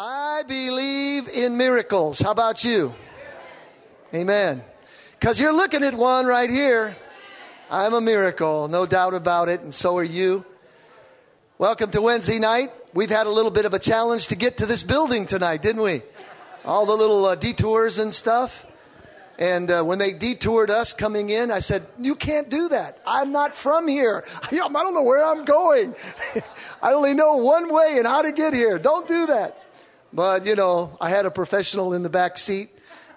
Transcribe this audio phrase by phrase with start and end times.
[0.00, 2.20] I believe in miracles.
[2.20, 2.94] How about you?
[4.14, 4.62] Amen.
[5.18, 6.96] Because you're looking at one right here.
[7.68, 10.46] I'm a miracle, no doubt about it, and so are you.
[11.58, 12.70] Welcome to Wednesday night.
[12.94, 15.82] We've had a little bit of a challenge to get to this building tonight, didn't
[15.82, 16.02] we?
[16.64, 18.66] All the little uh, detours and stuff.
[19.36, 23.00] And uh, when they detoured us coming in, I said, You can't do that.
[23.04, 24.24] I'm not from here.
[24.42, 25.96] I don't know where I'm going.
[26.82, 28.78] I only know one way and how to get here.
[28.78, 29.57] Don't do that.
[30.12, 32.70] But, you know, I had a professional in the back seat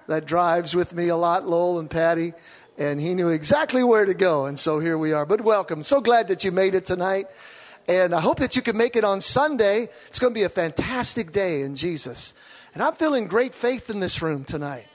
[0.08, 2.34] that drives with me a lot, Lowell and Patty,
[2.78, 4.46] and he knew exactly where to go.
[4.46, 5.26] And so here we are.
[5.26, 5.84] But welcome.
[5.84, 7.28] So glad that you made it tonight.
[7.88, 9.90] And I hope that you can make it on Sunday.
[10.08, 12.34] It's going to be a fantastic day in Jesus.
[12.74, 14.88] And I'm feeling great faith in this room tonight.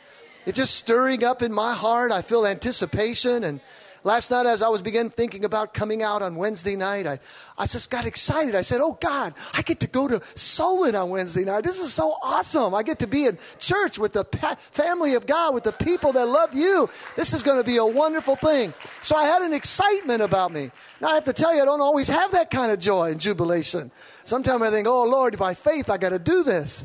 [0.46, 2.12] It's just stirring up in my heart.
[2.12, 3.44] I feel anticipation.
[3.44, 3.60] And
[4.06, 7.18] last night, as I was beginning thinking about coming out on Wednesday night, I,
[7.58, 8.54] I just got excited.
[8.54, 11.64] I said, Oh God, I get to go to Solon on Wednesday night.
[11.64, 12.72] This is so awesome.
[12.74, 16.12] I get to be in church with the pa- family of God, with the people
[16.12, 16.88] that love you.
[17.16, 18.72] This is going to be a wonderful thing.
[19.02, 20.70] So I had an excitement about me.
[21.00, 23.20] Now I have to tell you, I don't always have that kind of joy and
[23.20, 23.90] jubilation.
[24.24, 26.84] Sometimes I think, Oh Lord, by faith, I got to do this.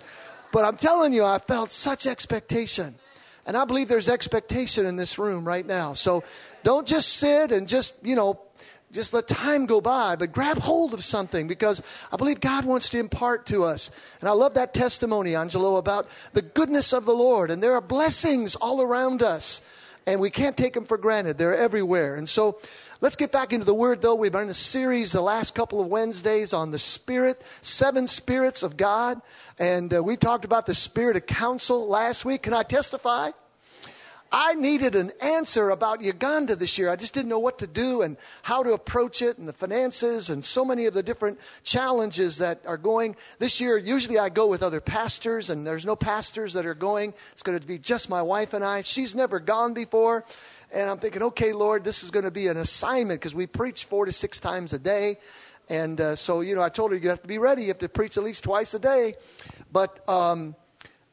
[0.52, 2.96] But I'm telling you, I felt such expectation.
[3.46, 5.94] And I believe there's expectation in this room right now.
[5.94, 6.24] So
[6.64, 8.40] don't just sit and just, you know,
[8.92, 11.82] just let time go by, but grab hold of something because
[12.12, 13.90] I believe God wants to impart to us.
[14.20, 17.52] And I love that testimony, Angelo, about the goodness of the Lord.
[17.52, 19.62] And there are blessings all around us,
[20.06, 21.38] and we can't take them for granted.
[21.38, 22.16] They're everywhere.
[22.16, 22.60] And so
[23.02, 24.16] let's get back into the Word, though.
[24.16, 28.64] We've been in a series the last couple of Wednesdays on the Spirit, seven spirits
[28.64, 29.22] of God.
[29.60, 32.44] And uh, we talked about the spirit of counsel last week.
[32.44, 33.32] Can I testify?
[34.34, 36.90] I needed an answer about Uganda this year.
[36.90, 40.30] I just didn't know what to do and how to approach it and the finances
[40.30, 43.18] and so many of the different challenges that are going.
[43.40, 47.14] This year, usually I go with other pastors, and there's no pastors that are going.
[47.34, 48.82] It's going to be just my wife and I.
[48.82, 50.24] She's never gone before.
[50.74, 53.86] And I'm thinking, okay, Lord, this is going to be an assignment because we preach
[53.86, 55.18] four to six times a day.
[55.70, 57.64] And uh, so, you know, I told her, you have to be ready.
[57.64, 59.16] You have to preach at least twice a day.
[59.72, 60.56] But um,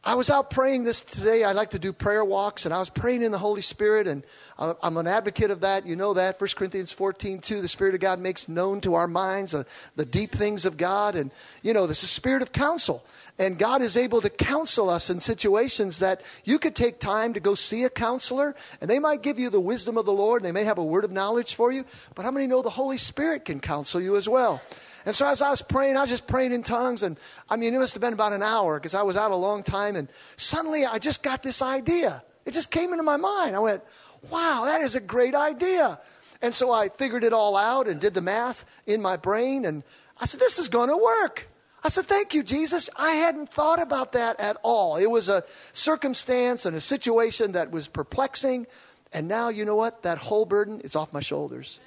[0.05, 1.43] I was out praying this today.
[1.43, 4.25] I like to do prayer walks, and I was praying in the Holy Spirit, and
[4.57, 5.87] I'm an advocate of that.
[5.87, 6.41] You know that.
[6.41, 9.65] 1 Corinthians 14, 2, the Spirit of God makes known to our minds uh,
[9.97, 11.17] the deep things of God.
[11.17, 11.33] And,
[11.63, 13.05] you know, this is spirit of counsel.
[13.41, 17.41] And God is able to counsel us in situations that you could take time to
[17.41, 20.47] go see a counselor, and they might give you the wisdom of the Lord, and
[20.47, 21.85] they may have a word of knowledge for you.
[22.15, 24.63] But how many know the Holy Spirit can counsel you as well?
[25.09, 27.03] And so as I was praying, I was just praying in tongues.
[27.03, 29.37] And I mean, it must have been about an hour because I was out a
[29.37, 29.97] long time.
[29.97, 32.23] And suddenly I just got this idea.
[32.45, 33.57] It just came into my mind.
[33.57, 33.83] I went,
[34.31, 35.99] wow, that is a great idea.
[36.43, 39.65] And so I figured it all out and did the math in my brain.
[39.65, 39.83] And
[40.21, 41.49] I said, this is going to work.
[41.83, 42.91] I said, Thank you, Jesus.
[42.97, 44.97] I hadn't thought about that at all.
[44.97, 45.43] It was a
[45.73, 48.67] circumstance and a situation that was perplexing.
[49.13, 50.03] And now, you know what?
[50.03, 51.81] That whole burden is off my shoulders.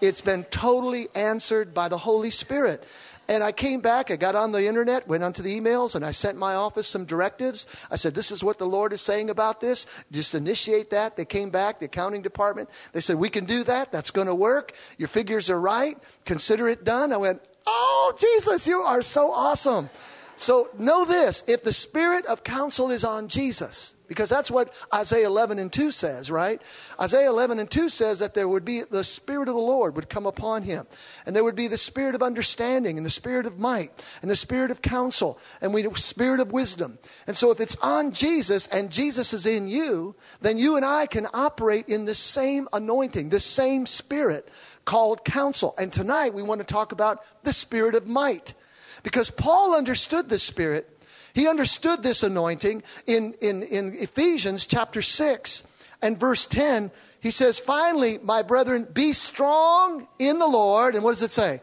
[0.00, 2.84] It's been totally answered by the Holy Spirit.
[3.30, 6.12] And I came back, I got on the internet, went onto the emails, and I
[6.12, 7.66] sent my office some directives.
[7.90, 9.86] I said, This is what the Lord is saying about this.
[10.10, 11.18] Just initiate that.
[11.18, 12.70] They came back, the accounting department.
[12.94, 13.92] They said, We can do that.
[13.92, 14.72] That's going to work.
[14.96, 15.98] Your figures are right.
[16.24, 17.12] Consider it done.
[17.12, 19.90] I went, Oh, Jesus, you are so awesome.
[20.38, 25.26] So know this if the spirit of counsel is on Jesus, because that's what Isaiah
[25.26, 26.62] 11 and 2 says, right?
[27.00, 30.08] Isaiah 11 and 2 says that there would be the Spirit of the Lord would
[30.08, 30.86] come upon him.
[31.26, 34.36] And there would be the Spirit of understanding and the Spirit of might and the
[34.36, 36.98] Spirit of counsel and the Spirit of wisdom.
[37.26, 41.06] And so if it's on Jesus and Jesus is in you, then you and I
[41.06, 44.48] can operate in the same anointing, the same Spirit
[44.84, 45.74] called counsel.
[45.78, 48.54] And tonight we want to talk about the Spirit of might.
[49.02, 50.88] Because Paul understood the Spirit.
[51.34, 55.62] He understood this anointing in, in, in Ephesians chapter 6
[56.02, 56.90] and verse 10.
[57.20, 60.94] He says, Finally, my brethren, be strong in the Lord.
[60.94, 61.60] And what does it say?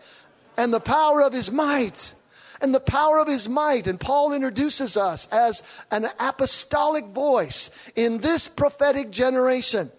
[0.57, 2.13] And the power of his might.
[2.61, 3.87] And the power of his might.
[3.87, 9.91] And Paul introduces us as an apostolic voice in this prophetic generation.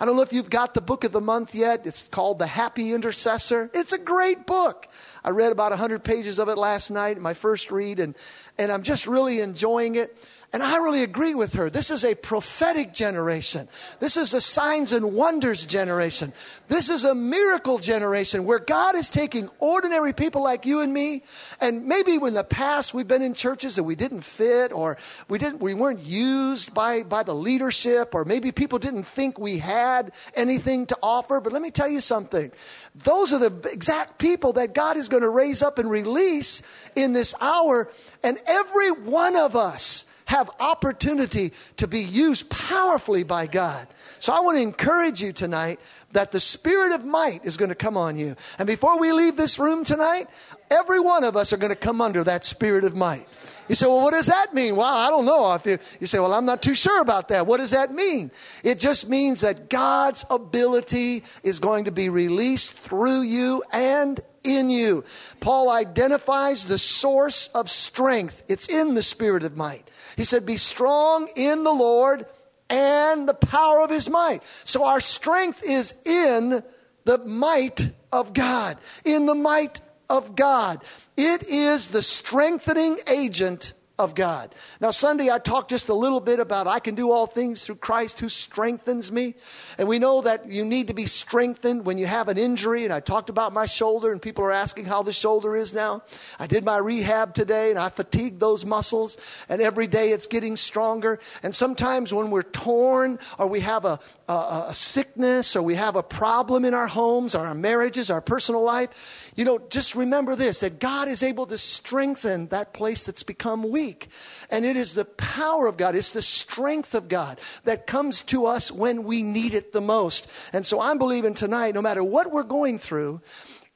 [0.00, 1.86] I don't know if you've got the book of the month yet.
[1.86, 3.70] It's called The Happy Intercessor.
[3.74, 4.88] It's a great book.
[5.22, 8.16] I read about 100 pages of it last night, my first read, and,
[8.58, 10.16] and I'm just really enjoying it.
[10.52, 11.70] And I really agree with her.
[11.70, 13.68] This is a prophetic generation.
[14.00, 16.32] This is a signs and wonders generation.
[16.66, 21.22] This is a miracle generation where God is taking ordinary people like you and me.
[21.60, 24.98] And maybe in the past we've been in churches that we didn't fit or
[25.28, 29.58] we didn't, we weren't used by, by the leadership or maybe people didn't think we
[29.58, 31.40] had anything to offer.
[31.40, 32.50] But let me tell you something.
[32.96, 36.62] Those are the exact people that God is going to raise up and release
[36.96, 37.88] in this hour.
[38.24, 43.88] And every one of us have opportunity to be used powerfully by God.
[44.20, 45.80] So I want to encourage you tonight
[46.12, 48.36] that the spirit of might is going to come on you.
[48.56, 50.28] And before we leave this room tonight,
[50.70, 53.26] every one of us are going to come under that spirit of might.
[53.68, 54.76] You say, well, what does that mean?
[54.76, 55.58] Well, I don't know.
[55.98, 57.48] You say, well, I'm not too sure about that.
[57.48, 58.30] What does that mean?
[58.62, 64.70] It just means that God's ability is going to be released through you and in
[64.70, 65.04] you.
[65.40, 68.44] Paul identifies the source of strength.
[68.48, 69.88] It's in the spirit of might.
[70.20, 72.26] He said, be strong in the Lord
[72.68, 74.42] and the power of his might.
[74.64, 76.62] So our strength is in
[77.06, 78.76] the might of God,
[79.06, 79.80] in the might
[80.10, 80.84] of God.
[81.16, 84.54] It is the strengthening agent of God.
[84.80, 87.76] Now, Sunday I talked just a little bit about I can do all things through
[87.76, 89.34] Christ who strengthens me.
[89.78, 92.84] And we know that you need to be strengthened when you have an injury.
[92.84, 96.02] And I talked about my shoulder, and people are asking how the shoulder is now.
[96.38, 99.18] I did my rehab today, and I fatigued those muscles.
[99.48, 101.20] And every day it's getting stronger.
[101.42, 104.00] And sometimes when we're torn or we have a,
[104.30, 108.20] a, a sickness or we have a problem in our homes or our marriages, our
[108.20, 113.04] personal life, you know, just remember this that God is able to strengthen that place
[113.04, 114.08] that's become weak.
[114.50, 118.46] And it is the power of God, it's the strength of God that comes to
[118.46, 120.30] us when we need it the most.
[120.52, 123.20] And so I'm believing tonight, no matter what we're going through,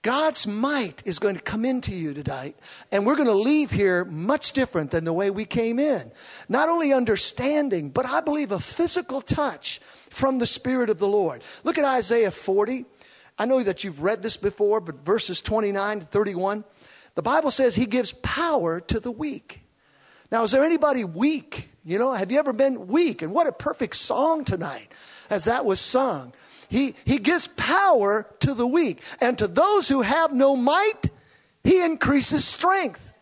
[0.03, 2.59] God's might is going to come into you tonight,
[2.93, 6.13] and we're going to leave here much different than the way we came in.
[6.47, 9.81] Not only understanding, but I believe a physical touch
[10.15, 11.43] from the Spirit of the Lord.
[11.65, 12.85] Look at Isaiah 40.
[13.39, 16.65] I know that you've read this before, but verses 29 to 31,
[17.17, 19.63] the Bible says he gives power to the weak.
[20.31, 21.69] Now, is there anybody weak?
[21.85, 23.23] You know, have you ever been weak?
[23.23, 24.91] And what a perfect song tonight
[25.31, 26.33] as that was sung.
[26.69, 31.11] He, he gives power to the weak, and to those who have no might,
[31.63, 33.13] he increases strength.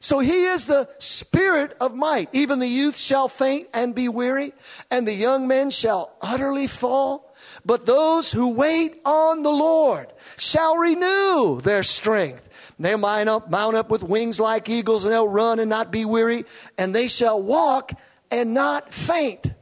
[0.00, 2.30] So he is the spirit of might.
[2.32, 4.54] Even the youth shall faint and be weary,
[4.90, 7.34] and the young men shall utterly fall.
[7.66, 12.48] But those who wait on the Lord shall renew their strength.
[12.78, 16.06] They'll mount up, mount up with wings like eagles, and they'll run and not be
[16.06, 16.44] weary,
[16.78, 17.92] and they shall walk
[18.30, 19.52] and not faint.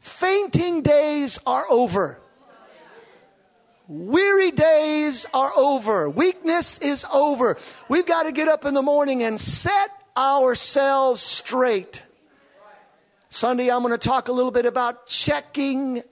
[0.00, 2.20] Fainting days are over.
[3.86, 6.08] Weary days are over.
[6.08, 7.58] Weakness is over.
[7.88, 12.02] We've got to get up in the morning and set ourselves straight.
[13.28, 16.02] Sunday, I'm going to talk a little bit about checking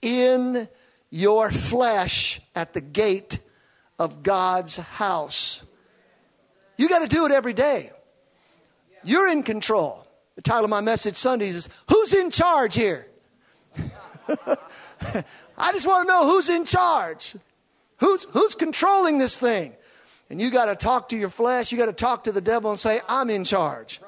[0.00, 0.68] in
[1.10, 3.38] your flesh at the gate
[4.00, 5.62] of God's house.
[6.76, 7.92] You got to do it every day.
[9.04, 10.04] You're in control.
[10.34, 13.06] The title of my message Sundays is Who's in Charge here?
[15.62, 17.36] I just want to know who's in charge.
[17.98, 19.74] Who's, who's controlling this thing?
[20.28, 21.70] And you got to talk to your flesh.
[21.70, 24.00] You got to talk to the devil and say, I'm in charge.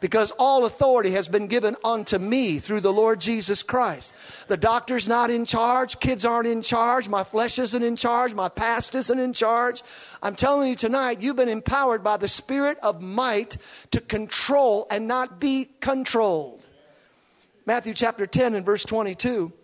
[0.00, 4.12] Because all authority has been given unto me through the Lord Jesus Christ.
[4.48, 5.98] The doctor's not in charge.
[5.98, 7.08] Kids aren't in charge.
[7.08, 8.34] My flesh isn't in charge.
[8.34, 9.82] My past isn't in charge.
[10.22, 13.56] I'm telling you tonight, you've been empowered by the spirit of might
[13.92, 16.60] to control and not be controlled.
[17.64, 19.54] Matthew chapter 10 and verse 22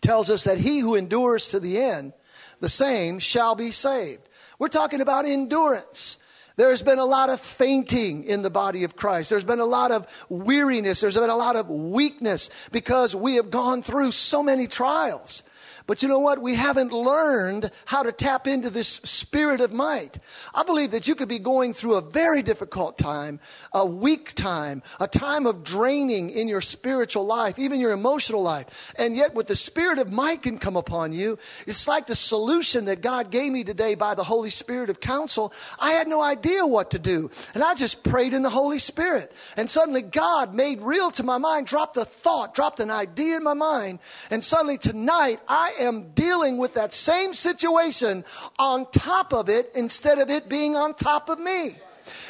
[0.00, 2.12] tells us that he who endures to the end,
[2.60, 4.28] the same shall be saved.
[4.58, 6.18] We're talking about endurance.
[6.56, 9.28] There's been a lot of fainting in the body of Christ.
[9.28, 11.00] There's been a lot of weariness.
[11.00, 15.42] There's been a lot of weakness because we have gone through so many trials.
[15.86, 16.42] But you know what?
[16.42, 20.18] We haven't learned how to tap into this spirit of might.
[20.52, 23.38] I believe that you could be going through a very difficult time,
[23.72, 28.92] a weak time, a time of draining in your spiritual life, even your emotional life.
[28.98, 32.86] And yet, with the spirit of might can come upon you, it's like the solution
[32.86, 35.52] that God gave me today by the Holy Spirit of counsel.
[35.78, 37.30] I had no idea what to do.
[37.54, 39.32] And I just prayed in the Holy Spirit.
[39.56, 43.44] And suddenly, God made real to my mind, dropped a thought, dropped an idea in
[43.44, 44.00] my mind.
[44.30, 48.24] And suddenly, tonight, I am dealing with that same situation
[48.58, 51.76] on top of it instead of it being on top of me.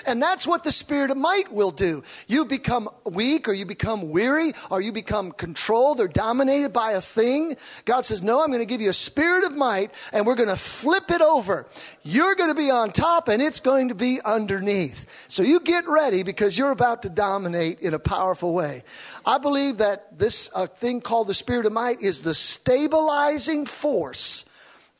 [0.06, 2.02] And that's what the spirit of might will do.
[2.26, 7.00] You become weak or you become weary or you become controlled or dominated by a
[7.00, 7.56] thing.
[7.84, 10.48] God says, No, I'm going to give you a spirit of might and we're going
[10.48, 11.66] to flip it over.
[12.02, 15.26] You're going to be on top and it's going to be underneath.
[15.28, 18.82] So you get ready because you're about to dominate in a powerful way.
[19.24, 24.44] I believe that this uh, thing called the spirit of might is the stabilizing force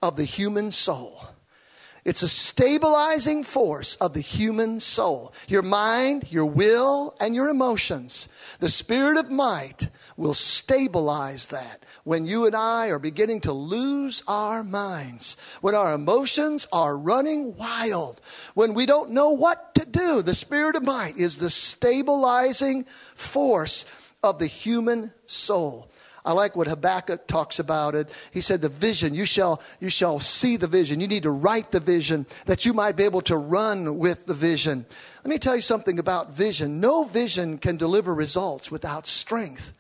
[0.02, 1.26] of the human soul.
[2.06, 5.34] It's a stabilizing force of the human soul.
[5.48, 8.28] Your mind, your will, and your emotions.
[8.60, 14.22] The spirit of might will stabilize that when you and I are beginning to lose
[14.28, 18.20] our minds, when our emotions are running wild,
[18.54, 20.22] when we don't know what to do.
[20.22, 23.84] The spirit of might is the stabilizing force
[24.22, 25.90] of the human soul.
[26.26, 28.10] I like what Habakkuk talks about it.
[28.32, 31.00] He said, the vision, you shall, you shall see the vision.
[31.00, 34.34] You need to write the vision that you might be able to run with the
[34.34, 34.84] vision.
[35.24, 36.80] Let me tell you something about vision.
[36.80, 39.72] No vision can deliver results without strength.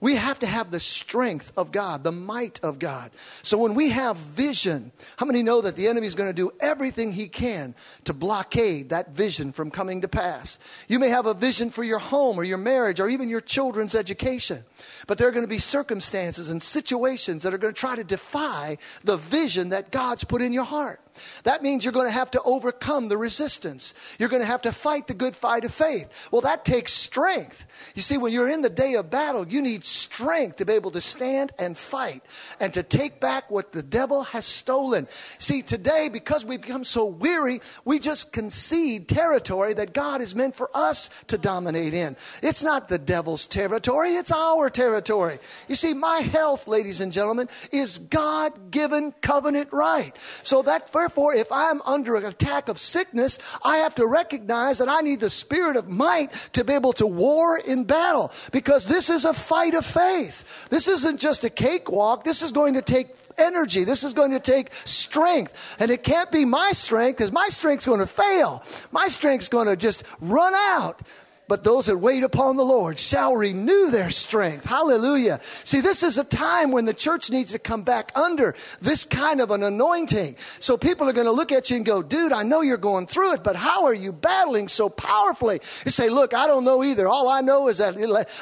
[0.00, 3.10] We have to have the strength of God, the might of God.
[3.42, 6.50] So when we have vision, how many know that the enemy is going to do
[6.60, 7.74] everything he can
[8.04, 10.58] to blockade that vision from coming to pass?
[10.88, 13.94] You may have a vision for your home or your marriage or even your children's
[13.94, 14.64] education.
[15.06, 18.04] But there are going to be circumstances and situations that are going to try to
[18.04, 21.00] defy the vision that God's put in your heart.
[21.44, 23.94] That means you're going to have to overcome the resistance.
[24.18, 26.28] You're going to have to fight the good fight of faith.
[26.30, 27.66] Well, that takes strength.
[27.94, 30.90] You see, when you're in the day of battle, you need strength to be able
[30.92, 32.22] to stand and fight
[32.60, 35.06] and to take back what the devil has stolen.
[35.38, 40.56] See, today, because we become so weary, we just concede territory that God is meant
[40.56, 42.16] for us to dominate in.
[42.42, 45.38] It's not the devil's territory, it's our territory.
[45.68, 50.12] You see, my health, ladies and gentlemen, is God given covenant right.
[50.42, 54.78] So that first Therefore, if I'm under an attack of sickness, I have to recognize
[54.78, 58.86] that I need the spirit of might to be able to war in battle because
[58.86, 60.68] this is a fight of faith.
[60.68, 62.24] This isn't just a cakewalk.
[62.24, 63.84] This is going to take energy.
[63.84, 65.76] This is going to take strength.
[65.78, 68.64] And it can't be my strength because my strength's going to fail.
[68.90, 71.02] My strength's going to just run out.
[71.48, 74.64] But those that wait upon the Lord shall renew their strength.
[74.64, 75.38] Hallelujah.
[75.62, 79.40] See, this is a time when the church needs to come back under this kind
[79.40, 80.36] of an anointing.
[80.58, 83.06] So people are going to look at you and go, dude, I know you're going
[83.06, 85.60] through it, but how are you battling so powerfully?
[85.84, 87.06] You say, look, I don't know either.
[87.06, 87.96] All I know is that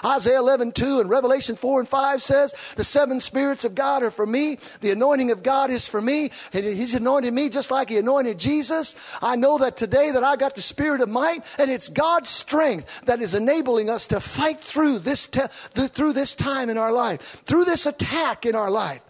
[0.04, 4.11] Isaiah 11, 2 and Revelation 4 and 5 says, the seven spirits of God are
[4.11, 4.58] for me.
[4.80, 6.30] The anointing of God is for me.
[6.54, 8.94] And he's anointed me just like he anointed Jesus.
[9.20, 12.94] I know that today that I got the spirit of might and it's God's strength
[13.05, 17.21] that is enabling us to fight through this, te- through this time in our life,
[17.21, 19.03] through this attack in our life.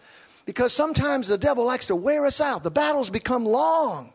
[0.47, 2.62] Because sometimes the devil likes to wear us out.
[2.62, 4.12] The battles become long.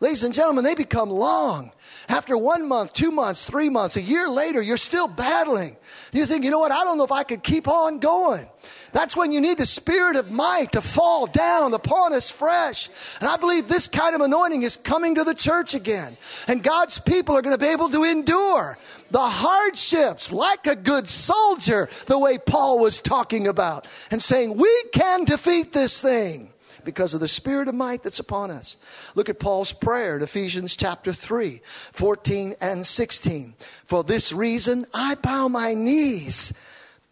[0.00, 1.72] Ladies and gentlemen, they become long.
[2.08, 5.76] After one month, two months, three months, a year later, you're still battling.
[6.12, 6.72] You think, you know what?
[6.72, 8.48] I don't know if I could keep on going.
[8.92, 12.90] That's when you need the spirit of might to fall down upon us fresh.
[13.20, 16.16] And I believe this kind of anointing is coming to the church again.
[16.46, 18.78] And God's people are going to be able to endure
[19.10, 24.84] the hardships like a good soldier, the way Paul was talking about, and saying, We
[24.92, 26.50] can defeat this thing
[26.84, 28.76] because of the spirit of might that's upon us.
[29.14, 33.54] Look at Paul's prayer in Ephesians chapter 3, 14 and 16.
[33.86, 36.52] For this reason, I bow my knees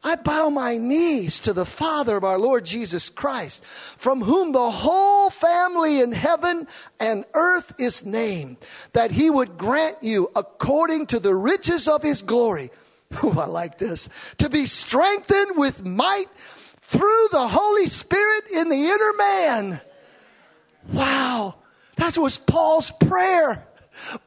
[0.02, 4.70] I bow my knees to the Father of our Lord Jesus Christ, from whom the
[4.70, 6.66] whole family in heaven
[6.98, 8.56] and earth is named,
[8.94, 12.70] that he would grant you according to the riches of his glory.
[13.24, 14.08] Oh, I like this.
[14.38, 16.26] To be strengthened with might
[16.80, 19.80] through the Holy Spirit in the inner man.
[20.92, 21.56] Wow.
[21.96, 23.66] That was Paul's prayer.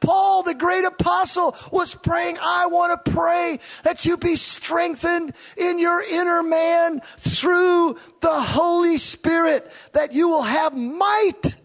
[0.00, 5.78] Paul, the great apostle, was praying, I want to pray that you be strengthened in
[5.78, 11.56] your inner man through the Holy Spirit, that you will have might.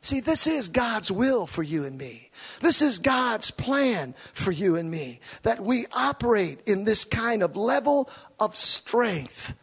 [0.00, 2.30] See, this is God's will for you and me.
[2.60, 7.56] This is God's plan for you and me, that we operate in this kind of
[7.56, 8.08] level
[8.38, 9.54] of strength.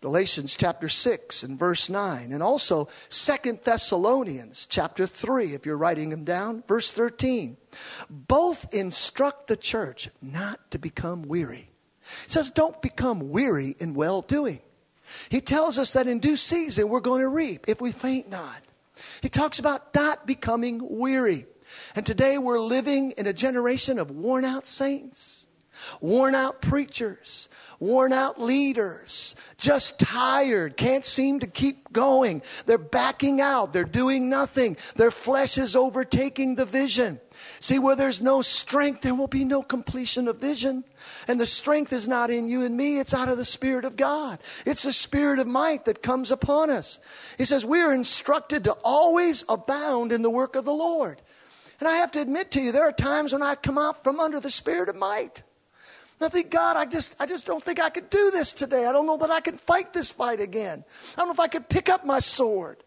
[0.00, 6.10] Galatians chapter 6 and verse 9, and also Second Thessalonians chapter 3, if you're writing
[6.10, 7.56] them down, verse 13.
[8.08, 11.70] Both instruct the church not to become weary.
[12.00, 14.60] He says, don't become weary in well doing.
[15.30, 18.62] He tells us that in due season we're going to reap if we faint not.
[19.20, 21.46] He talks about not becoming weary.
[21.96, 25.44] And today we're living in a generation of worn out saints,
[26.00, 27.48] worn out preachers,
[27.80, 32.42] worn out leaders, just tired, can't seem to keep going.
[32.66, 34.76] They're backing out, they're doing nothing.
[34.96, 37.20] Their flesh is overtaking the vision.
[37.60, 40.84] See, where there's no strength, there will be no completion of vision.
[41.26, 43.96] And the strength is not in you and me, it's out of the Spirit of
[43.96, 44.38] God.
[44.66, 47.00] It's the Spirit of might that comes upon us.
[47.36, 51.20] He says, We are instructed to always abound in the work of the Lord.
[51.80, 54.18] And I have to admit to you, there are times when I come out from
[54.18, 55.42] under the Spirit of might.
[56.20, 58.86] I think, God, I just, I just don't think I could do this today.
[58.86, 60.84] I don't know that I can fight this fight again.
[61.14, 62.78] I don't know if I could pick up my sword.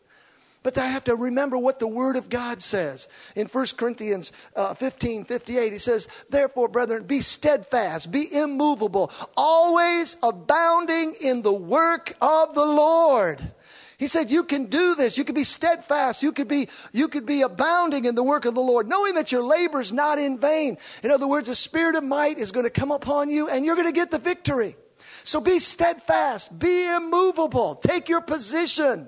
[0.64, 3.08] But I have to remember what the Word of God says.
[3.36, 10.18] In 1 Corinthians uh, 15 58, he says, Therefore, brethren, be steadfast, be immovable, always
[10.22, 13.52] abounding in the work of the Lord.
[14.02, 15.16] He said, You can do this.
[15.16, 16.24] You can be steadfast.
[16.24, 19.32] You could be, you could be abounding in the work of the Lord, knowing that
[19.32, 20.78] your labor is not in vain.
[21.04, 23.76] In other words, the spirit of might is going to come upon you and you're
[23.76, 24.76] going to get the victory.
[25.24, 29.08] So be steadfast, be immovable, take your position.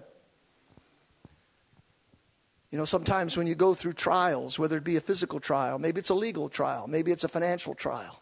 [2.70, 6.02] You know, sometimes when you go through trials, whether it be a physical trial, maybe
[6.02, 8.22] it's a legal trial, maybe it's a financial trial,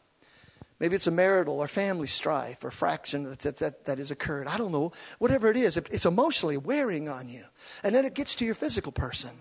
[0.81, 4.47] maybe it's a marital or family strife or fraction that, that, that, that has occurred.
[4.47, 4.91] I don't know.
[5.19, 7.45] Whatever it is, it's emotionally wearing on you.
[7.83, 9.31] And then it gets to your physical person.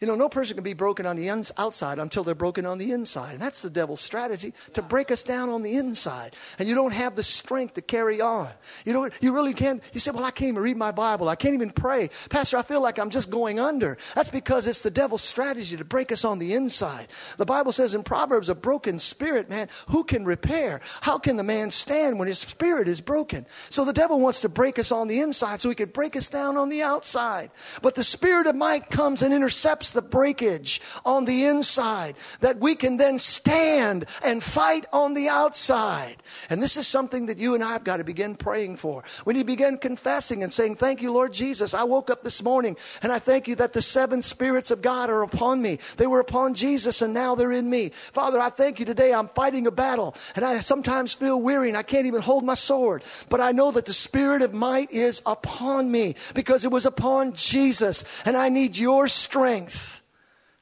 [0.00, 2.92] You know, no person can be broken on the outside until they're broken on the
[2.92, 3.32] inside.
[3.32, 6.36] And that's the devil's strategy to break us down on the inside.
[6.60, 8.48] And you don't have the strength to carry on.
[8.84, 9.82] You know, you really can't.
[9.92, 11.28] You say, Well, I can't even read my Bible.
[11.28, 12.10] I can't even pray.
[12.30, 13.98] Pastor, I feel like I'm just going under.
[14.14, 17.08] That's because it's the devil's strategy to break us on the inside.
[17.36, 20.80] The Bible says in Proverbs, a broken spirit, man, who can repair?
[21.00, 23.46] How can the man stand when his spirit is broken?
[23.68, 26.28] So the devil wants to break us on the inside so he could break us
[26.28, 27.50] down on the outside.
[27.82, 32.74] But the spirit of might comes and intercepts the breakage on the inside that we
[32.74, 36.16] can then stand and fight on the outside.
[36.50, 39.02] And this is something that you and I have got to begin praying for.
[39.24, 41.74] When you begin confessing and saying, Thank you, Lord Jesus.
[41.74, 45.10] I woke up this morning and I thank you that the seven spirits of God
[45.10, 45.78] are upon me.
[45.96, 47.90] They were upon Jesus and now they're in me.
[47.90, 49.12] Father, I thank you today.
[49.12, 52.54] I'm fighting a battle and I sometimes feel weary and I can't even hold my
[52.54, 53.02] sword.
[53.28, 57.32] But I know that the spirit of might is upon me because it was upon
[57.32, 59.77] Jesus and I need your strength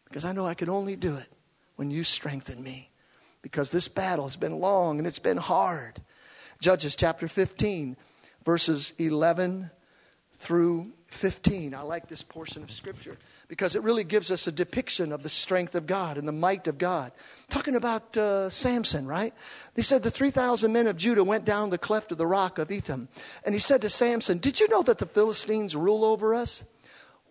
[0.08, 1.28] because I know I can only do it
[1.76, 2.90] when you strengthen me.
[3.42, 6.00] Because this battle has been long and it's been hard.
[6.58, 7.96] Judges chapter 15,
[8.44, 9.70] verses 11
[10.32, 11.75] through 15.
[11.75, 13.16] I like this portion of scripture
[13.48, 16.66] because it really gives us a depiction of the strength of God and the might
[16.66, 17.12] of God.
[17.48, 19.32] Talking about uh, Samson, right?
[19.75, 22.70] They said the 3,000 men of Judah went down the cleft of the rock of
[22.70, 23.08] Etham.
[23.44, 26.64] And he said to Samson, Did you know that the Philistines rule over us?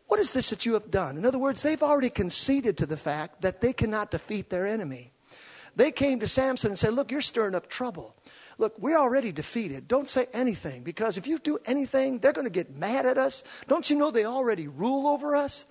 [0.07, 1.17] What is this that you have done?
[1.17, 5.11] In other words, they've already conceded to the fact that they cannot defeat their enemy.
[5.75, 8.15] They came to Samson and said, Look, you're stirring up trouble.
[8.57, 9.87] Look, we're already defeated.
[9.87, 13.43] Don't say anything because if you do anything, they're going to get mad at us.
[13.67, 15.65] Don't you know they already rule over us?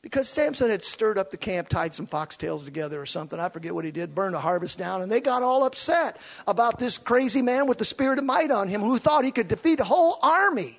[0.00, 3.40] Because Samson had stirred up the camp, tied some foxtails together or something.
[3.40, 6.78] I forget what he did, burned the harvest down, and they got all upset about
[6.78, 9.80] this crazy man with the spirit of might on him who thought he could defeat
[9.80, 10.78] a whole army.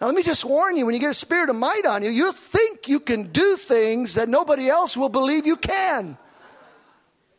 [0.00, 2.10] Now, let me just warn you when you get a spirit of might on you,
[2.10, 6.18] you think you can do things that nobody else will believe you can.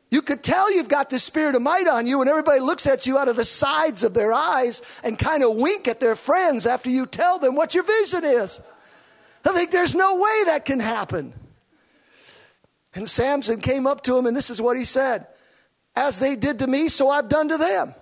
[0.09, 3.05] You could tell you've got this spirit of might on you when everybody looks at
[3.05, 6.65] you out of the sides of their eyes and kind of wink at their friends
[6.65, 8.61] after you tell them what your vision is.
[9.43, 11.33] I think there's no way that can happen.
[12.93, 15.27] And Samson came up to him, and this is what he said
[15.95, 17.93] As they did to me, so I've done to them.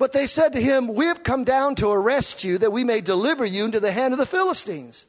[0.00, 3.02] But they said to him, We have come down to arrest you that we may
[3.02, 5.06] deliver you into the hand of the Philistines.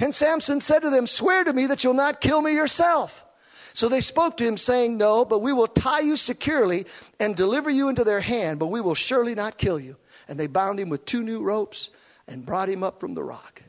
[0.00, 3.24] And Samson said to them, Swear to me that you'll not kill me yourself.
[3.74, 6.86] So they spoke to him, saying, No, but we will tie you securely
[7.20, 9.96] and deliver you into their hand, but we will surely not kill you.
[10.26, 11.92] And they bound him with two new ropes
[12.26, 13.62] and brought him up from the rock.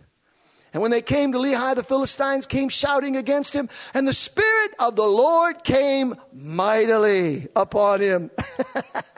[0.74, 4.72] And when they came to Lehi, the Philistines came shouting against him, and the Spirit
[4.80, 8.32] of the Lord came mightily upon him.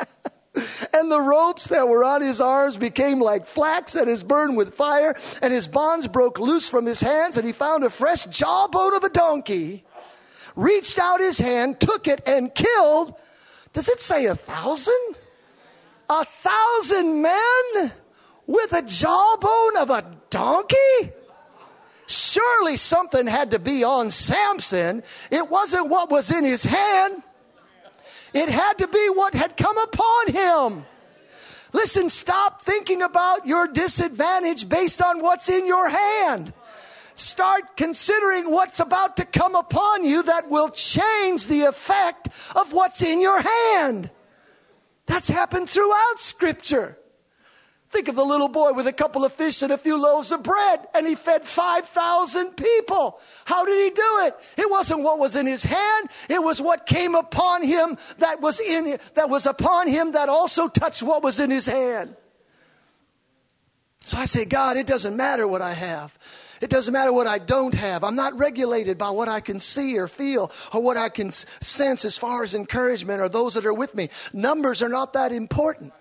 [0.94, 4.76] And the ropes that were on his arms became like flax that is burned with
[4.76, 8.94] fire, and his bonds broke loose from his hands, and he found a fresh jawbone
[8.96, 9.86] of a donkey,
[10.58, 13.16] reached out his hand, took it, and killed.
[13.72, 15.16] Does it say a thousand?
[16.10, 17.94] A thousand men
[18.46, 21.14] with a jawbone of a donkey?
[22.08, 25.04] Surely something had to be on Samson.
[25.32, 27.24] It wasn't what was in his hand.
[28.34, 30.86] It had to be what had come upon him.
[31.74, 36.54] Listen, stop thinking about your disadvantage based on what's in your hand.
[37.16, 43.04] Start considering what's about to come upon you that will change the effect of what's
[43.04, 44.10] in your hand.
[45.06, 46.98] That's happened throughout Scripture.
[47.92, 50.44] Think of the little boy with a couple of fish and a few loaves of
[50.44, 53.20] bread, and he fed 5,000 people.
[53.44, 54.34] How did he do it?
[54.58, 58.62] It wasn't what was in his hand, it was what came upon him that was
[58.62, 62.16] in that was upon him that also touched what was in his hand.
[64.06, 66.18] So I say, God, it doesn't matter what I have.
[66.62, 68.04] It doesn't matter what I don't have.
[68.04, 72.06] I'm not regulated by what I can see or feel or what I can sense
[72.06, 74.10] as far as encouragement or those that are with me.
[74.32, 75.92] Numbers are not that important.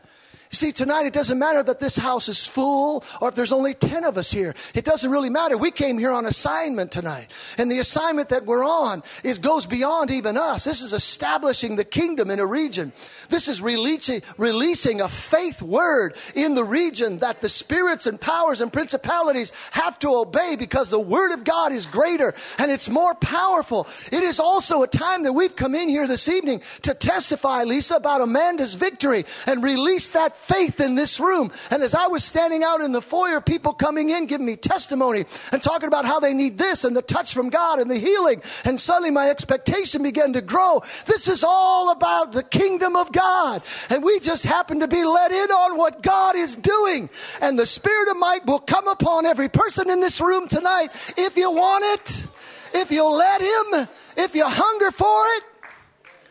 [0.50, 3.72] You see, tonight it doesn't matter that this house is full or if there's only
[3.72, 4.52] 10 of us here.
[4.74, 5.56] It doesn't really matter.
[5.56, 7.28] We came here on assignment tonight.
[7.56, 10.64] And the assignment that we're on is goes beyond even us.
[10.64, 12.92] This is establishing the kingdom in a region.
[13.28, 18.60] This is releasing, releasing a faith word in the region that the spirits and powers
[18.60, 23.14] and principalities have to obey because the word of God is greater and it's more
[23.14, 23.86] powerful.
[24.10, 27.94] It is also a time that we've come in here this evening to testify, Lisa,
[27.94, 31.50] about Amanda's victory and release that faith in this room.
[31.70, 35.24] And as I was standing out in the foyer, people coming in giving me testimony
[35.52, 38.42] and talking about how they need this and the touch from God and the healing.
[38.64, 40.80] And suddenly my expectation began to grow.
[41.06, 43.62] This is all about the kingdom of God.
[43.90, 47.10] And we just happen to be let in on what God is doing.
[47.40, 51.36] And the spirit of might will come upon every person in this room tonight if
[51.36, 52.26] you want it,
[52.74, 55.44] if you let Him, if you hunger for it.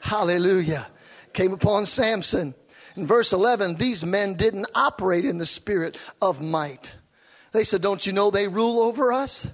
[0.01, 0.87] Hallelujah.
[1.33, 2.55] Came upon Samson.
[2.99, 6.93] In verse 11, these men didn't operate in the spirit of might.
[7.53, 9.47] They said, Don't you know they rule over us?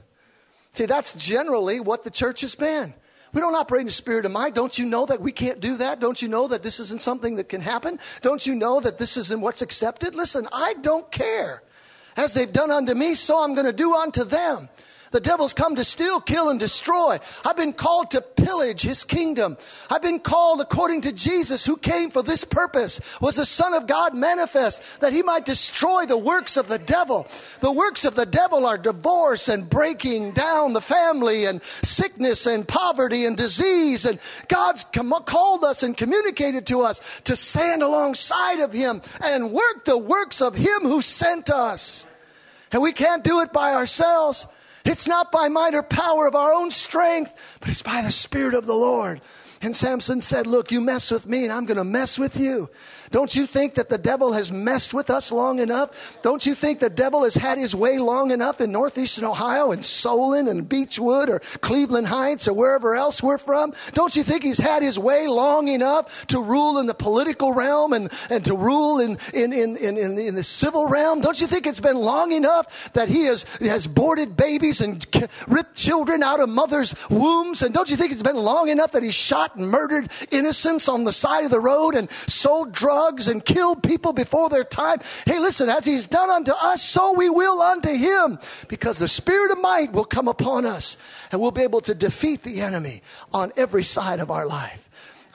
[0.73, 2.95] See, that's generally what the church has been.
[3.33, 4.55] We don't operate in the spirit of might.
[4.55, 5.99] Don't you know that we can't do that?
[5.99, 7.99] Don't you know that this isn't something that can happen?
[8.23, 10.15] Don't you know that this isn't what's accepted?
[10.15, 11.61] Listen, I don't care.
[12.17, 14.69] As they've done unto me, so I'm going to do unto them.
[15.15, 17.19] The devil's come to steal, kill, and destroy.
[17.45, 19.55] I've been called to pillage his kingdom.
[19.89, 23.87] I've been called according to Jesus, who came for this purpose, was the Son of
[23.87, 27.25] God manifest, that he might destroy the works of the devil.
[27.61, 32.67] The works of the devil are divorce and breaking down the family and sickness and
[32.67, 34.03] poverty and disease.
[34.03, 39.85] And God's called us and communicated to us to stand alongside of him and work
[39.85, 42.05] the works of him who sent us.
[42.73, 44.45] And we can't do it by ourselves.
[44.85, 48.53] It's not by might or power of our own strength, but it's by the Spirit
[48.53, 49.19] of the Lord.
[49.61, 52.69] And Samson said, Look, you mess with me, and I'm going to mess with you.
[53.11, 56.17] Don't you think that the devil has messed with us long enough?
[56.21, 59.83] Don't you think the devil has had his way long enough in northeastern Ohio and
[59.83, 63.73] Solon and Beachwood or Cleveland Heights or wherever else we're from?
[63.93, 67.93] Don't you think he's had his way long enough to rule in the political realm
[67.93, 71.21] and, and to rule in, in, in, in, in the civil realm?
[71.21, 75.05] Don't you think it's been long enough that he has, has boarded babies and
[75.47, 77.61] ripped children out of mothers' wombs?
[77.61, 81.03] And don't you think it's been long enough that he's shot and murdered innocents on
[81.03, 82.94] the side of the road and sold drugs?
[82.95, 84.99] Drugs and killed people before their time.
[85.25, 89.51] Hey, listen, as he's done unto us, so we will unto him, because the spirit
[89.51, 90.97] of might will come upon us
[91.31, 93.01] and we'll be able to defeat the enemy
[93.33, 94.84] on every side of our life.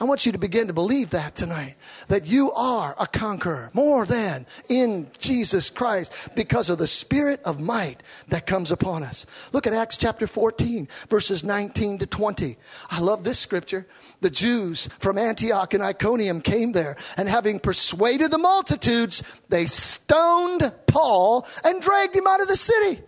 [0.01, 1.75] I want you to begin to believe that tonight,
[2.07, 7.59] that you are a conqueror more than in Jesus Christ because of the spirit of
[7.59, 9.27] might that comes upon us.
[9.53, 12.57] Look at Acts chapter 14, verses 19 to 20.
[12.89, 13.85] I love this scripture.
[14.21, 20.73] The Jews from Antioch and Iconium came there, and having persuaded the multitudes, they stoned
[20.87, 23.03] Paul and dragged him out of the city,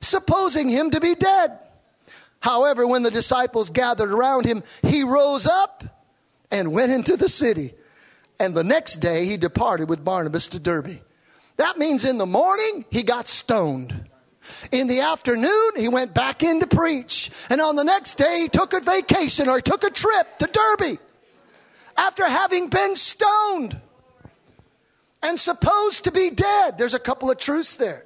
[0.00, 1.58] supposing him to be dead.
[2.38, 5.91] However, when the disciples gathered around him, he rose up
[6.52, 7.74] and went into the city.
[8.38, 11.00] And the next day he departed with Barnabas to Derbe.
[11.56, 14.08] That means in the morning he got stoned.
[14.70, 17.30] In the afternoon, he went back in to preach.
[17.48, 20.46] And on the next day, he took a vacation or he took a trip to
[20.46, 20.98] Derbe
[21.96, 23.80] after having been stoned
[25.22, 26.76] and supposed to be dead.
[26.76, 28.04] There's a couple of truths there.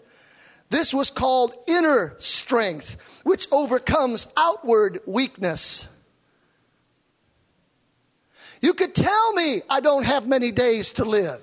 [0.69, 5.89] This was called inner strength, which overcomes outward weakness.
[8.67, 11.41] You can tell me I don't have many days to live.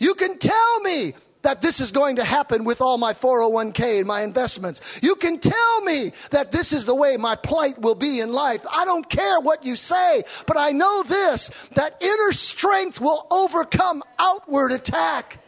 [0.00, 4.08] You can tell me that this is going to happen with all my 401k and
[4.08, 4.98] my investments.
[5.00, 8.60] You can tell me that this is the way my plight will be in life.
[8.72, 14.02] I don't care what you say, but I know this that inner strength will overcome
[14.18, 15.38] outward attack.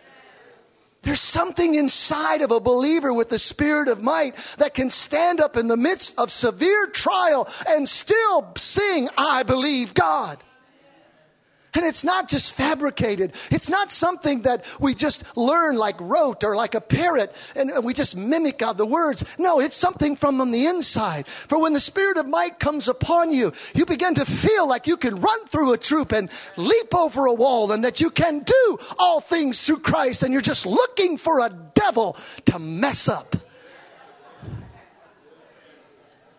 [1.03, 5.57] There's something inside of a believer with the spirit of might that can stand up
[5.57, 10.38] in the midst of severe trial and still sing, I believe God.
[11.75, 13.33] And it's not just fabricated.
[13.51, 17.95] It's not something that we just learn like rote or like a parrot and we
[17.95, 19.37] just mimic out the words.
[19.39, 21.29] No, it's something from on the inside.
[21.29, 24.97] For when the spirit of might comes upon you, you begin to feel like you
[24.97, 28.79] can run through a troop and leap over a wall and that you can do
[28.99, 33.37] all things through Christ and you're just looking for a devil to mess up.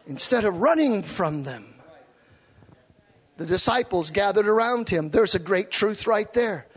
[0.08, 1.70] Instead of running from them.
[3.41, 5.10] The disciples gathered around him.
[5.10, 6.67] There's a great truth right there.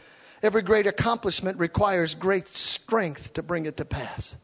[0.42, 4.38] Every great accomplishment requires great strength to bring it to pass.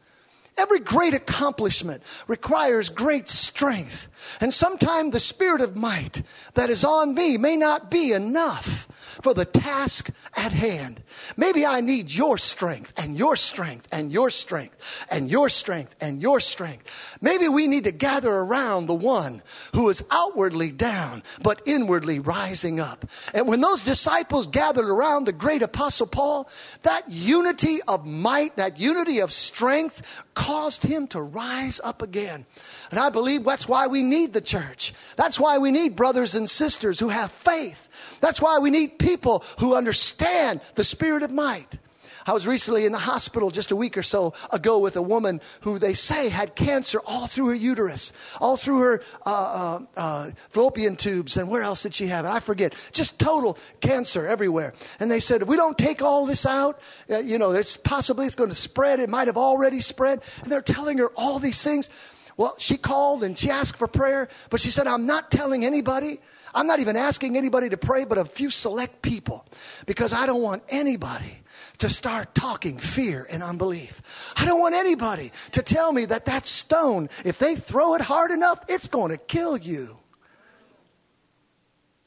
[0.57, 4.07] Every great accomplishment requires great strength.
[4.41, 6.21] And sometimes the spirit of might
[6.53, 8.87] that is on me may not be enough
[9.21, 11.01] for the task at hand.
[11.37, 16.21] Maybe I need your strength and your strength and your strength and your strength and
[16.21, 17.17] your strength.
[17.21, 19.41] Maybe we need to gather around the one
[19.73, 23.05] who is outwardly down but inwardly rising up.
[23.33, 26.49] And when those disciples gathered around the great apostle Paul,
[26.83, 32.45] that unity of might, that unity of strength caused him to rise up again.
[32.89, 34.91] And I believe that's why we need the church.
[35.15, 38.17] That's why we need brothers and sisters who have faith.
[38.21, 41.77] That's why we need people who understand the spirit of might.
[42.25, 45.41] I was recently in the hospital just a week or so ago with a woman
[45.61, 50.31] who they say had cancer all through her uterus, all through her uh, uh, uh,
[50.49, 52.29] fallopian tubes, and where else did she have it?
[52.29, 52.75] I forget.
[52.91, 54.73] Just total cancer everywhere.
[54.99, 56.79] And they said, we don't take all this out,
[57.09, 58.99] uh, you know, it's possibly it's going to spread.
[58.99, 60.23] It might have already spread.
[60.43, 61.89] And they're telling her all these things.
[62.37, 66.19] Well, she called and she asked for prayer, but she said, I'm not telling anybody.
[66.53, 69.45] I'm not even asking anybody to pray, but a few select people,
[69.85, 71.40] because I don't want anybody
[71.81, 74.33] to start talking fear and unbelief.
[74.37, 78.31] I don't want anybody to tell me that that stone, if they throw it hard
[78.31, 79.97] enough, it's going to kill you.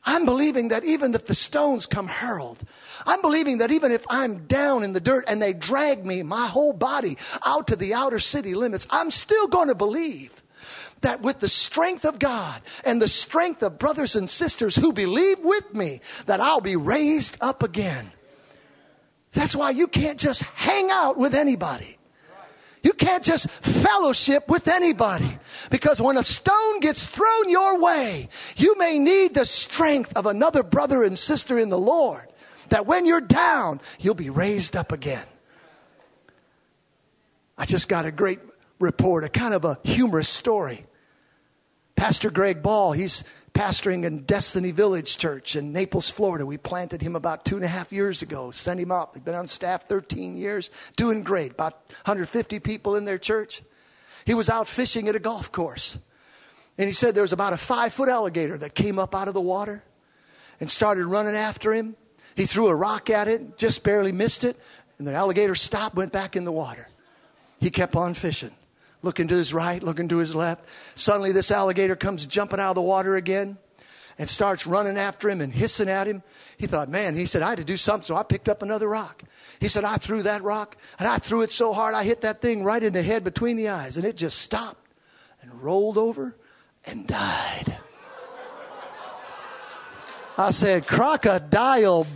[0.06, 2.62] I'm believing that even if the stones come hurled,
[3.06, 6.46] I'm believing that even if I'm down in the dirt and they drag me, my
[6.46, 10.42] whole body, out to the outer city limits, I'm still going to believe
[11.00, 15.40] that with the strength of God and the strength of brothers and sisters who believe
[15.40, 18.12] with me, that I'll be raised up again.
[19.34, 21.98] That's why you can't just hang out with anybody.
[22.84, 25.38] You can't just fellowship with anybody
[25.70, 30.62] because when a stone gets thrown your way, you may need the strength of another
[30.62, 32.26] brother and sister in the Lord.
[32.68, 35.24] That when you're down, you'll be raised up again.
[37.56, 38.40] I just got a great
[38.78, 40.84] report, a kind of a humorous story.
[41.96, 46.44] Pastor Greg Ball, he's pastoring in Destiny Village Church in Naples, Florida.
[46.44, 49.14] We planted him about two and a half years ago, sent him up.
[49.14, 51.52] He's been on staff 13 years, doing great.
[51.52, 51.72] About
[52.04, 53.62] 150 people in their church.
[54.26, 55.96] He was out fishing at a golf course.
[56.76, 59.34] And he said there was about a five foot alligator that came up out of
[59.34, 59.84] the water
[60.58, 61.94] and started running after him.
[62.34, 64.58] He threw a rock at it, just barely missed it,
[64.98, 66.88] and the alligator stopped, went back in the water.
[67.60, 68.50] He kept on fishing
[69.04, 70.64] looking to his right, looking to his left.
[70.98, 73.58] Suddenly, this alligator comes jumping out of the water again
[74.18, 76.22] and starts running after him and hissing at him.
[76.56, 78.88] He thought, man, he said, I had to do something, so I picked up another
[78.88, 79.22] rock.
[79.60, 82.40] He said, I threw that rock, and I threw it so hard, I hit that
[82.40, 84.88] thing right in the head between the eyes, and it just stopped
[85.42, 86.36] and rolled over
[86.86, 87.78] and died.
[90.36, 92.06] I said, crocodile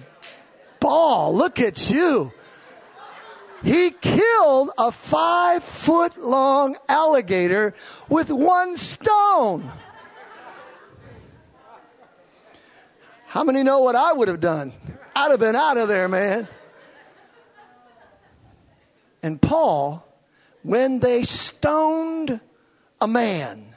[0.80, 2.32] ball, look at you.
[3.62, 7.74] He killed a five foot long alligator
[8.08, 9.70] with one stone.
[13.26, 14.72] How many know what I would have done?
[15.14, 16.46] I'd have been out of there, man.
[19.22, 20.06] And Paul,
[20.62, 22.40] when they stoned
[23.00, 23.74] a man,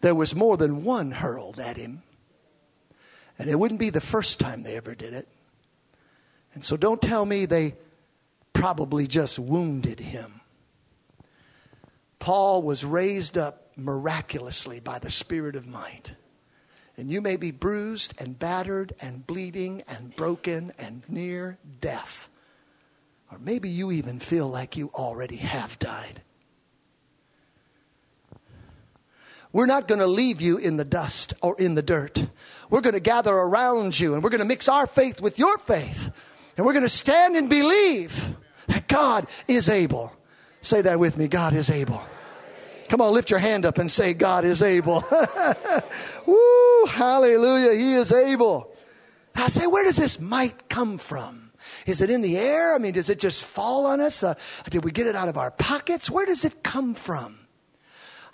[0.00, 2.02] there was more than one hurled at him.
[3.38, 5.26] And it wouldn't be the first time they ever did it.
[6.54, 7.74] And so don't tell me they
[8.58, 10.40] probably just wounded him.
[12.18, 16.16] Paul was raised up miraculously by the Spirit of might.
[16.96, 22.28] And you may be bruised and battered and bleeding and broken and near death.
[23.30, 26.20] Or maybe you even feel like you already have died.
[29.52, 32.26] We're not going to leave you in the dust or in the dirt.
[32.70, 35.58] We're going to gather around you and we're going to mix our faith with your
[35.58, 36.10] faith.
[36.56, 38.34] And we're going to stand and believe
[38.68, 40.12] that God is able.
[40.60, 42.02] Say that with me God is able.
[42.88, 45.04] Come on, lift your hand up and say, God is able.
[46.26, 48.72] Woo, hallelujah, He is able.
[49.34, 51.52] I say, where does this might come from?
[51.86, 52.74] Is it in the air?
[52.74, 54.22] I mean, does it just fall on us?
[54.22, 54.34] Uh,
[54.70, 56.10] did we get it out of our pockets?
[56.10, 57.38] Where does it come from?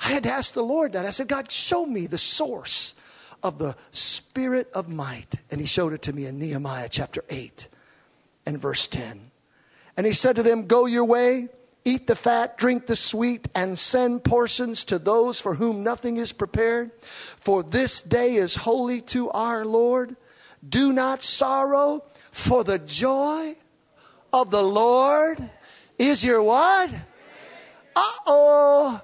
[0.01, 1.05] I had to ask the Lord that.
[1.05, 2.94] I said, God, show me the source
[3.42, 5.37] of the spirit of might.
[5.51, 7.68] And He showed it to me in Nehemiah chapter 8
[8.47, 9.31] and verse 10.
[9.96, 11.48] And he said to them, Go your way,
[11.85, 16.33] eat the fat, drink the sweet, and send portions to those for whom nothing is
[16.33, 16.90] prepared.
[17.02, 20.16] For this day is holy to our Lord.
[20.66, 23.54] Do not sorrow, for the joy
[24.33, 25.38] of the Lord
[25.98, 26.90] is your what?
[27.94, 29.00] Uh oh.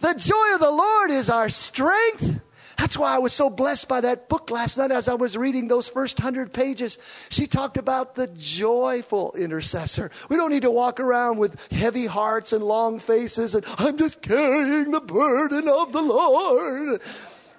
[0.00, 2.40] The joy of the Lord is our strength.
[2.78, 5.66] That's why I was so blessed by that book last night as I was reading
[5.66, 6.98] those first hundred pages.
[7.28, 10.12] She talked about the joyful intercessor.
[10.30, 14.22] We don't need to walk around with heavy hearts and long faces and I'm just
[14.22, 17.00] carrying the burden of the Lord.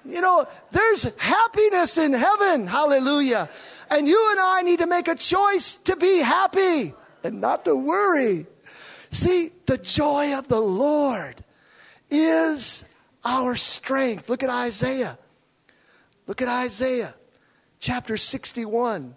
[0.05, 2.65] You know, there's happiness in heaven.
[2.65, 3.49] Hallelujah.
[3.91, 6.93] And you and I need to make a choice to be happy
[7.25, 8.47] and not to worry.
[9.09, 11.43] See, the joy of the Lord
[12.09, 12.85] is
[13.23, 14.29] our strength.
[14.29, 15.17] Look at Isaiah.
[16.27, 17.13] Look at Isaiah
[17.79, 19.15] chapter 61.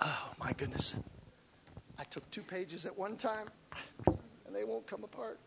[0.00, 0.96] Oh, my goodness.
[1.98, 3.46] I took two pages at one time
[4.06, 5.40] and they won't come apart.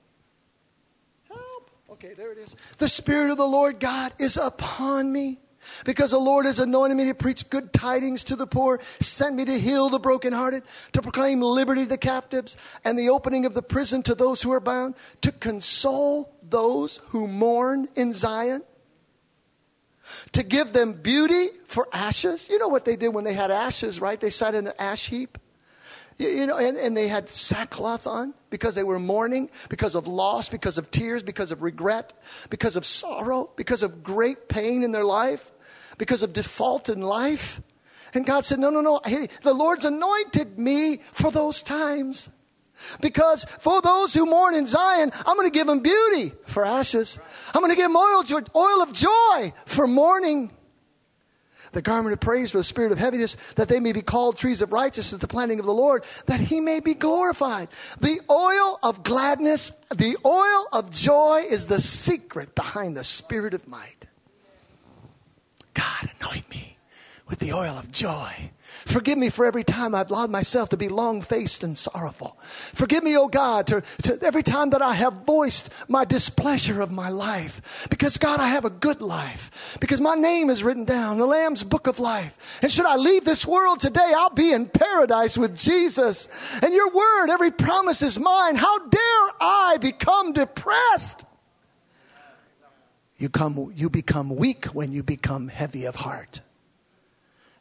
[1.27, 1.69] Help.
[1.91, 2.55] Okay, there it is.
[2.77, 5.39] The Spirit of the Lord God is upon me
[5.85, 9.45] because the Lord has anointed me to preach good tidings to the poor, sent me
[9.45, 13.61] to heal the brokenhearted, to proclaim liberty to the captives, and the opening of the
[13.61, 18.61] prison to those who are bound, to console those who mourn in Zion,
[20.31, 22.49] to give them beauty for ashes.
[22.49, 24.19] You know what they did when they had ashes, right?
[24.19, 25.37] They sat in an ash heap.
[26.17, 30.49] You know, and, and they had sackcloth on because they were mourning, because of loss,
[30.49, 32.11] because of tears, because of regret,
[32.49, 35.49] because of sorrow, because of great pain in their life,
[35.99, 37.61] because of default in life.
[38.15, 38.99] And God said, No, no, no.
[39.05, 42.31] Hey, the Lord's anointed me for those times.
[43.01, 47.19] Because for those who mourn in Zion, I'm going to give them beauty for ashes.
[47.53, 48.23] I'm going to give them oil,
[48.55, 50.49] oil of joy for mourning
[51.71, 54.61] the garment of praise for the spirit of heaviness, that they may be called trees
[54.61, 57.69] of righteousness, the planting of the Lord, that he may be glorified.
[57.99, 63.67] The oil of gladness, the oil of joy is the secret behind the spirit of
[63.67, 64.07] might.
[65.79, 66.77] God, anoint me
[67.27, 68.51] with the oil of joy
[68.85, 72.37] Forgive me for every time I've allowed myself to be long faced and sorrowful.
[72.41, 76.81] Forgive me, O oh God, to, to every time that I have voiced my displeasure
[76.81, 77.87] of my life.
[77.89, 79.77] Because, God, I have a good life.
[79.79, 82.59] Because my name is written down, the Lamb's book of life.
[82.61, 86.29] And should I leave this world today, I'll be in paradise with Jesus.
[86.61, 88.55] And your word, every promise is mine.
[88.55, 91.25] How dare I become depressed?
[93.19, 96.41] You, come, you become weak when you become heavy of heart.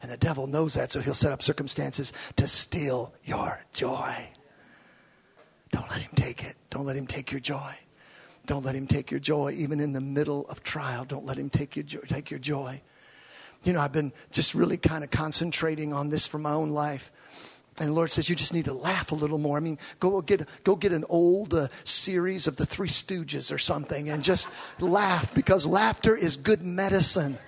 [0.00, 4.14] And the devil knows that, so he'll set up circumstances to steal your joy.
[5.72, 6.56] Don't let him take it.
[6.70, 7.74] Don't let him take your joy.
[8.46, 11.04] Don't let him take your joy, even in the middle of trial.
[11.04, 12.80] Don't let him take your, take your joy.
[13.64, 17.10] You know, I've been just really kind of concentrating on this for my own life.
[17.80, 19.56] And the Lord says, you just need to laugh a little more.
[19.56, 23.58] I mean, go get, go get an old uh, series of the Three Stooges or
[23.58, 24.48] something and just
[24.80, 27.38] laugh because laughter is good medicine.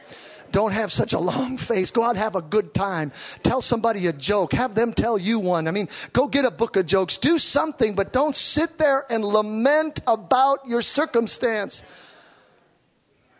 [0.52, 1.90] Don't have such a long face.
[1.90, 3.12] Go out have a good time.
[3.42, 4.52] Tell somebody a joke.
[4.52, 5.66] Have them tell you one.
[5.66, 7.16] I mean, go get a book of jokes.
[7.16, 11.84] Do something, but don't sit there and lament about your circumstance.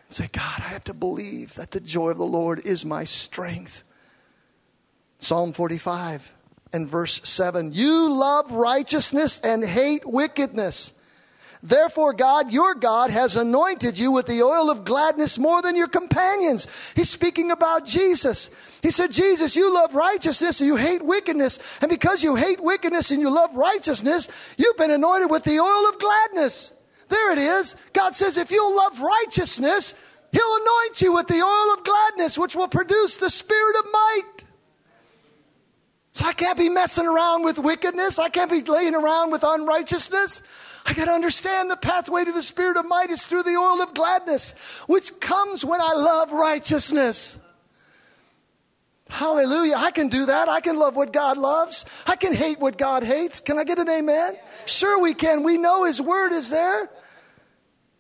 [0.09, 3.85] Say, God, I have to believe that the joy of the Lord is my strength.
[5.19, 6.33] Psalm 45
[6.73, 10.95] and verse 7 You love righteousness and hate wickedness.
[11.63, 15.89] Therefore, God, your God, has anointed you with the oil of gladness more than your
[15.89, 16.67] companions.
[16.97, 18.51] He's speaking about Jesus.
[18.83, 21.79] He said, Jesus, you love righteousness and you hate wickedness.
[21.83, 25.89] And because you hate wickedness and you love righteousness, you've been anointed with the oil
[25.91, 26.73] of gladness.
[27.09, 27.77] There it is.
[27.93, 29.95] God says, if you'll love righteousness,
[30.33, 34.45] He'll anoint you with the oil of gladness, which will produce the spirit of might.
[36.13, 38.19] So I can't be messing around with wickedness.
[38.19, 40.43] I can't be laying around with unrighteousness.
[40.85, 43.81] I got to understand the pathway to the spirit of might is through the oil
[43.81, 44.53] of gladness,
[44.89, 47.39] which comes when I love righteousness.
[49.09, 49.75] Hallelujah.
[49.77, 50.49] I can do that.
[50.49, 51.85] I can love what God loves.
[52.07, 53.41] I can hate what God hates.
[53.41, 54.37] Can I get an amen?
[54.67, 55.43] Sure, we can.
[55.43, 56.89] We know His word is there.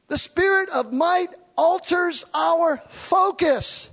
[0.09, 3.91] The spirit of might alters our focus.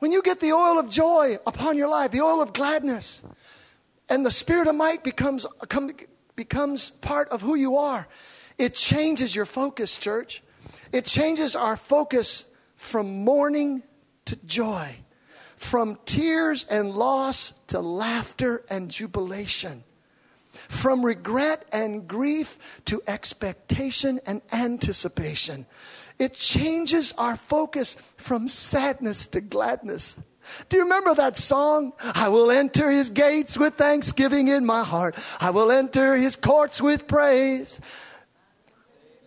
[0.00, 3.22] When you get the oil of joy upon your life, the oil of gladness,
[4.08, 5.46] and the spirit of might becomes,
[6.34, 8.08] becomes part of who you are,
[8.58, 10.42] it changes your focus, church.
[10.90, 13.82] It changes our focus from mourning
[14.24, 14.96] to joy,
[15.56, 19.84] from tears and loss to laughter and jubilation,
[20.52, 25.66] from regret and grief to expectation and anticipation.
[26.20, 30.20] It changes our focus from sadness to gladness.
[30.68, 31.94] Do you remember that song?
[31.98, 35.16] I will enter his gates with thanksgiving in my heart.
[35.40, 37.80] I will enter his courts with praise.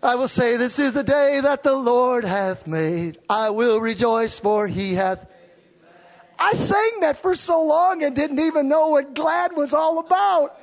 [0.04, 3.18] I will say, This is the day that the Lord hath made.
[3.28, 5.26] I will rejoice, for he hath.
[6.38, 10.60] I sang that for so long and didn't even know what glad was all about.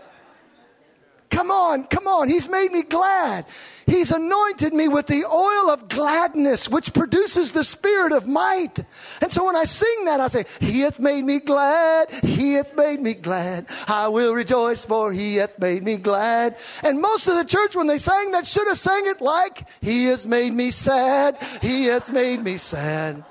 [1.31, 2.29] Come on, come on.
[2.29, 3.47] He's made me glad.
[3.87, 8.81] He's anointed me with the oil of gladness, which produces the spirit of might.
[9.23, 12.11] And so when I sing that, I say, He hath made me glad.
[12.11, 13.67] He hath made me glad.
[13.89, 16.57] I will rejoice, for He hath made me glad.
[16.83, 20.07] And most of the church, when they sang that, should have sang it like, He
[20.07, 21.39] has made me sad.
[21.63, 23.25] He has made me sad.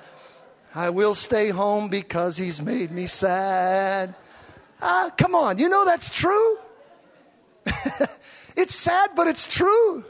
[0.74, 4.14] I will stay home because he's made me sad.
[4.82, 6.58] Ah, come on, you know that's true.
[8.56, 10.04] it's sad, but it's true.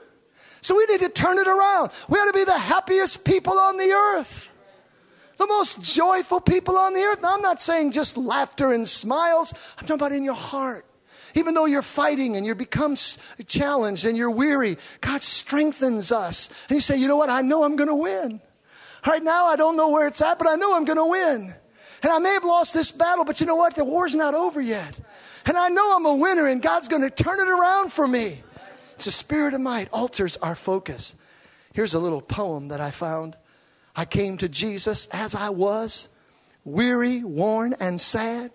[0.62, 1.92] So we need to turn it around.
[2.10, 4.52] We ought to be the happiest people on the earth,
[5.38, 7.22] the most joyful people on the earth.
[7.22, 10.86] Now, I'm not saying just laughter and smiles, I'm talking about in your heart.
[11.36, 12.96] Even though you're fighting and you become
[13.46, 16.50] challenged and you're weary, God strengthens us.
[16.70, 17.30] And you say, you know what?
[17.30, 18.42] I know I'm going to win.
[19.06, 21.54] Right now, I don't know where it's at, but I know I'm going to win.
[22.02, 23.76] And I may have lost this battle, but you know what?
[23.76, 25.00] The war's not over yet.
[25.50, 28.40] And I know I'm a winner, and God's going to turn it around for me.
[28.94, 31.16] It's a spirit of might, alters our focus.
[31.74, 33.36] Here's a little poem that I found.
[33.96, 36.08] I came to Jesus as I was,
[36.66, 38.52] weary, worn, and sad.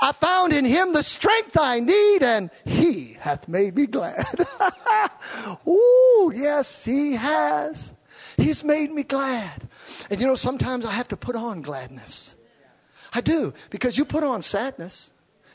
[0.00, 4.24] I found in him the strength I need, and he hath made me glad.
[5.66, 7.92] Ooh, yes, he has.
[8.36, 9.68] He's made me glad.
[10.12, 12.36] And you know, sometimes I have to put on gladness.
[13.12, 15.10] I do, because you put on sadness.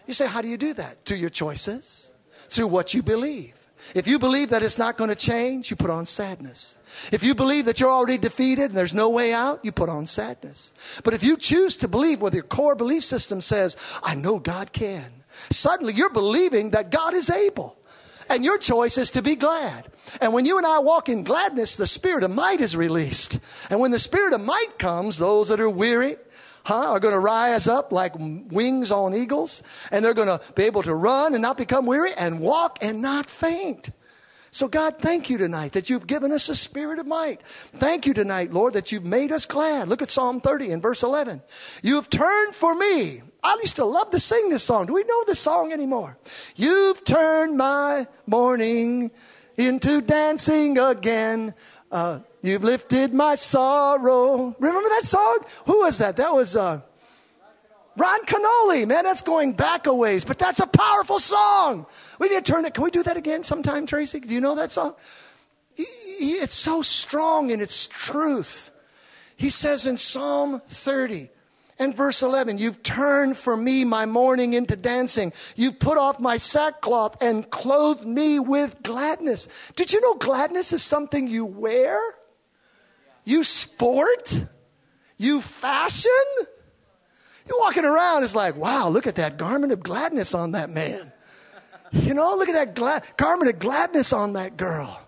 [0.08, 1.06] You say, how do you do that?
[1.06, 2.12] Through your choices,
[2.50, 3.54] through what you believe.
[3.96, 6.78] If you believe that it's not going to change, you put on sadness.
[7.12, 10.06] If you believe that you're already defeated and there's no way out, you put on
[10.06, 10.72] sadness.
[11.04, 14.72] But if you choose to believe what your core belief system says, I know God
[14.72, 15.12] can,
[15.50, 17.78] suddenly you're believing that God is able.
[18.30, 19.88] And your choice is to be glad.
[20.22, 23.40] And when you and I walk in gladness, the spirit of might is released.
[23.70, 26.16] And when the spirit of might comes, those that are weary,
[26.64, 30.64] huh, are going to rise up like wings on eagles, and they're going to be
[30.64, 33.92] able to run and not become weary and walk and not faint.
[34.54, 37.42] So, God, thank you tonight that you've given us a spirit of might.
[37.42, 39.88] Thank you tonight, Lord, that you've made us glad.
[39.88, 41.42] Look at Psalm 30 and verse 11.
[41.82, 43.22] You've turned for me.
[43.42, 44.88] I used to love to sing this song.
[44.88, 46.18] Do we know this song anymore?
[46.58, 49.12] You've turned my mourning
[49.56, 51.54] into dancing again.
[51.90, 54.56] Uh, you've lifted my sorrow.
[54.60, 55.40] Remember that song?
[55.66, 56.18] Who was that?
[56.18, 56.82] That was uh,
[57.98, 58.88] Ron Kenoly.
[58.88, 61.86] Man, that's going back a ways, but that's a powerful song.
[62.20, 62.74] We need to turn it.
[62.74, 64.20] Can we do that again sometime, Tracy?
[64.20, 64.96] Do you know that song?
[65.78, 68.72] It's so strong in its truth.
[69.38, 71.30] He says in Psalm 30
[71.80, 75.34] and verse 11, You've turned for me my mourning into dancing.
[75.56, 79.48] You've put off my sackcloth and clothed me with gladness.
[79.76, 82.00] Did you know gladness is something you wear?
[83.24, 84.46] You sport?
[85.18, 86.12] You fashion?
[87.48, 91.12] You're walking around, it's like, wow, look at that garment of gladness on that man.
[91.92, 95.01] You know, look at that gla- garment of gladness on that girl.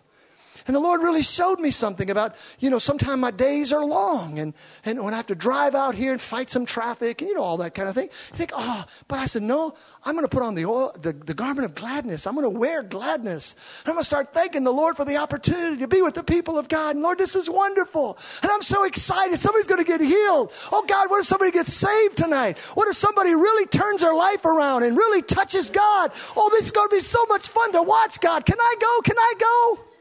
[0.68, 4.39] And the Lord really showed me something about, you know, sometimes my days are long
[4.39, 4.53] and,
[4.86, 7.43] and when I have to drive out here and fight some traffic and, you know,
[7.43, 8.05] all that kind of thing.
[8.05, 11.14] You think, oh, but I said, no, I'm going to put on the, oil, the,
[11.14, 12.28] the garment of gladness.
[12.28, 13.55] I'm going to wear gladness.
[13.86, 16.57] I'm going to start thanking the Lord for the opportunity to be with the people
[16.57, 16.95] of God.
[16.95, 18.18] And Lord, this is wonderful.
[18.41, 19.39] And I'm so excited.
[19.39, 20.51] Somebody's going to get healed.
[20.72, 22.57] Oh God, what if somebody gets saved tonight?
[22.76, 26.11] What if somebody really turns their life around and really touches God?
[26.36, 28.45] Oh, this is going to be so much fun to watch God.
[28.45, 29.01] Can I go?
[29.01, 29.93] Can I go?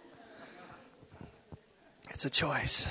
[2.24, 2.88] It's a choice.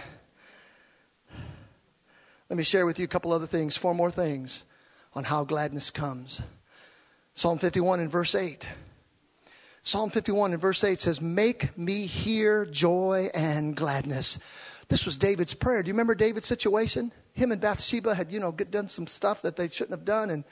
[2.50, 4.66] Let me share with you a couple other things, four more things
[5.16, 6.44] on how gladness comes.
[7.34, 8.68] Psalm 51 and verse 8.
[9.84, 14.38] Psalm 51 and verse 8 says, Make me hear joy and gladness.
[14.90, 15.82] This was David's prayer.
[15.82, 17.14] Do you remember David's situation?
[17.32, 20.44] Him and Bathsheba had, you know, done some stuff that they shouldn't have done, and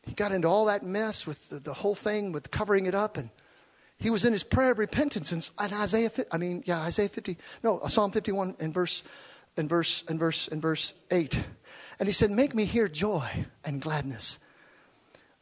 [0.00, 3.18] he got into all that mess with the, the whole thing with covering it up.
[3.18, 3.28] And
[3.98, 7.78] he was in his prayer of repentance in, Isaiah, I mean, yeah, Isaiah 50, no,
[7.78, 9.02] uh, Psalm 51 in verse,
[9.56, 11.42] in verse, in verse, in verse 8.
[11.98, 13.28] And he said, Make me hear joy
[13.64, 14.38] and gladness.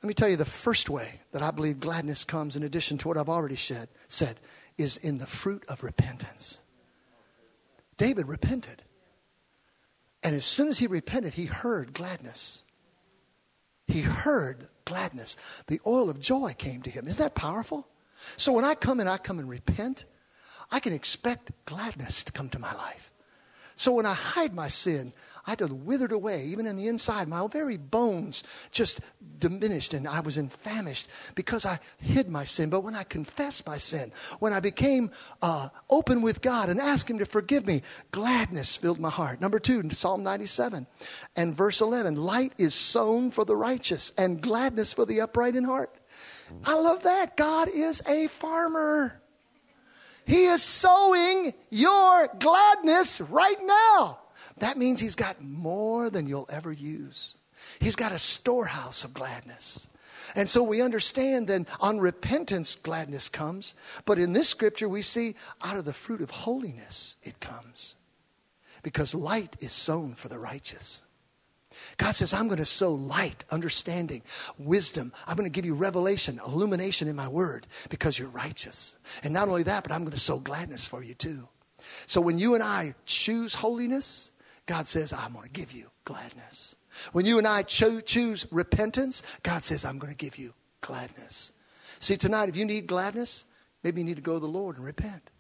[0.03, 3.09] Let me tell you the first way that I believe gladness comes, in addition to
[3.09, 4.39] what I've already said, said
[4.77, 6.61] is in the fruit of repentance.
[7.97, 8.83] David repented.
[10.23, 12.65] And as soon as he repented, he heard gladness.
[13.87, 15.37] He heard gladness.
[15.67, 17.07] The oil of joy came to him.
[17.07, 17.87] Isn't that powerful?
[18.37, 20.05] So when I come and I come and repent,
[20.70, 23.12] I can expect gladness to come to my life.
[23.77, 25.12] So when I hide my sin,
[25.47, 27.29] I had to wither away, even in the inside.
[27.29, 29.01] My very bones just
[29.39, 32.70] diminished and I was infamished because I hid my sin.
[32.70, 35.11] But when I confessed my sin, when I became
[35.43, 39.41] uh, open with God and asked Him to forgive me, gladness filled my heart.
[39.41, 40.87] Number two, Psalm 97
[41.37, 45.64] and verse 11 light is sown for the righteous and gladness for the upright in
[45.64, 45.93] heart.
[46.65, 47.37] I love that.
[47.37, 49.21] God is a farmer.
[50.27, 54.19] He is sowing your gladness right now.
[54.59, 57.37] That means He's got more than you'll ever use.
[57.81, 59.89] He's got a storehouse of gladness.
[60.35, 63.75] And so we understand then on repentance, gladness comes.
[64.05, 67.97] But in this scripture, we see out of the fruit of holiness, it comes.
[68.83, 71.05] Because light is sown for the righteous.
[71.97, 74.23] God says, I'm going to sow light, understanding,
[74.59, 75.13] wisdom.
[75.27, 78.97] I'm going to give you revelation, illumination in my word because you're righteous.
[79.23, 81.49] And not only that, but I'm going to sow gladness for you too.
[82.07, 84.33] So when you and I choose holiness,
[84.67, 86.77] God says, I'm going to give you gladness.
[87.13, 91.53] When you and I cho- choose repentance, God says, I'm going to give you gladness.
[92.01, 93.47] See, tonight, if you need gladness,
[93.83, 95.31] maybe you need to go to the Lord and repent.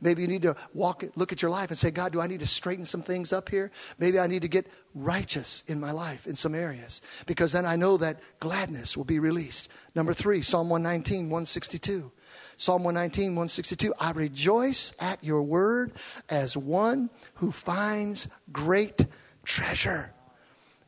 [0.00, 2.40] Maybe you need to walk, look at your life and say, God, do I need
[2.40, 3.70] to straighten some things up here?
[3.98, 7.76] Maybe I need to get righteous in my life in some areas because then I
[7.76, 9.68] know that gladness will be released.
[9.94, 12.12] Number three, Psalm 119, 162.
[12.56, 13.94] Psalm 119, 162.
[13.98, 15.92] I rejoice at your word
[16.28, 19.06] as one who finds great
[19.44, 20.12] treasure.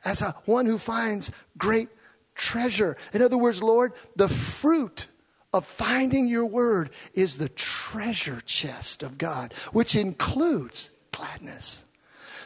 [0.05, 1.89] As a, one who finds great
[2.35, 2.97] treasure.
[3.13, 5.07] In other words, Lord, the fruit
[5.53, 11.85] of finding your word is the treasure chest of God, which includes gladness.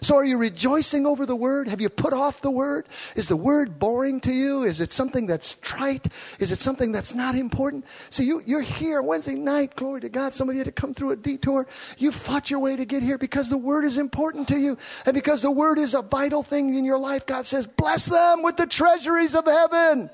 [0.00, 1.68] So, are you rejoicing over the word?
[1.68, 2.86] Have you put off the word?
[3.14, 4.64] Is the word boring to you?
[4.64, 6.08] Is it something that's trite?
[6.38, 7.86] Is it something that's not important?
[8.10, 10.34] See, you, you're here Wednesday night, glory to God.
[10.34, 11.66] Some of you had to come through a detour.
[11.96, 14.76] You fought your way to get here because the word is important to you.
[15.06, 18.42] And because the word is a vital thing in your life, God says, bless them
[18.42, 20.10] with the treasuries of heaven.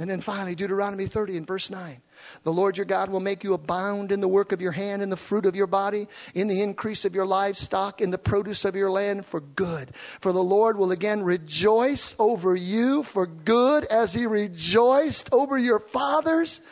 [0.00, 2.00] And then finally, Deuteronomy 30 and verse 9.
[2.44, 5.10] The Lord your God will make you abound in the work of your hand, in
[5.10, 8.74] the fruit of your body, in the increase of your livestock, in the produce of
[8.74, 9.94] your land for good.
[9.94, 15.78] For the Lord will again rejoice over you for good as he rejoiced over your
[15.78, 16.62] fathers.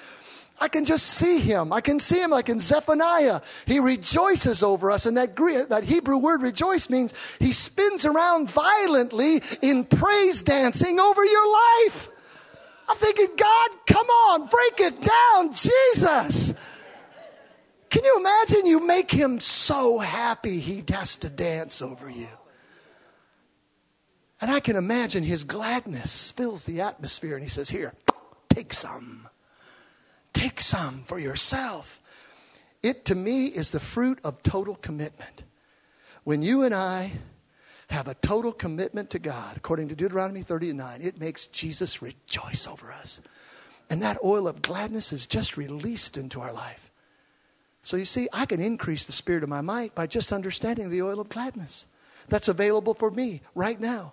[0.58, 1.70] I can just see him.
[1.70, 3.42] I can see him like in Zephaniah.
[3.66, 5.04] He rejoices over us.
[5.04, 10.98] And that, Greek, that Hebrew word rejoice means he spins around violently in praise dancing
[10.98, 12.08] over your life.
[12.88, 16.54] I'm thinking, God, come on, break it down, Jesus.
[17.90, 22.28] Can you imagine you make him so happy he has to dance over you?
[24.40, 27.92] And I can imagine his gladness fills the atmosphere, and he says, Here,
[28.48, 29.28] take some.
[30.32, 32.00] Take some for yourself.
[32.82, 35.42] It to me is the fruit of total commitment.
[36.22, 37.12] When you and I
[37.88, 42.92] have a total commitment to God, according to Deuteronomy 39, it makes Jesus rejoice over
[42.92, 43.20] us.
[43.90, 46.90] And that oil of gladness is just released into our life.
[47.80, 51.02] So you see, I can increase the spirit of my might by just understanding the
[51.02, 51.86] oil of gladness.
[52.28, 54.12] That's available for me right now.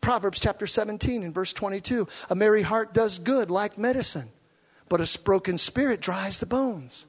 [0.00, 4.30] Proverbs chapter 17 and verse 22 A merry heart does good like medicine,
[4.88, 7.06] but a broken spirit dries the bones.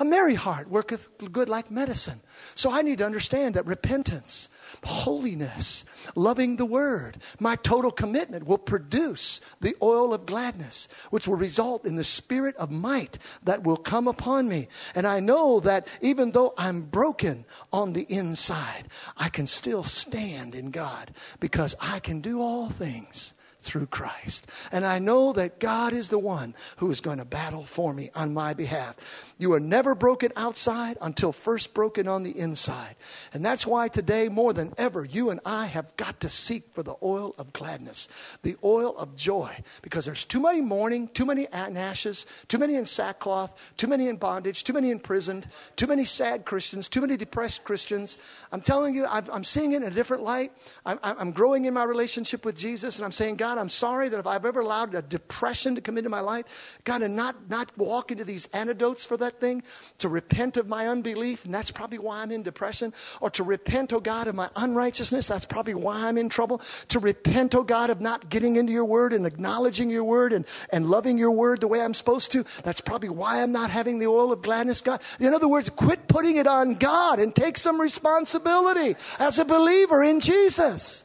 [0.00, 2.20] A merry heart worketh good like medicine.
[2.54, 4.48] So I need to understand that repentance,
[4.84, 5.84] holiness,
[6.14, 11.84] loving the word, my total commitment will produce the oil of gladness, which will result
[11.84, 14.68] in the spirit of might that will come upon me.
[14.94, 18.86] And I know that even though I'm broken on the inside,
[19.16, 23.34] I can still stand in God because I can do all things
[23.68, 24.46] through Christ.
[24.72, 28.10] And I know that God is the one who is going to battle for me
[28.14, 29.34] on my behalf.
[29.36, 32.96] You are never broken outside until first broken on the inside.
[33.34, 36.82] And that's why today, more than ever, you and I have got to seek for
[36.82, 38.08] the oil of gladness,
[38.42, 42.86] the oil of joy, because there's too many mourning, too many ashes, too many in
[42.86, 45.46] sackcloth, too many in bondage, too many imprisoned,
[45.76, 48.18] too many sad Christians, too many depressed Christians.
[48.50, 50.52] I'm telling you, I'm seeing it in a different light.
[50.86, 54.08] I'm, I'm growing in my relationship with Jesus, and I'm saying, God, God, I'm sorry
[54.08, 57.50] that if I've ever allowed a depression to come into my life, God, and not,
[57.50, 59.64] not walk into these antidotes for that thing,
[59.98, 63.92] to repent of my unbelief, and that's probably why I'm in depression, or to repent,
[63.92, 67.90] oh God, of my unrighteousness, that's probably why I'm in trouble, to repent, oh God,
[67.90, 71.60] of not getting into your word and acknowledging your word and, and loving your word
[71.60, 74.82] the way I'm supposed to, that's probably why I'm not having the oil of gladness,
[74.82, 75.02] God.
[75.18, 80.04] In other words, quit putting it on God and take some responsibility as a believer
[80.04, 81.04] in Jesus.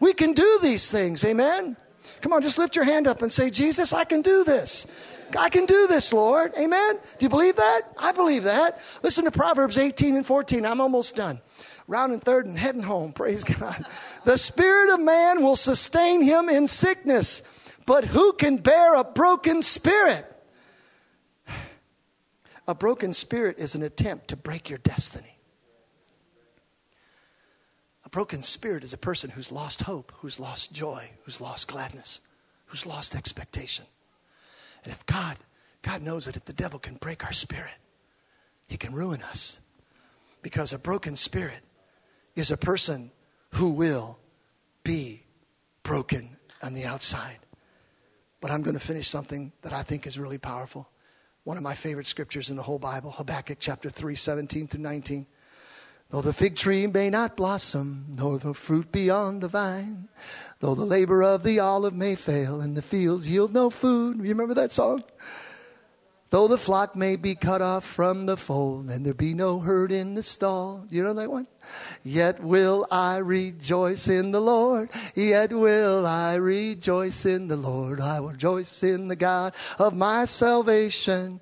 [0.00, 1.24] We can do these things.
[1.24, 1.76] Amen.
[2.20, 4.86] Come on, just lift your hand up and say, Jesus, I can do this.
[5.38, 6.52] I can do this, Lord.
[6.58, 6.96] Amen.
[7.18, 7.82] Do you believe that?
[7.98, 8.80] I believe that.
[9.02, 10.64] Listen to Proverbs 18 and 14.
[10.64, 11.40] I'm almost done.
[11.86, 13.12] Rounding third and heading home.
[13.14, 13.84] Praise God.
[14.24, 17.42] The spirit of man will sustain him in sickness,
[17.86, 20.24] but who can bear a broken spirit?
[22.66, 25.37] A broken spirit is an attempt to break your destiny.
[28.08, 32.22] A broken spirit is a person who's lost hope, who's lost joy, who's lost gladness,
[32.64, 33.84] who's lost expectation.
[34.82, 35.36] And if God,
[35.82, 37.76] God knows that if the devil can break our spirit,
[38.66, 39.60] he can ruin us.
[40.40, 41.60] Because a broken spirit
[42.34, 43.10] is a person
[43.50, 44.18] who will
[44.84, 45.24] be
[45.82, 47.40] broken on the outside.
[48.40, 50.88] But I'm going to finish something that I think is really powerful.
[51.44, 55.26] One of my favorite scriptures in the whole Bible, Habakkuk chapter 3, 17 through 19.
[56.10, 60.08] Though the fig tree may not blossom, nor the fruit be on the vine,
[60.60, 64.16] though the labor of the olive may fail, and the fields yield no food.
[64.16, 65.04] You remember that song?
[66.30, 69.92] Though the flock may be cut off from the fold, and there be no herd
[69.92, 70.86] in the stall.
[70.88, 71.46] You know that one?
[72.02, 74.88] Yet will I rejoice in the Lord.
[75.14, 78.00] Yet will I rejoice in the Lord.
[78.00, 81.40] I will rejoice in the God of my salvation.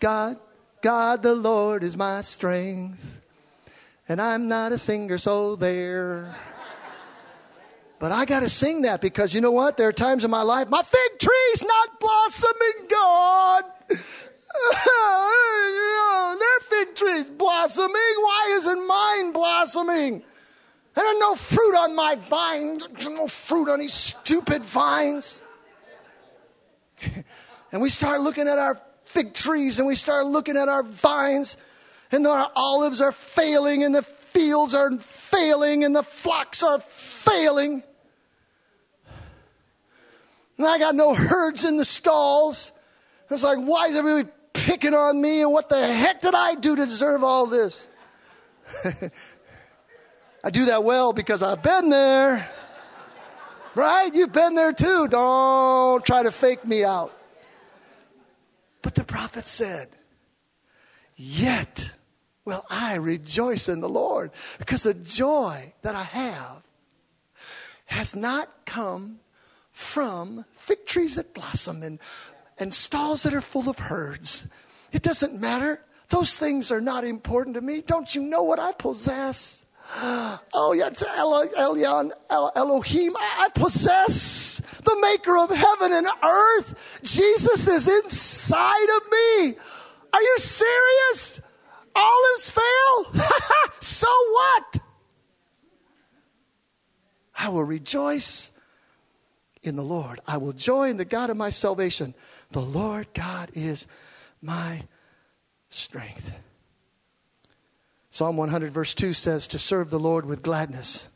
[0.00, 0.38] God,
[0.80, 3.20] God the Lord is my strength.
[4.08, 6.34] And I'm not a singer, so there.
[7.98, 9.78] But I got to sing that because you know what?
[9.78, 13.64] There are times in my life, my fig tree's not blossoming, God.
[16.38, 17.94] their fig tree's blossoming.
[17.94, 20.22] Why isn't mine blossoming?
[20.94, 22.80] There there's no fruit on my vine.
[23.04, 25.40] No fruit on these stupid vines.
[27.72, 31.56] and we start looking at our fig trees and we start looking at our vines
[32.12, 37.82] and our olives are failing, and the fields are failing, and the flocks are failing.
[40.56, 42.72] And I got no herds in the stalls.
[43.30, 45.42] It's like, why is everybody picking on me?
[45.42, 47.88] And what the heck did I do to deserve all this?
[50.44, 52.48] I do that well because I've been there.
[53.74, 54.14] Right?
[54.14, 55.08] You've been there too.
[55.08, 57.12] Don't try to fake me out.
[58.82, 59.88] But the prophet said,
[61.16, 61.94] Yet
[62.44, 66.62] will I rejoice in the Lord because the joy that I have
[67.86, 69.20] has not come
[69.72, 71.98] from fig trees that blossom and,
[72.58, 74.48] and stalls that are full of herds.
[74.92, 75.82] It doesn't matter.
[76.08, 77.82] Those things are not important to me.
[77.82, 79.66] Don't you know what I possess?
[80.56, 83.12] Oh, yeah, it's El- El- Elohim.
[83.16, 87.00] I possess the maker of heaven and earth.
[87.02, 89.54] Jesus is inside of me.
[90.14, 91.40] Are you serious?
[91.96, 93.24] Olives fail?
[93.80, 94.78] so what?
[97.36, 98.52] I will rejoice
[99.64, 100.20] in the Lord.
[100.24, 102.14] I will joy in the God of my salvation.
[102.52, 103.88] The Lord God is
[104.40, 104.84] my
[105.68, 106.32] strength.
[108.08, 111.08] Psalm 100, verse 2 says, To serve the Lord with gladness.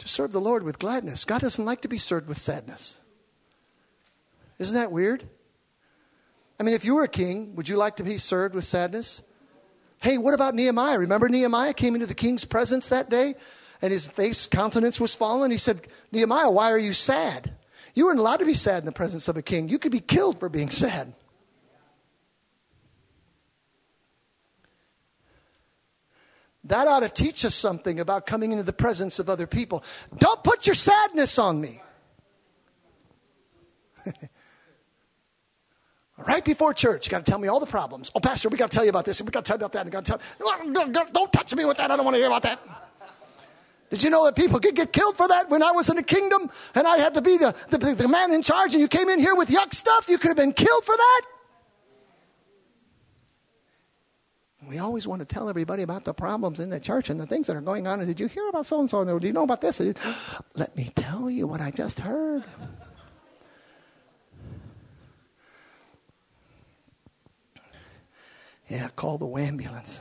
[0.00, 1.24] To serve the Lord with gladness.
[1.24, 3.00] God doesn't like to be served with sadness.
[4.58, 5.26] Isn't that weird?
[6.60, 9.22] I mean, if you were a king, would you like to be served with sadness?
[9.98, 10.98] Hey, what about Nehemiah?
[10.98, 13.34] Remember Nehemiah came into the king's presence that day
[13.80, 15.50] and his face, countenance was fallen?
[15.50, 17.56] He said, Nehemiah, why are you sad?
[17.94, 19.70] You weren't allowed to be sad in the presence of a king.
[19.70, 21.14] You could be killed for being sad.
[26.64, 29.82] That ought to teach us something about coming into the presence of other people.
[30.18, 31.80] Don't put your sadness on me.
[36.26, 38.10] Right before church, you got to tell me all the problems.
[38.14, 39.64] Oh, Pastor, we got to tell you about this, and we got to tell you
[39.64, 41.04] about that, and got to tell.
[41.12, 41.90] Don't touch me with that.
[41.90, 42.60] I don't want to hear about that.
[43.90, 46.02] Did you know that people could get killed for that when I was in the
[46.02, 49.08] kingdom and I had to be the, the, the man in charge and you came
[49.08, 50.08] in here with yuck stuff?
[50.08, 51.22] You could have been killed for that.
[54.68, 57.48] We always want to tell everybody about the problems in the church and the things
[57.48, 57.98] that are going on.
[57.98, 59.18] And did you hear about so and so?
[59.18, 59.80] Do you know about this?
[60.54, 62.44] Let me tell you what I just heard.
[68.70, 70.00] Yeah, call the ambulance.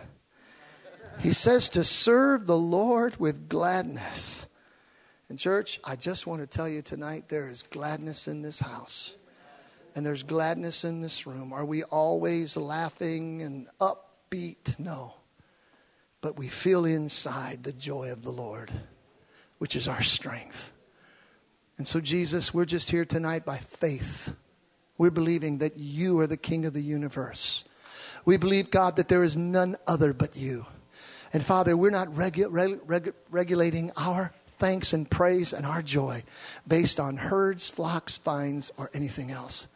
[1.20, 4.47] He says to serve the Lord with gladness.
[5.28, 9.17] And, church, I just want to tell you tonight there is gladness in this house.
[9.95, 11.51] And there's gladness in this room.
[11.51, 14.80] Are we always laughing and upbeat?
[14.80, 15.15] No.
[16.22, 18.72] But we feel inside the joy of the Lord,
[19.57, 20.72] which is our strength.
[21.80, 24.36] And so, Jesus, we're just here tonight by faith.
[24.99, 27.65] We're believing that you are the King of the universe
[28.26, 30.65] we believe, God, that there is none other but you.
[31.34, 36.24] And Father, we're not regu- regu- regulating our thanks and praise and our joy
[36.67, 39.67] based on herds, flocks, vines, or anything else.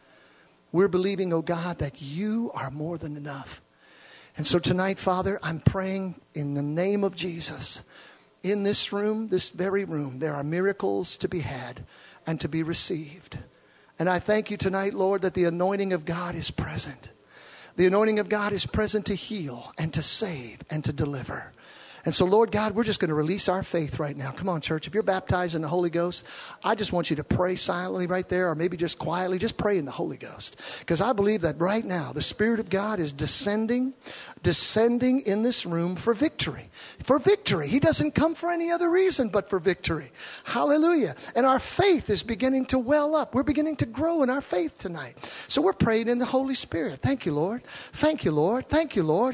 [0.72, 3.62] We're believing, oh God, that you are more than enough.
[4.36, 7.84] And so tonight, Father, I'm praying in the name of Jesus.
[8.42, 11.86] In this room, this very room, there are miracles to be had
[12.26, 13.38] and to be received.
[14.00, 17.12] And I thank you tonight, Lord, that the anointing of God is present.
[17.76, 21.52] The anointing of God is present to heal and to save and to deliver.
[22.06, 24.32] And so, Lord God, we're just going to release our faith right now.
[24.32, 24.88] Come on, church.
[24.88, 26.26] If you're baptized in the Holy Ghost,
[26.62, 29.38] I just want you to pray silently right there, or maybe just quietly.
[29.38, 30.58] Just pray in the Holy Ghost.
[30.80, 33.94] Because I believe that right now, the Spirit of God is descending,
[34.44, 36.70] descending in this room for victory.
[37.04, 37.68] For victory.
[37.68, 40.12] He doesn't come for any other reason but for victory.
[40.44, 41.16] Hallelujah.
[41.36, 43.34] And our faith is beginning to well up.
[43.34, 45.26] We're beginning to grow in our faith tonight.
[45.48, 47.00] So we're praying in the Holy Spirit.
[47.00, 47.64] Thank you, Lord.
[47.66, 48.68] Thank you, Lord.
[48.68, 49.34] Thank you, Lord.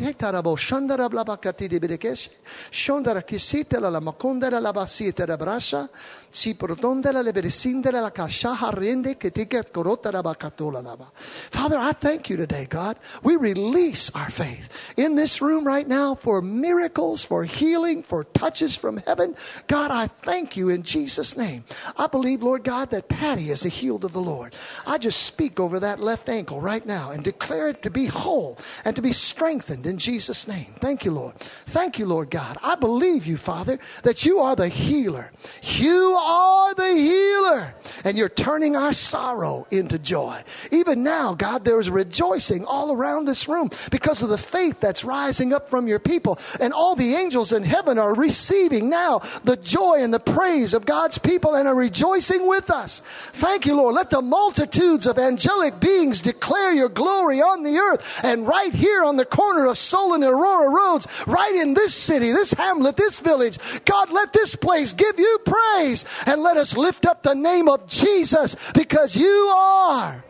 [11.16, 12.98] Father, I thank you today, God.
[13.24, 18.76] We release our faith in this room right now for miracles, for healing, for touches
[18.76, 19.34] from heaven.
[19.68, 21.64] God, I thank you in Jesus' name.
[21.98, 24.54] I believe, Lord God, that Patty is the healed of the Lord.
[24.86, 28.58] I just speak over that left ankle right now and declare it to be whole
[28.84, 30.68] and to be strengthened in Jesus' name.
[30.80, 31.40] Thank you, Lord.
[31.40, 32.58] Thank you, Lord God.
[32.62, 35.32] I believe you, Father, that you are the healer.
[35.64, 37.74] You are the healer.
[38.04, 40.44] And you're turning our sorrow into joy.
[40.74, 45.06] Even now, God, there is rejoicing all around this room because of the faith that's
[45.06, 46.40] rising up from your people.
[46.60, 50.84] And all the angels in heaven are receiving now the joy and the praise of
[50.84, 53.02] God's people and are rejoicing with us.
[53.06, 53.94] Thank you, Lord.
[53.94, 58.22] Let the multitudes of angelic beings declare your glory on the earth.
[58.24, 62.32] And right here on the corner of Solon and Aurora Roads, right in this city,
[62.32, 63.60] this hamlet, this village.
[63.86, 67.86] God, let this place give you praise and let us lift up the name of
[67.86, 70.26] Jesus because you are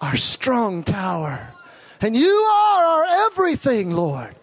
[0.00, 1.53] our strong tower
[2.00, 4.34] and you are our everything, Lord.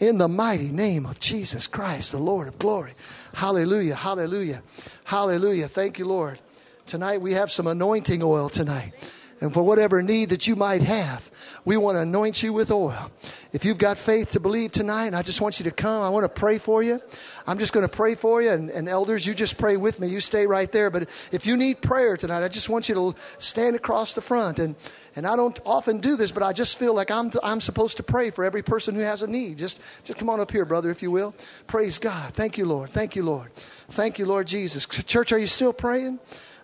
[0.00, 2.92] In the mighty name of Jesus Christ, the Lord of glory.
[3.32, 4.62] Hallelujah, hallelujah,
[5.04, 5.68] hallelujah.
[5.68, 6.38] Thank you, Lord.
[6.86, 8.92] Tonight we have some anointing oil tonight.
[9.40, 11.30] And for whatever need that you might have,
[11.64, 13.10] we want to anoint you with oil.
[13.52, 16.02] If you've got faith to believe tonight, I just want you to come.
[16.02, 17.00] I want to pray for you.
[17.46, 18.50] I'm just going to pray for you.
[18.50, 20.08] And, and, elders, you just pray with me.
[20.08, 20.88] You stay right there.
[20.90, 24.58] But if you need prayer tonight, I just want you to stand across the front.
[24.58, 24.76] And,
[25.16, 28.02] and I don't often do this, but I just feel like I'm, I'm supposed to
[28.02, 29.58] pray for every person who has a need.
[29.58, 31.34] Just, just come on up here, brother, if you will.
[31.66, 32.34] Praise God.
[32.34, 32.90] Thank you, Lord.
[32.90, 33.52] Thank you, Lord.
[33.54, 34.86] Thank you, Lord Jesus.
[34.86, 36.18] Church, are you still praying?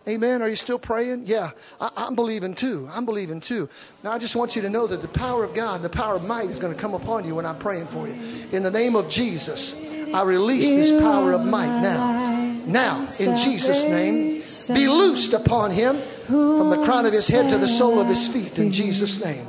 [0.09, 0.41] Amen.
[0.43, 1.25] Are you still praying?
[1.27, 2.89] Yeah, I, am believing too.
[2.93, 3.69] I'm believing too.
[4.03, 6.27] Now, I just want you to know that the power of God, the power of
[6.27, 8.15] might is going to come upon you when I'm praying for you.
[8.51, 9.79] In the name of Jesus,
[10.15, 12.39] I release this power of might now.
[12.67, 14.43] Now, in Jesus' name,
[14.75, 15.97] be loosed upon him
[16.27, 19.47] from the crown of his head to the sole of his feet in Jesus' name.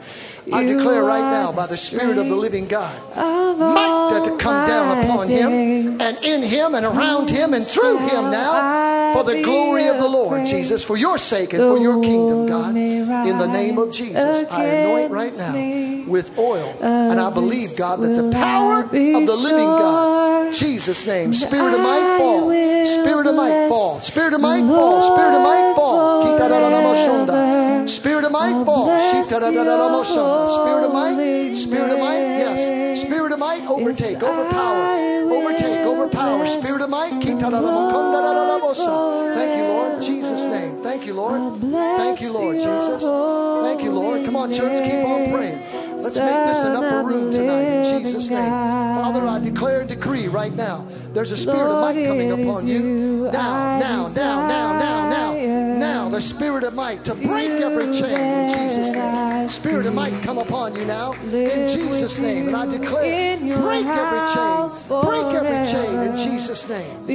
[0.52, 5.04] I declare right now by the Spirit of the living God, might to come down
[5.04, 9.88] upon him and in him and around him and through him now for the glory
[9.88, 12.76] of the Lord, Jesus, for your sake and for your kingdom, God.
[12.76, 16.76] In the name of Jesus, I anoint right now with oil.
[16.82, 21.82] And I believe, God, that the power of the living God, Jesus' name, Spirit of
[21.82, 22.50] might fall,
[22.86, 26.22] Spirit of might fall, Spirit of might fall, Spirit of might fall.
[27.88, 28.88] Spirit of might fall.
[30.48, 33.02] Spirit of might, Spirit of might, yes.
[33.02, 36.48] Spirit of might, overtake, overpower, overtake, overpower.
[36.48, 37.42] Spirit of might, thank
[39.58, 40.02] you, Lord.
[40.02, 40.82] Jesus' name.
[40.84, 41.62] Thank you, Lord.
[41.62, 43.04] Thank you, Lord Jesus.
[43.04, 44.26] Thank you, Lord.
[44.26, 45.62] Come on, church, keep on praying.
[46.02, 48.50] Let's make this an upper room tonight in Jesus' name.
[48.50, 53.30] Father, I declare and decree right now there's a spirit of might coming upon you.
[53.32, 55.32] Now, now, now, now, now, now.
[55.78, 59.50] Now, the spirit of might to break every chain in Jesus' name.
[59.50, 62.48] Spirit of might come upon you now in Jesus' name.
[62.48, 64.70] And I declare, break every chain.
[65.02, 67.06] Break every chain in Jesus' name.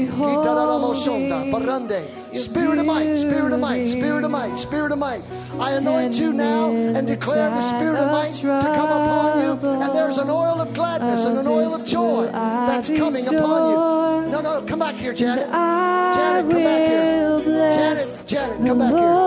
[2.36, 5.22] Spirit of might, spirit of might, spirit of might, spirit of might.
[5.58, 9.68] I anoint you now and declare the spirit of might to come upon you.
[9.82, 14.30] And there's an oil of gladness and an oil of joy that's coming upon you.
[14.32, 15.46] No, no, come back here, Janet.
[15.46, 17.40] Janet, come back here.
[17.72, 19.25] Janet, Janet, come back here.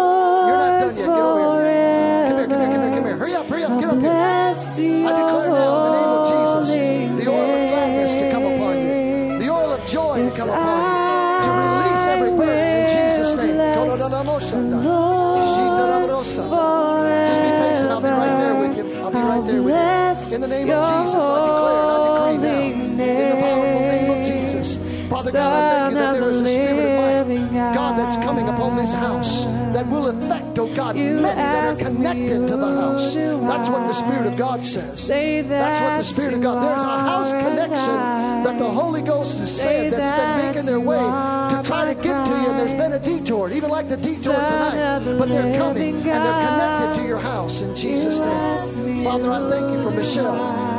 [20.40, 22.48] In the name of Jesus, I declare and I decree
[22.96, 24.78] now, in the powerful name of Jesus.
[25.10, 28.48] Father God, I thank you that there is a spirit of might, God, that's coming
[28.48, 29.44] upon this house
[29.76, 30.29] that will affect,
[30.60, 33.16] oh God, many that are connected to the house.
[33.16, 35.08] That's what the Spirit of God says.
[35.08, 36.62] That's what the Spirit of God.
[36.62, 37.98] There's a house connection
[38.44, 42.26] that the Holy Ghost has said that's been making their way to try to get
[42.26, 45.00] to you, and there's been a detour, even like the detour tonight.
[45.18, 49.04] But they're coming and they're connected to your house in Jesus' name.
[49.04, 50.36] Father, I thank you for Michelle.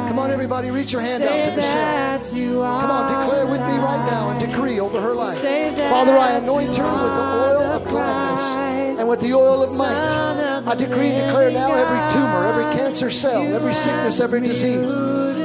[0.09, 2.19] Come on, everybody, reach your hand out to Michelle.
[2.81, 5.39] Come on, declare with me right now and decree over her life.
[5.41, 8.30] Father, I anoint her with the oil of gladness
[9.11, 9.91] with the oil of might.
[9.91, 14.95] I decree and declare now every tumor, every cancer cell, every sickness, every disease,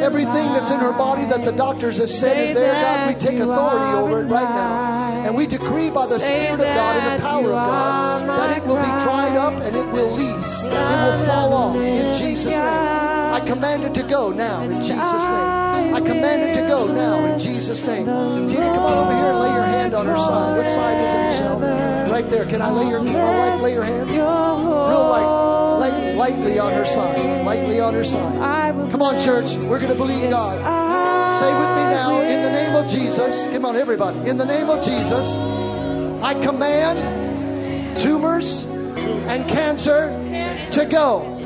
[0.05, 3.39] everything that's in her body that the doctors have said is there, God, we take
[3.39, 5.23] authority over it right now.
[5.25, 8.63] And we decree by the Spirit of God and the power of God that it
[8.65, 10.45] will be dried up and it will leave.
[10.65, 13.04] It will fall off in Jesus' name.
[13.35, 15.93] I command it to go now in Jesus' name.
[15.93, 18.05] I command it to go now in Jesus' name.
[18.47, 20.55] Tina, come on over here and lay your hand on her side.
[20.55, 21.59] What side is it, Michelle?
[22.09, 22.45] Right there.
[22.45, 24.13] Can I lay your, lay your hands?
[24.13, 27.45] Real light, light, lightly on her side.
[27.45, 28.73] Lightly on her side.
[28.91, 29.53] Come on, church.
[29.55, 30.57] We're going to believe God.
[31.37, 33.47] Say with me now, in the name of Jesus.
[33.47, 34.29] Come on, everybody.
[34.29, 35.35] In the name of Jesus,
[36.23, 40.11] I command tumors and cancer
[40.71, 41.37] to go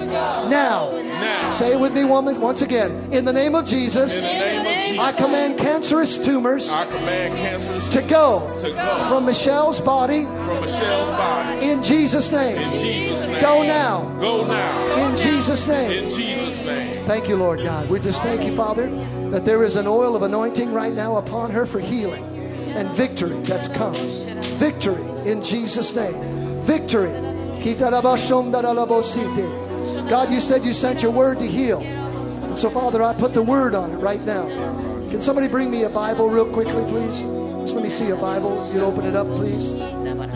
[0.50, 0.99] now.
[1.20, 1.52] Now.
[1.52, 2.92] Say it with me, woman, once again.
[3.12, 8.02] In the name of Jesus, name of Jesus, I command cancerous tumors command cancers to
[8.04, 11.66] go to go from Michelle's body from Michelle's body.
[11.68, 12.74] in Jesus' In name.
[12.74, 13.42] Jesus' name.
[13.42, 15.08] Go now Go now.
[15.10, 16.04] in Jesus' name.
[16.04, 17.06] In Jesus' name.
[17.06, 17.90] Thank you, Lord God.
[17.90, 18.90] We just thank you, Father,
[19.32, 22.24] that there is an oil of anointing right now upon her for healing
[22.76, 23.96] and victory that's come.
[24.58, 26.62] Victory in Jesus' name.
[26.62, 27.12] Victory.
[30.08, 31.82] God, you said you sent your word to heal.
[32.56, 34.48] So, Father, I put the word on it right now.
[35.10, 37.22] Can somebody bring me a Bible real quickly, please?
[37.62, 38.72] Just let me see a Bible.
[38.74, 39.74] You'd open it up, please.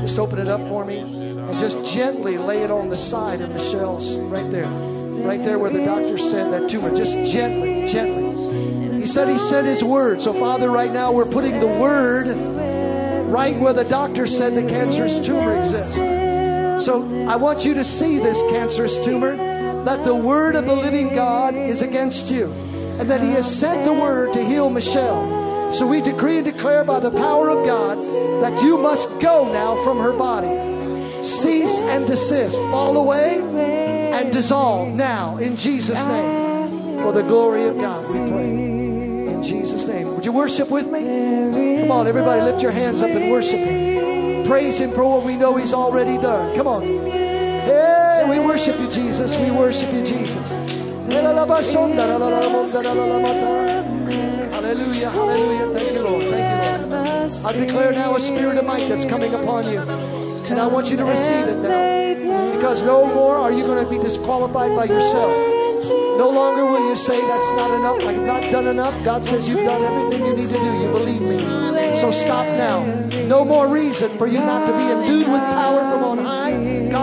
[0.01, 0.99] Just open it up for me.
[0.99, 4.68] And just gently lay it on the side of Michelle's right there.
[4.68, 6.95] Right there where the doctor said that tumor.
[6.95, 8.99] Just gently, gently.
[8.99, 10.22] He said he sent his word.
[10.22, 12.28] So, Father, right now we're putting the word
[13.28, 15.97] right where the doctor said the cancerous tumor exists.
[16.86, 19.36] So I want you to see this cancerous tumor
[19.86, 22.51] that the word of the living God is against you
[22.99, 25.73] and that he has sent the word to heal Michelle.
[25.73, 27.97] So we decree and declare by the power of God
[28.43, 31.23] that you must go now from her body.
[31.23, 32.57] Cease and desist.
[32.57, 33.39] Fall away
[34.11, 37.01] and dissolve now in Jesus' name.
[37.01, 38.49] For the glory of God, we pray.
[39.34, 40.13] In Jesus' name.
[40.15, 41.81] Would you worship with me?
[41.81, 44.45] Come on, everybody, lift your hands up and worship Him.
[44.45, 46.55] Praise Him for what we know He's already done.
[46.55, 47.22] Come on.
[47.66, 49.38] Hey, we worship you, Jesus.
[49.38, 50.57] We worship you, Jesus.
[54.51, 55.68] Hallelujah, hallelujah.
[55.74, 56.24] Thank you, Lord.
[56.24, 57.45] Thank you, Lord.
[57.45, 59.80] I declare now a spirit of might that's coming upon you.
[59.80, 62.53] And I want you to receive it now.
[62.55, 65.32] Because no more are you going to be disqualified by yourself.
[66.18, 68.93] No longer will you say that's not enough, I've not done enough.
[69.03, 70.74] God says you've done everything you need to do.
[70.84, 71.95] You believe me.
[71.95, 72.84] So stop now.
[73.28, 75.92] No more reason for you not to be endued with power.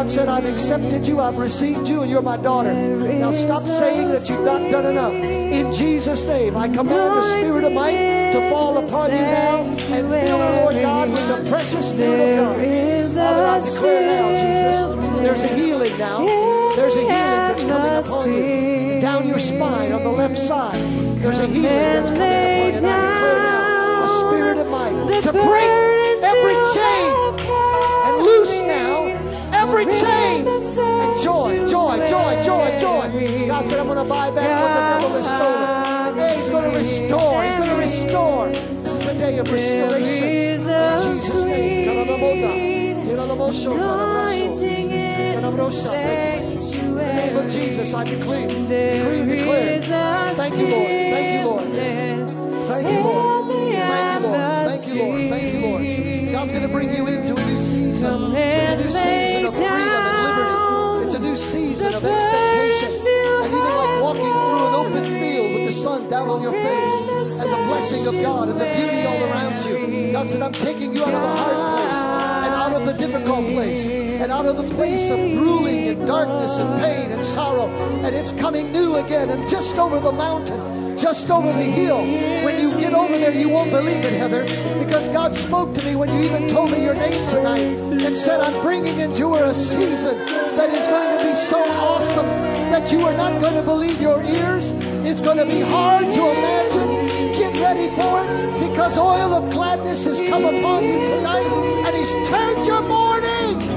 [0.01, 2.73] God said, I've accepted you, I've received you, and you're my daughter.
[2.73, 5.13] Now stop saying that you've not done enough.
[5.13, 9.79] In Jesus' name, I command the spirit of might to fall upon you now and
[9.79, 13.15] fill her, Lord God, with the precious spirit of God.
[13.15, 16.25] Father, I declare now, Jesus, there's a healing now.
[16.77, 19.01] There's a healing that's coming upon you.
[19.03, 20.81] Down your spine on the left side,
[21.19, 22.79] there's a healing that's coming upon you.
[22.79, 27.51] And I declare now a spirit of might to break every chain
[28.07, 29.10] and loose now
[29.81, 33.47] every chain and joy, joy, joy, joy, joy.
[33.47, 36.17] God said, I'm going to buy back what the devil has stolen.
[36.17, 37.43] Hey, he's going to restore.
[37.43, 38.49] He's going to restore.
[38.49, 40.25] This is a day of restoration.
[40.25, 41.89] In Jesus' name.
[41.89, 41.97] In
[46.95, 49.81] the name of Jesus, I decree, decree and declare.
[50.35, 50.89] Thank you, Lord.
[50.89, 51.65] Thank you, Lord.
[52.69, 53.47] Thank you, Lord.
[53.89, 54.21] Thank you, Lord.
[54.21, 54.69] Thank you, Lord.
[54.69, 55.40] Thank you, Lord.
[58.03, 61.05] It's a new season of freedom and liberty.
[61.05, 62.93] It's a new season of expectation.
[63.45, 67.41] And even like walking through an open field with the sun down on your face
[67.43, 70.13] and the blessing of God and the beauty all around you.
[70.13, 72.01] God said, I'm taking you out of the hard place
[72.47, 76.57] and out of the difficult place and out of the place of grueling and darkness
[76.57, 77.69] and pain and sorrow.
[78.03, 80.59] And it's coming new again and just over the mountain,
[81.01, 82.01] just over the hill.
[82.45, 84.45] When you get over there, you won't believe it, Heather,
[84.79, 87.65] because God spoke to me when you even told me your name tonight
[88.05, 92.27] and said, I'm bringing into her a season that is going to be so awesome
[92.71, 94.73] that you are not going to believe your ears.
[95.09, 97.33] It's going to be hard to imagine.
[97.33, 101.47] Get ready for it because oil of gladness has come upon you tonight
[101.87, 103.70] and He's turned your mourning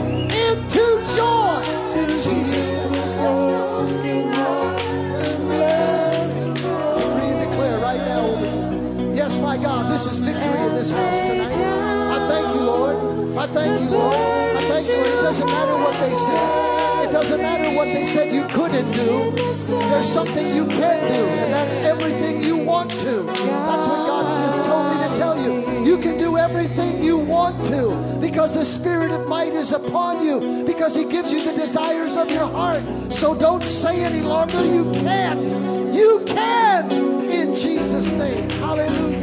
[10.08, 11.52] is victory in this house tonight.
[11.52, 13.38] I thank you, Lord.
[13.38, 14.16] I thank you, Lord.
[14.16, 14.96] I thank you.
[14.96, 17.08] It doesn't matter what they said.
[17.08, 19.32] It doesn't matter what they said you couldn't do.
[19.68, 23.24] There's something you can do, and that's everything you want to.
[23.24, 25.86] That's what God's just told me to tell you.
[25.86, 30.66] You can do everything you want to because the Spirit of might is upon you,
[30.66, 32.84] because He gives you the desires of your heart.
[33.12, 35.50] So don't say any longer you can't.
[35.96, 36.92] You can
[37.32, 38.50] in Jesus' name.
[38.50, 39.23] Hallelujah.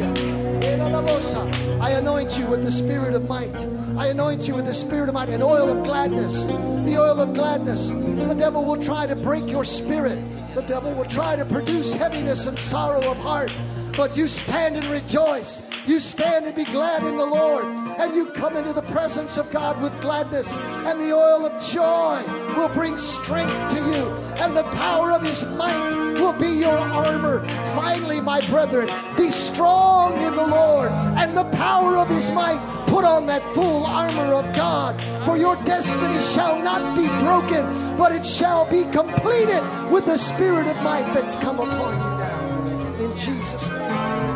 [1.81, 3.55] I anoint you with the spirit of might.
[3.97, 6.45] I anoint you with the spirit of might, an oil of gladness.
[6.45, 7.91] The oil of gladness.
[7.91, 10.19] The devil will try to break your spirit.
[10.55, 13.53] The devil will try to produce heaviness and sorrow of heart.
[13.97, 15.63] But you stand and rejoice.
[15.87, 17.80] You stand and be glad in the Lord.
[18.01, 20.57] And you come into the presence of God with gladness.
[20.57, 22.23] And the oil of joy
[22.57, 24.09] will bring strength to you.
[24.43, 27.47] And the power of his might will be your armor.
[27.75, 28.89] Finally, my brethren,
[29.19, 32.59] be strong in the Lord and the power of his might.
[32.87, 34.99] Put on that full armor of God.
[35.27, 40.67] For your destiny shall not be broken, but it shall be completed with the spirit
[40.67, 44.31] of might that's come upon you now in Jesus' name.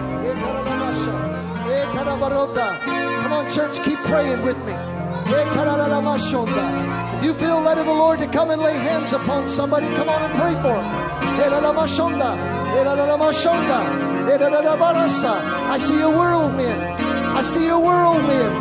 [3.23, 4.73] Come on, church, keep praying with me.
[7.17, 10.09] If you feel led of the Lord to come and lay hands upon somebody, come
[10.09, 10.87] on and pray for them.
[15.71, 16.81] I see a whirlwind.
[17.35, 18.55] I see a whirlwind.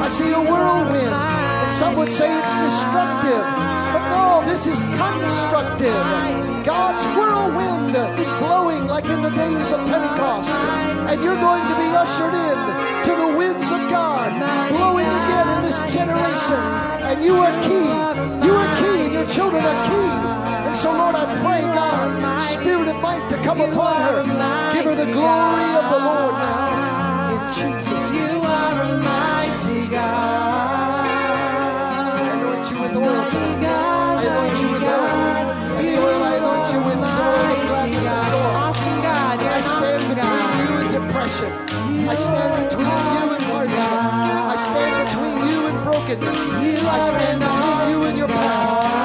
[0.00, 1.14] I see a whirlwind.
[1.62, 3.44] And some would say it's destructive.
[3.92, 6.00] But no, this is constructive.
[6.64, 10.54] God's whirlwind is blowing like in the days of Pentecost.
[11.10, 12.89] And you're going to be ushered in
[13.40, 14.28] winds of God,
[14.68, 16.60] blowing again in this generation.
[17.08, 17.88] And you are key.
[18.46, 20.12] You are key, and your children are key.
[20.68, 24.18] And so, Lord, I pray, God, spirit of might to come upon her.
[24.74, 27.32] Give her the glory of the Lord now.
[27.32, 28.20] In Jesus' name.
[28.20, 31.00] You are a mighty God.
[32.20, 34.20] I anoint you with oil tonight.
[34.20, 35.16] I anoint you with oil.
[35.78, 38.52] And the oil I anoint you with is an oil of gladness and joy.
[39.40, 41.52] And I stand between you and depression.
[42.08, 42.69] I stand
[44.60, 46.50] stand between you and brokenness.
[46.50, 48.99] I stand between you and your past.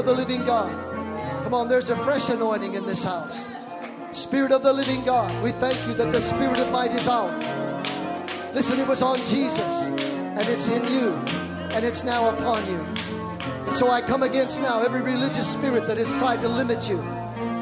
[0.00, 0.72] Of the living God.
[1.44, 3.46] Come on, there's a fresh anointing in this house.
[4.12, 7.44] Spirit of the living God, we thank you that the spirit of might is ours.
[8.54, 11.10] Listen, it was on Jesus, and it's in you,
[11.74, 13.74] and it's now upon you.
[13.74, 16.98] So I come against now every religious spirit that has tried to limit you.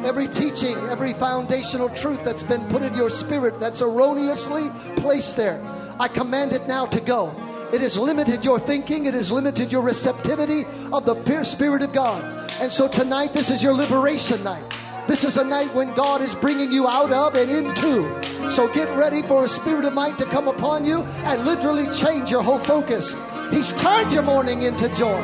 [0.06, 5.60] Every teaching, every foundational truth that's been put in your spirit that's erroneously placed there.
[5.98, 7.34] I command it now to go.
[7.72, 11.92] It has limited your thinking, it has limited your receptivity of the pure Spirit of
[11.92, 12.24] God.
[12.60, 14.64] And so tonight, this is your liberation night.
[15.06, 18.50] This is a night when God is bringing you out of and into.
[18.50, 22.30] So get ready for a spirit of might to come upon you and literally change
[22.30, 23.16] your whole focus.
[23.50, 25.20] He's turned your mourning into joy.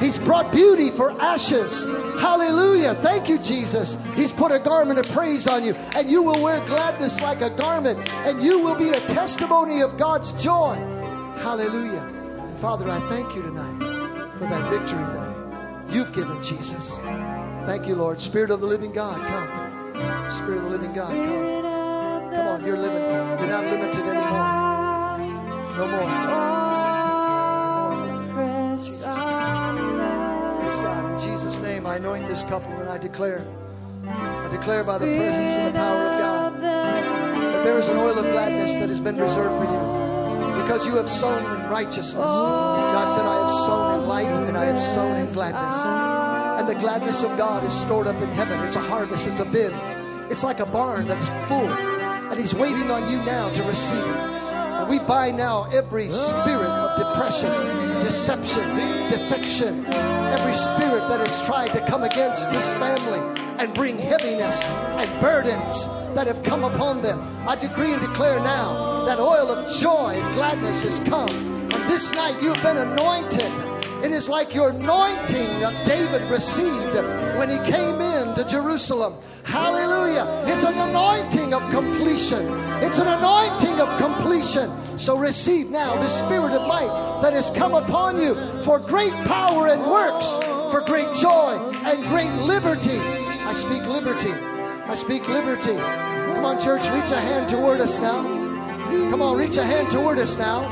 [0.00, 1.84] He's brought beauty for ashes.
[2.20, 2.94] Hallelujah.
[2.94, 3.96] Thank you, Jesus.
[4.14, 7.50] He's put a garment of praise on you, and you will wear gladness like a
[7.50, 10.76] garment, and you will be a testimony of God's joy.
[11.40, 12.04] Hallelujah.
[12.58, 13.78] Father, I thank you tonight
[14.38, 15.36] for that victory that
[15.88, 16.98] you've given, Jesus.
[17.64, 18.20] Thank you, Lord.
[18.20, 19.48] Spirit of the living God, come.
[20.32, 22.32] Spirit of the living God, come.
[22.32, 23.00] Come on, you're living.
[23.02, 25.18] You're not limited anymore.
[25.78, 26.10] No more.
[28.34, 29.78] Praise God.
[31.12, 33.44] In Jesus' name, I anoint this couple and I declare,
[34.04, 38.18] I declare by the presence and the power of God that there is an oil
[38.18, 39.97] of gladness that has been reserved for you
[40.68, 42.14] because you have sown in righteousness.
[42.14, 45.86] God said, I have sown in light and I have sown in gladness.
[46.60, 48.60] And the gladness of God is stored up in heaven.
[48.60, 49.72] It's a harvest, it's a bin.
[50.30, 51.70] It's like a barn that's full.
[51.70, 54.16] And He's waiting on you now to receive it.
[54.76, 57.50] And we buy now every spirit of depression,
[58.02, 58.68] deception,
[59.08, 63.20] defection, every spirit that has tried to come against this family
[63.58, 67.20] and bring heaviness and burdens that have come upon them.
[67.48, 71.30] I decree and declare now that oil of joy and gladness has come.
[71.30, 73.52] And this night you've been anointed.
[74.04, 76.94] It is like your anointing that David received
[77.36, 79.14] when he came into Jerusalem.
[79.42, 80.44] Hallelujah.
[80.46, 82.46] It's an anointing of completion.
[82.80, 84.70] It's an anointing of completion.
[84.98, 89.66] So receive now the spirit of might that has come upon you for great power
[89.66, 90.36] and works,
[90.70, 92.98] for great joy and great liberty.
[92.98, 94.57] I speak liberty.
[94.88, 95.76] I speak liberty.
[95.76, 98.22] Come on, church, reach a hand toward us now.
[99.10, 100.64] Come on, reach a hand toward us now.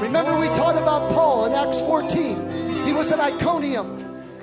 [0.00, 2.86] Remember, we taught about Paul in Acts 14.
[2.86, 3.94] He was at Iconium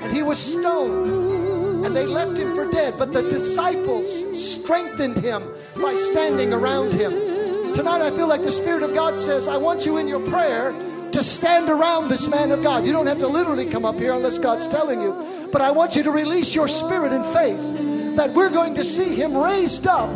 [0.04, 2.94] and he was stoned, and they left him for dead.
[3.00, 4.08] But the disciples
[4.40, 5.44] strengthened him
[5.82, 7.74] by standing around him.
[7.74, 10.72] Tonight, I feel like the Spirit of God says, I want you in your prayer
[11.14, 12.86] to stand around this man of God.
[12.86, 15.96] You don't have to literally come up here unless God's telling you, but I want
[15.96, 17.79] you to release your spirit in faith
[18.20, 20.10] that we're going to see him raised up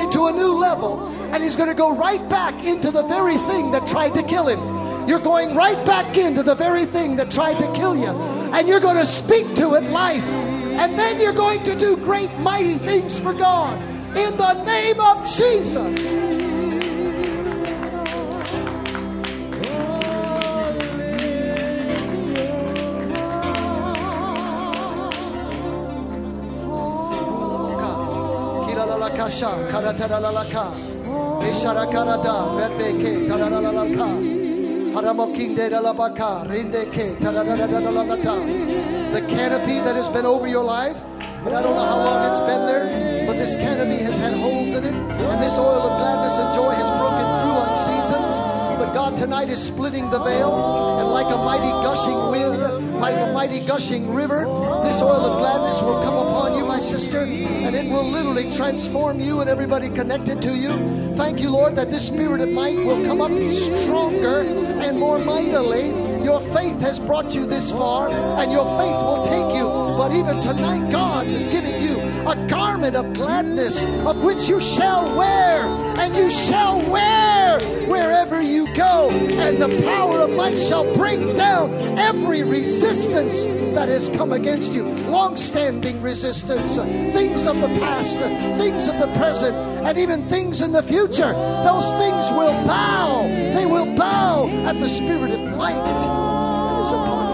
[0.00, 3.72] into a new level and he's going to go right back into the very thing
[3.72, 5.08] that tried to kill him.
[5.08, 8.10] You're going right back into the very thing that tried to kill you.
[8.54, 10.22] And you're going to speak to it life.
[10.22, 13.76] And then you're going to do great, mighty things for God.
[14.16, 16.29] In the name of Jesus.
[36.48, 37.18] Rindeke.
[39.12, 40.98] The canopy that has been over your life,
[41.46, 44.74] and I don't know how long it's been there, but this canopy has had holes
[44.74, 48.40] in it, and this oil of gladness and joy has broken through on seasons.
[48.78, 50.52] But God tonight is splitting the veil,
[51.00, 54.44] and like a mighty gushing wind, like mighty gushing river,
[54.84, 59.18] this oil of gladness will come upon you, my sister, and it will literally transform
[59.18, 60.70] you and everybody connected to you.
[61.16, 65.88] Thank you, Lord, that this spirit of might will come up stronger and more mightily.
[66.24, 69.89] Your faith has brought you this far, and your faith will take you.
[70.00, 75.14] But even tonight, God is giving you a garment of gladness of which you shall
[75.14, 75.66] wear,
[75.98, 79.10] and you shall wear wherever you go.
[79.10, 83.44] And the power of might shall bring down every resistance
[83.74, 88.88] that has come against you long standing resistance, uh, things of the past, uh, things
[88.88, 91.34] of the present, and even things in the future.
[91.68, 93.24] Those things will bow.
[93.54, 97.29] They will bow at the spirit of might that is upon you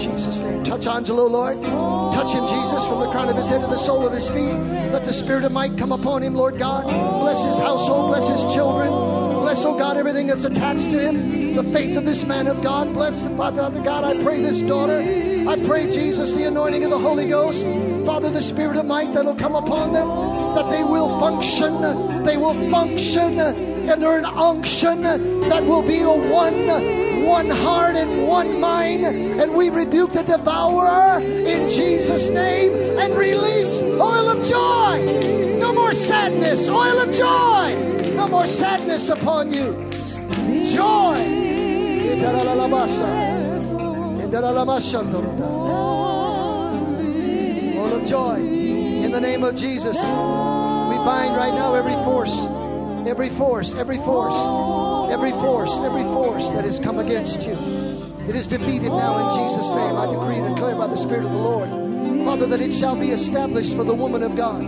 [0.00, 0.64] Jesus' name.
[0.64, 1.62] Touch Angelo, Lord.
[2.12, 4.54] Touch him, Jesus, from the crown of his head to the sole of his feet.
[4.92, 6.84] Let the spirit of might come upon him, Lord God.
[7.20, 8.88] Bless his household, bless his children.
[8.88, 11.54] Bless, oh God, everything that's attached to him.
[11.54, 12.92] The faith of this man of God.
[12.92, 14.04] Bless the Father God.
[14.04, 15.00] I pray this daughter.
[15.48, 17.64] I pray, Jesus, the anointing of the Holy Ghost.
[18.04, 20.08] Father, the spirit of might that'll come upon them.
[20.54, 22.24] That they will function.
[22.24, 23.40] They will function
[23.88, 29.06] under an unction that will be a one one heart and one mind.
[29.06, 35.58] And we rebuke the devourer in Jesus' name and release oil of joy.
[35.60, 38.14] No more sadness, oil of joy.
[38.16, 39.72] No more sadness upon you.
[40.66, 41.18] Joy.
[47.78, 48.36] Oil of joy.
[49.04, 52.36] In the name of Jesus, we bind right now every force,
[53.08, 54.34] every force, every force,
[55.10, 57.54] every force, every force that has come against you.
[58.28, 59.96] It is defeated now in Jesus' name.
[59.96, 61.68] I decree and declare by the Spirit of the Lord,
[62.24, 64.62] Father, that it shall be established for the woman of God,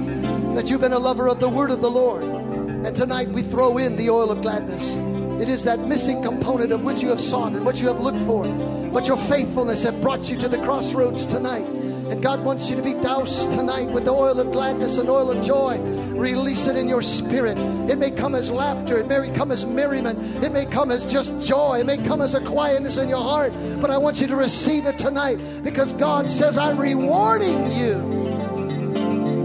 [0.57, 2.24] that you've been a lover of the word of the Lord.
[2.24, 4.97] And tonight we throw in the oil of gladness.
[5.40, 8.22] It is that missing component of which you have sought and what you have looked
[8.24, 8.45] for.
[8.93, 11.66] But your faithfulness have brought you to the crossroads tonight.
[11.66, 15.30] And God wants you to be doused tonight with the oil of gladness and oil
[15.30, 15.78] of joy.
[16.14, 17.58] Release it in your spirit.
[17.90, 18.98] It may come as laughter.
[18.98, 20.44] It may come as merriment.
[20.44, 21.80] It may come as just joy.
[21.80, 23.52] It may come as a quietness in your heart.
[23.80, 27.96] But I want you to receive it tonight because God says, I'm rewarding you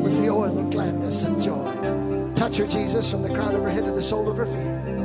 [0.03, 2.34] with the oil of gladness and joy.
[2.36, 4.97] Touch her, Jesus, from the crown of her head to the sole of her feet.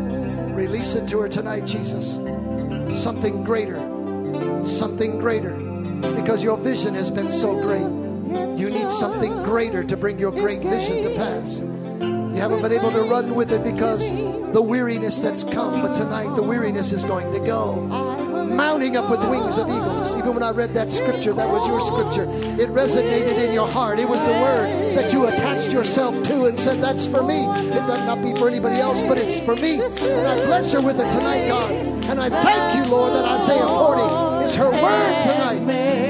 [0.54, 2.16] Release it to her tonight, Jesus.
[3.02, 3.80] Something greater.
[4.64, 5.54] Something greater.
[6.14, 8.01] Because your vision has been so great.
[8.58, 11.60] You need something greater to bring your great vision to pass.
[11.62, 14.10] You haven't been able to run with it because
[14.52, 17.76] the weariness that's come, but tonight the weariness is going to go.
[18.52, 20.14] Mounting up with wings of eagles.
[20.16, 22.24] Even when I read that scripture, that was your scripture.
[22.60, 23.98] It resonated in your heart.
[23.98, 27.44] It was the word that you attached yourself to and said, That's for me.
[27.44, 29.80] It might not be for anybody else, but it's for me.
[29.80, 31.70] And I bless her with it tonight, God.
[32.06, 36.01] And I thank you, Lord, that Isaiah 40 is her word tonight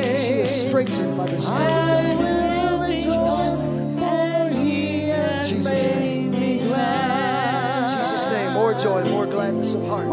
[0.73, 1.61] strengthened by the Spirit.
[1.61, 3.65] I will rejoice,
[4.01, 8.01] for He has Jesus made me glad.
[8.01, 10.09] Jesus' name, more joy, more gladness of heart.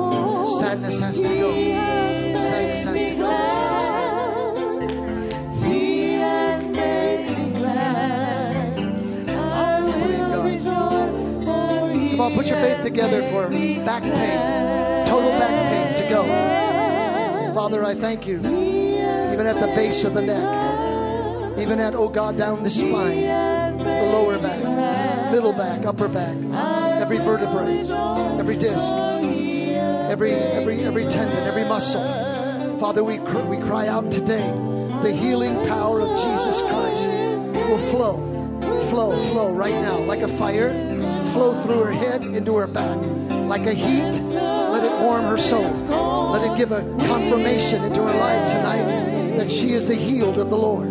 [0.60, 1.54] Sadness has to go.
[1.54, 3.32] Sadness has to go.
[3.70, 3.90] Jesus'
[6.76, 7.40] name.
[12.12, 13.48] Come on, put your faith together for
[13.86, 16.26] back pain, total back pain to go.
[17.54, 18.69] Father, I thank you.
[19.40, 23.22] Even at the base of the neck, even at, oh God, down the spine,
[23.78, 24.62] the lower back,
[25.32, 26.36] middle back, upper back,
[27.02, 27.88] every vertebrae,
[28.38, 28.92] every disc,
[30.12, 32.04] every every every tendon, every muscle.
[32.80, 34.46] Father, we cr- we cry out today.
[35.04, 37.14] The healing power of Jesus Christ
[37.70, 38.18] will flow,
[38.90, 40.72] flow, flow right now like a fire,
[41.32, 42.98] flow through her head into her back,
[43.48, 44.20] like a heat.
[44.20, 45.72] Let it warm her soul.
[46.34, 50.50] Let it give a confirmation into her life tonight that she is the healed of
[50.50, 50.90] the Lord.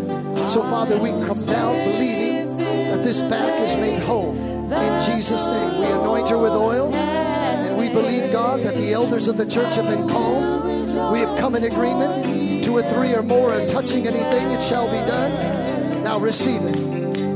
[0.48, 4.34] So, Father, we come down believing that this back is made whole.
[4.72, 6.90] In Jesus' name, we anoint her with oil.
[6.94, 10.64] And we believe, God, that the elders of the church have been called.
[11.12, 12.64] We have come in agreement.
[12.64, 16.02] Two or three or more are touching anything, it shall be done.
[16.02, 16.78] Now receive it.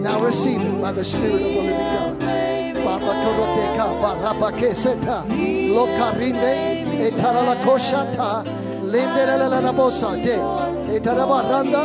[0.01, 2.43] Now receive it by the Spirit of the living God.
[10.97, 11.82] Etarabaranda,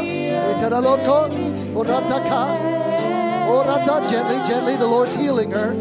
[0.51, 1.29] etaraloko,
[1.73, 2.41] orataka,
[3.47, 5.73] orata, gently, gently, the Lord's healing her.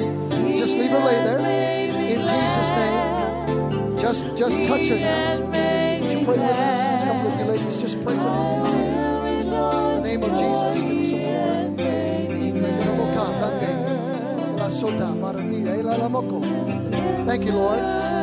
[0.57, 1.39] Just leave her lay there.
[1.39, 3.99] In Jesus' name.
[3.99, 5.41] Just just touch her now.
[6.01, 6.47] Would you pray with me?
[6.47, 7.81] Let's come with you, ladies.
[7.81, 8.31] Just pray with me.
[9.43, 10.81] In the name of Jesus.
[14.47, 14.97] Give us some
[17.27, 17.81] Thank you, Lord.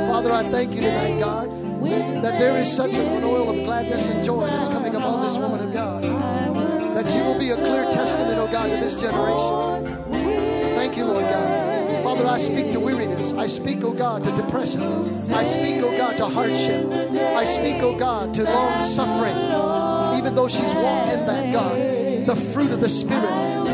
[0.09, 1.49] Father, I thank you tonight, God,
[1.84, 5.60] that there is such an oil of gladness and joy that's coming upon this woman
[5.60, 6.03] of God.
[6.95, 10.76] That she will be a clear testament, oh God, to this generation.
[10.76, 12.03] Thank you, Lord God.
[12.03, 13.34] Father, I speak to weariness.
[13.34, 14.84] I speak, oh God, to depression.
[15.31, 16.85] I speak, oh God, to hardship.
[17.35, 19.38] I speak, oh God, to long suffering.
[20.18, 23.23] Even though she's walked in that, God, the fruit of the Spirit.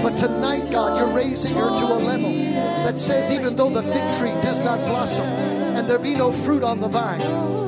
[0.02, 4.18] But tonight, God, you're raising her to a level that says, even though the fig
[4.18, 7.20] tree does not blossom and there be no fruit on the vine,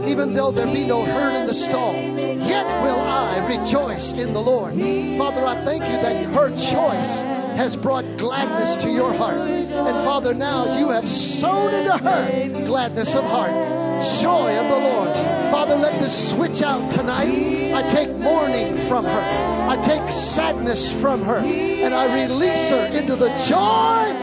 [0.05, 4.41] even though there be no herd in the stall, yet will I rejoice in the
[4.41, 4.73] Lord.
[5.17, 7.21] Father, I thank you that her choice
[7.55, 9.37] has brought gladness to your heart.
[9.37, 13.51] And Father, now you have sown into her gladness of heart,
[14.19, 15.09] joy of the Lord.
[15.51, 17.73] Father, let this switch out tonight.
[17.73, 23.15] I take mourning from her, I take sadness from her, and I release her into
[23.15, 24.20] the joy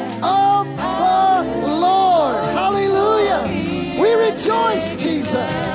[4.31, 5.75] rejoice, Jesus.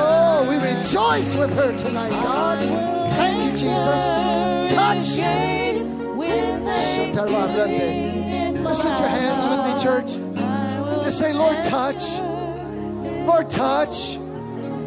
[0.00, 2.58] Oh, we rejoice with her tonight, God.
[3.16, 4.02] Thank you, Jesus.
[4.74, 5.16] Touch.
[8.68, 11.02] Just lift your hands with me, church.
[11.02, 12.18] Just say, Lord, touch.
[13.26, 14.18] Lord, touch.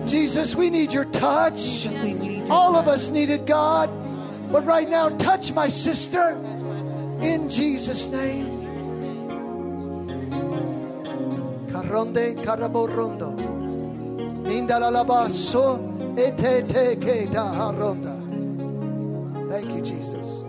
[0.10, 1.88] Jesus, we need your touch.
[2.50, 3.90] All of us needed God.
[4.52, 6.32] But right now, touch my sister
[7.22, 8.61] in Jesus' name.
[11.92, 13.36] Caronde caraborondo.
[14.48, 18.16] Indalalabaso etete ke haronda.
[19.50, 20.46] Thank you, Jesus.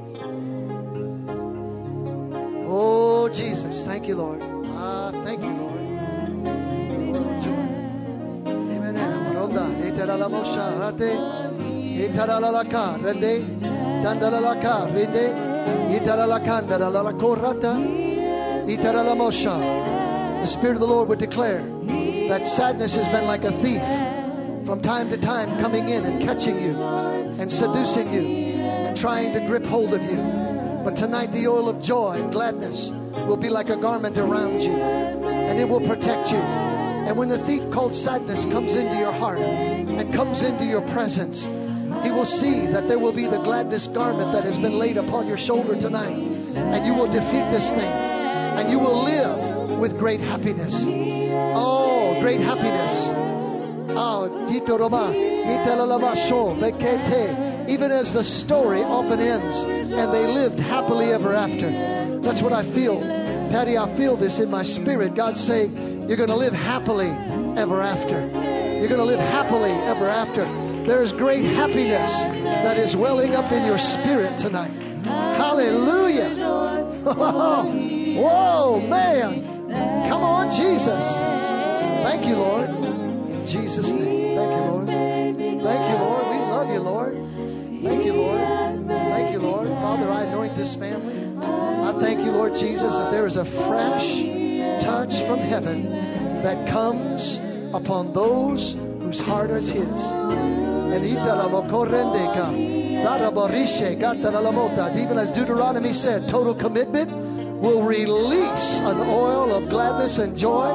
[2.69, 3.82] Oh, Jesus.
[3.82, 4.40] Thank you, Lord.
[4.77, 5.82] Ah, thank you, Lord.
[7.10, 7.66] Oil of joy.
[8.47, 8.94] Amen.
[9.27, 9.66] Maronda.
[9.82, 10.64] Etaralamosha.
[10.78, 11.19] Rate.
[12.06, 13.02] Etaralalaka.
[13.02, 13.43] Rende.
[14.05, 14.94] Dandalalaka.
[14.94, 15.27] Rende.
[15.90, 16.78] Itaralakanda.
[16.78, 17.74] Lalakorata.
[18.69, 20.02] Itaralamosha.
[20.43, 21.64] The Spirit of the Lord would declare
[22.28, 26.60] that sadness has been like a thief from time to time coming in and catching
[26.60, 28.23] you and seducing you
[28.59, 30.16] and trying to grip hold of you.
[30.82, 32.90] But tonight, the oil of joy and gladness
[33.28, 36.39] will be like a garment around you and it will protect you.
[36.39, 41.44] And when the thief called sadness comes into your heart and comes into your presence,
[42.02, 45.28] he will see that there will be the gladness garment that has been laid upon
[45.28, 46.16] your shoulder tonight.
[46.56, 47.93] And you will defeat this thing
[48.59, 50.86] and you will live with great happiness.
[50.89, 53.11] Oh, great happiness.
[53.97, 54.28] Ah,
[56.57, 57.69] Bekete.
[57.69, 61.70] Even as the story often ends and they lived happily ever after.
[62.20, 63.01] That's what I feel.
[63.51, 65.15] Patty, I feel this in my spirit.
[65.15, 65.66] God say,
[66.07, 67.11] You're going to live happily
[67.57, 68.20] ever after.
[68.20, 70.44] You're going to live happily ever after.
[70.86, 72.12] There's great happiness
[72.65, 74.73] that is welling up in your spirit tonight.
[75.05, 76.31] Hallelujah.
[77.05, 79.52] Whoa, man.
[80.09, 81.16] Come on, Jesus.
[81.16, 82.69] Thank you, Lord.
[82.69, 84.36] In Jesus' name.
[84.36, 84.86] Thank you, Lord.
[84.86, 86.27] Thank you, Lord.
[86.27, 87.15] We love you, Lord.
[87.82, 88.40] Thank you, Lord.
[88.86, 89.69] Thank you, Lord.
[89.69, 91.19] Father, I anoint this family.
[91.44, 94.23] I thank you, Lord Jesus, that there is a fresh
[94.82, 95.90] touch from heaven
[96.43, 97.40] that comes
[97.74, 100.11] upon those whose heart is His.
[100.12, 101.05] And.
[104.97, 107.11] Even as Deuteronomy said, total commitment
[107.62, 110.66] will release an oil of gladness and joy.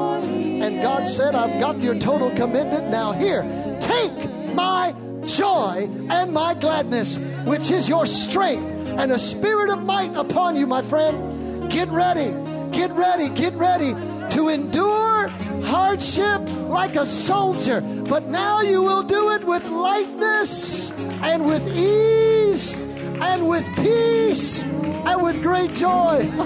[0.62, 2.88] And God said, I've got your total commitment.
[2.88, 3.42] Now, here,
[3.78, 4.14] take
[4.54, 10.56] my joy and my gladness, which is your strength, and a spirit of might upon
[10.56, 11.70] you, my friend.
[11.70, 12.32] Get ready,
[12.72, 13.92] get ready, get ready
[14.30, 15.28] to endure
[15.64, 16.40] hardship
[16.70, 17.82] like a soldier.
[17.82, 22.78] But now you will do it with lightness and with ease
[23.20, 24.64] and with peace
[25.12, 26.28] and with great joy.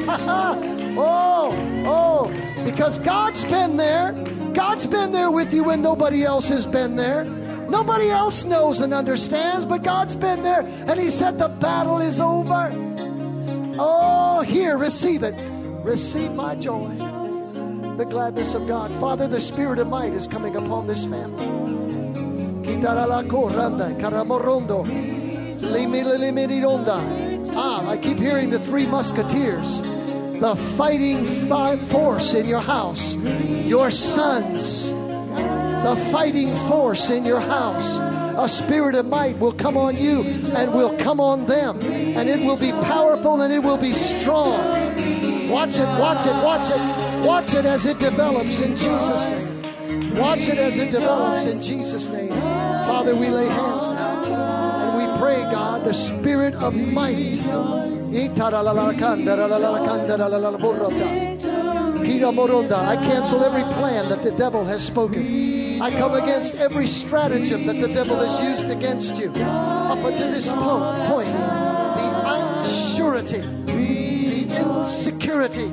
[0.97, 4.13] oh, oh, because God's been there.
[4.53, 7.25] God's been there with you when nobody else has been there.
[7.25, 10.61] Nobody else knows and understands, but God's been there.
[10.61, 12.71] And He said, The battle is over.
[13.79, 15.35] Oh, here, receive it.
[15.83, 16.89] Receive my joy,
[17.97, 18.93] the gladness of God.
[19.01, 21.47] Father, the spirit of might is coming upon this family.
[27.51, 33.91] Ah, I keep hearing the three musketeers, the fighting fi- force in your house, your
[33.91, 37.99] sons, the fighting force in your house.
[38.39, 40.23] A spirit of might will come on you
[40.57, 44.59] and will come on them, and it will be powerful and it will be strong.
[45.51, 50.17] Watch it, watch it, watch it, watch it as it develops in Jesus' name.
[50.17, 52.31] Watch it as it develops in Jesus' name.
[52.31, 54.42] Father, we lay hands now
[55.33, 57.41] pray, God, the spirit of might.
[62.75, 65.81] I cancel every plan that the devil has spoken.
[65.81, 69.31] I come against every stratagem that the devil has used against you.
[69.33, 75.69] Up until this po- point, the unsurety, the insecurity,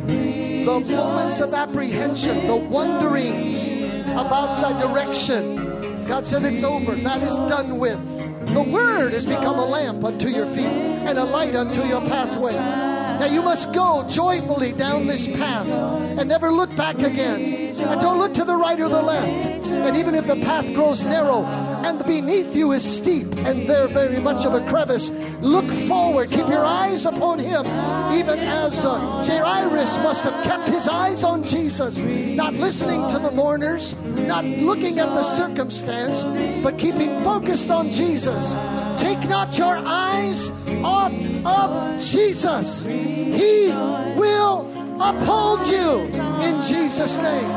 [0.66, 3.74] the moments of apprehension, the wonderings
[4.14, 6.06] about the direction.
[6.08, 6.96] God said it's over.
[6.96, 8.19] That is done with.
[8.54, 12.54] The word has become a lamp unto your feet and a light unto your pathway.
[12.54, 17.74] Now you must go joyfully down this path and never look back again.
[17.78, 19.68] And don't look to the right or the left.
[19.68, 21.44] And even if the path grows narrow
[21.86, 25.12] and beneath you is steep and there very much of a crevice,
[25.42, 26.30] look forward.
[26.30, 27.66] Keep your eyes upon him,
[28.14, 33.32] even as uh, Jairus must have kept his eyes on Jesus, not listening to the
[33.32, 36.24] mourners, not looking at the circumstance,
[36.64, 38.56] but keeping focused on Jesus.
[38.98, 40.52] Take not your eyes
[40.84, 41.14] off
[41.46, 42.86] of Jesus.
[42.86, 43.70] He
[44.18, 44.70] will
[45.02, 46.02] uphold you
[46.44, 47.50] in Jesus' name.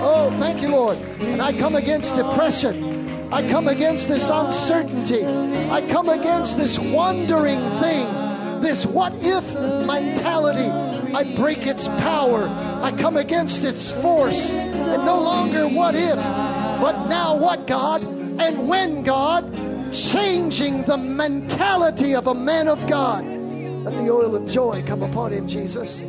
[0.00, 0.98] Oh, thank you, Lord.
[1.20, 2.97] And I come against depression.
[3.30, 5.24] I come against this uncertainty.
[5.24, 9.54] I come against this wandering thing, this what if
[9.86, 10.68] mentality.
[11.14, 12.48] I break its power.
[12.82, 14.52] I come against its force.
[14.52, 18.02] And no longer what if, but now what, God?
[18.02, 19.52] And when, God?
[19.92, 23.24] Changing the mentality of a man of God.
[23.24, 26.02] Let the oil of joy come upon him, Jesus.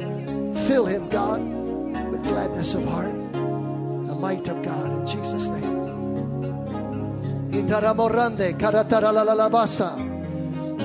[0.67, 1.41] Fill him, God,
[2.11, 3.13] with gladness of heart
[4.09, 5.78] the might of God in Jesus' name.
[7.51, 9.97] Itaramorande karataralalabasa.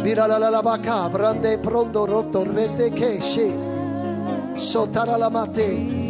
[0.02, 3.52] Biralalabaka brande prondo roto rete keshe.
[4.56, 6.04] Sotaralamate.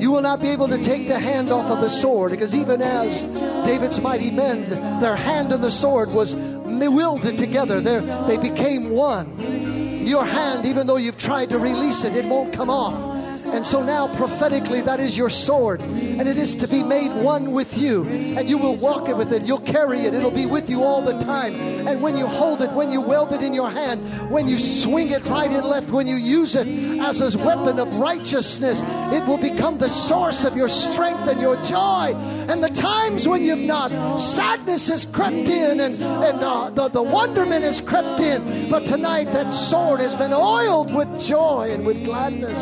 [0.00, 2.80] You will not be able to take the hand off of the sword because even
[2.80, 3.24] as
[3.64, 4.68] David's mighty men,
[5.00, 7.80] their hand and the sword was wielded together.
[7.80, 10.06] They're, they became one.
[10.06, 13.07] Your hand, even though you've tried to release it, it won't come off.
[13.52, 15.80] And so now, prophetically, that is your sword.
[15.80, 18.06] And it is to be made one with you.
[18.06, 19.42] And you will walk it with it.
[19.42, 20.14] You'll carry it.
[20.14, 21.54] It'll be with you all the time.
[21.88, 25.10] And when you hold it, when you weld it in your hand, when you swing
[25.10, 26.68] it right and left, when you use it
[27.00, 31.56] as a weapon of righteousness, it will become the source of your strength and your
[31.62, 32.12] joy.
[32.48, 37.02] And the times when you've not, sadness has crept in and, and uh, the, the
[37.02, 38.70] wonderment has crept in.
[38.70, 42.58] But tonight, that sword has been oiled with joy and with gladness.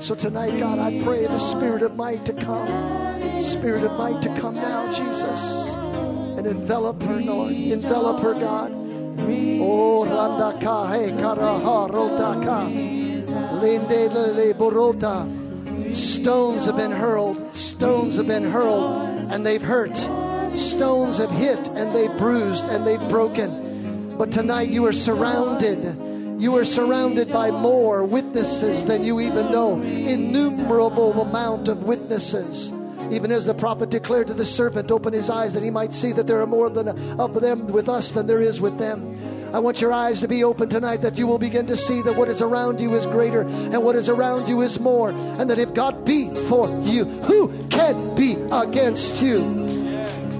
[0.00, 3.38] So tonight, God, I pray the spirit of might to come.
[3.38, 5.74] Spirit of might to come now, Jesus.
[6.38, 7.52] And envelop her, Lord.
[7.52, 8.72] Envelop her, God.
[8.72, 12.64] Oh, randa ka, hey, karaha, rota ka.
[13.60, 15.94] Linde lele borota.
[15.94, 17.54] Stones have been hurled.
[17.54, 19.98] Stones have been hurled, and they've hurt.
[20.56, 24.16] Stones have hit, and they've bruised, and they've broken.
[24.16, 25.84] But tonight, you are surrounded
[26.40, 29.80] you are surrounded by more witnesses than you even know.
[29.80, 32.72] Innumerable amount of witnesses.
[33.10, 36.12] Even as the prophet declared to the servant, open his eyes that he might see
[36.12, 36.88] that there are more than
[37.20, 39.16] of them with us than there is with them.
[39.52, 42.16] I want your eyes to be open tonight that you will begin to see that
[42.16, 45.10] what is around you is greater and what is around you is more.
[45.10, 49.69] And that if God be for you, who can be against you?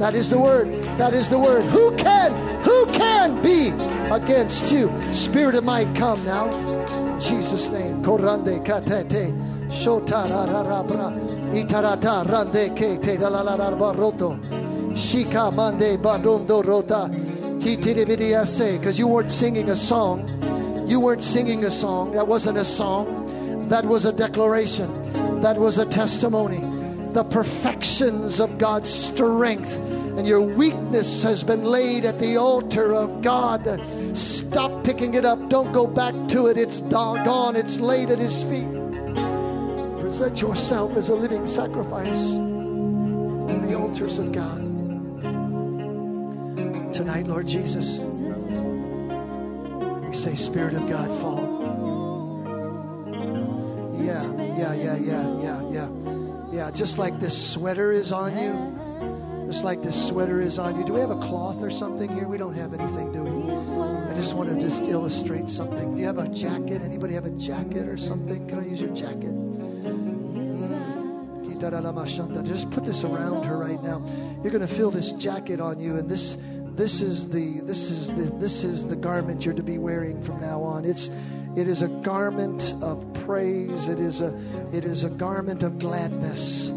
[0.01, 0.73] That is the word.
[0.97, 1.63] That is the word.
[1.67, 2.33] Who can,
[2.63, 3.69] who can be
[4.11, 4.91] against you?
[5.13, 6.49] Spirit of might, come now.
[7.13, 8.03] In Jesus' name.
[8.03, 9.31] Korande katete.
[9.69, 11.13] Shotararabra.
[11.53, 13.19] Itarata rande kete
[13.99, 14.39] roto.
[14.95, 17.11] Shika mande badondo rota.
[18.79, 20.89] Because you weren't singing a song.
[20.89, 22.13] You weren't singing a song.
[22.13, 23.69] That wasn't a song.
[23.69, 25.43] That was a declaration.
[25.43, 26.80] That was a testimony
[27.12, 29.78] the perfections of God's strength.
[30.16, 33.66] And your weakness has been laid at the altar of God.
[34.16, 35.49] Stop picking it up.
[35.49, 36.59] Don't go back to it.
[36.59, 37.57] It's gone.
[37.57, 38.69] It's laid at His feet.
[39.99, 44.61] Present yourself as a living sacrifice on the altars of God.
[46.93, 51.59] Tonight, Lord Jesus, we say, Spirit of God, fall.
[53.95, 54.24] Yeah,
[54.59, 55.89] yeah, yeah, yeah, yeah, yeah.
[56.53, 59.47] Yeah, just like this sweater is on you.
[59.47, 60.85] Just like this sweater is on you.
[60.85, 62.29] Do we have a cloth or something here?
[62.29, 63.53] We don't have anything, do we?
[64.11, 65.95] I just want to just illustrate something.
[65.95, 66.83] Do you have a jacket?
[66.83, 68.47] Anybody have a jacket or something?
[68.49, 69.35] Can I use your jacket?
[72.51, 74.05] Just put this around her right now.
[74.43, 76.37] You're going to feel this jacket on you, and this
[76.75, 80.41] this is the this is the this is the garment you're to be wearing from
[80.41, 80.85] now on.
[80.85, 81.11] It's
[81.57, 83.89] it is a garment of praise.
[83.89, 84.29] It is a
[84.73, 86.69] it is a garment of gladness.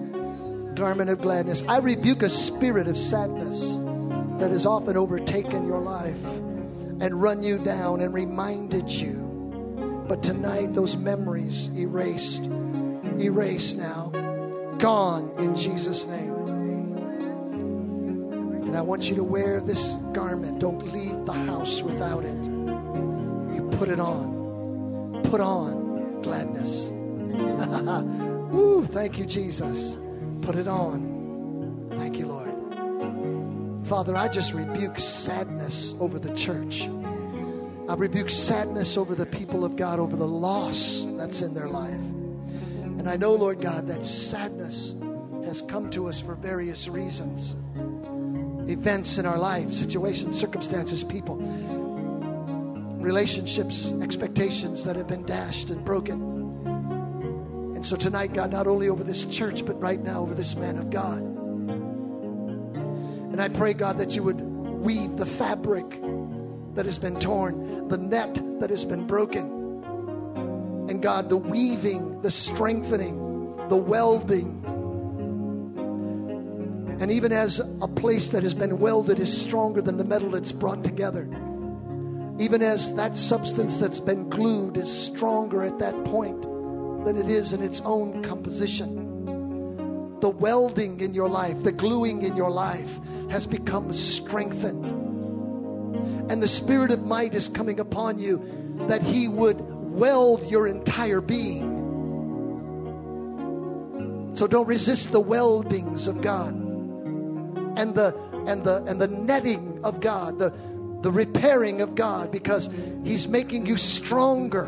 [0.74, 1.64] Garment of gladness.
[1.68, 3.80] I rebuke a spirit of sadness
[4.40, 10.06] that has often overtaken your life and run you down and reminded you.
[10.08, 12.44] But tonight those memories erased.
[13.20, 14.10] Erased now.
[14.80, 16.34] Gone in Jesus' name.
[18.66, 20.60] And I want you to wear this garment.
[20.60, 22.44] Don't leave the house without it.
[23.56, 24.33] You put it on
[25.34, 26.92] put on gladness.
[28.52, 29.98] Woo, thank you, Jesus.
[30.44, 31.88] Put it on.
[31.94, 32.52] Thank you, Lord.
[33.88, 36.88] Father, I just rebuke sadness over the church.
[37.90, 42.06] I rebuke sadness over the people of God, over the loss that's in their life.
[43.00, 44.94] And I know, Lord God, that sadness
[45.46, 47.56] has come to us for various reasons
[48.70, 51.42] events in our life, situations, circumstances, people
[53.04, 56.22] relationships, expectations that have been dashed and broken.
[57.76, 60.78] And so tonight, God, not only over this church, but right now over this man
[60.78, 61.20] of God.
[63.34, 65.86] And I pray, God, that you would weave the fabric
[66.76, 69.52] that has been torn, the net that has been broken.
[70.90, 74.62] And God, the weaving, the strengthening, the welding.
[77.02, 80.54] And even as a place that has been welded is stronger than the metal it's
[80.54, 81.28] brought together
[82.40, 86.42] even as that substance that's been glued is stronger at that point
[87.06, 90.20] than it is in its own composition.
[90.20, 93.00] The welding in your life, the gluing in your life
[93.30, 94.86] has become strengthened.
[96.32, 98.42] And the Spirit of might is coming upon you
[98.88, 101.72] that He would weld your entire being.
[104.34, 106.54] So don't resist the weldings of God
[107.78, 108.16] and the
[108.48, 110.54] and the and the netting of God, the
[111.04, 112.70] the repairing of God because
[113.04, 114.66] He's making you stronger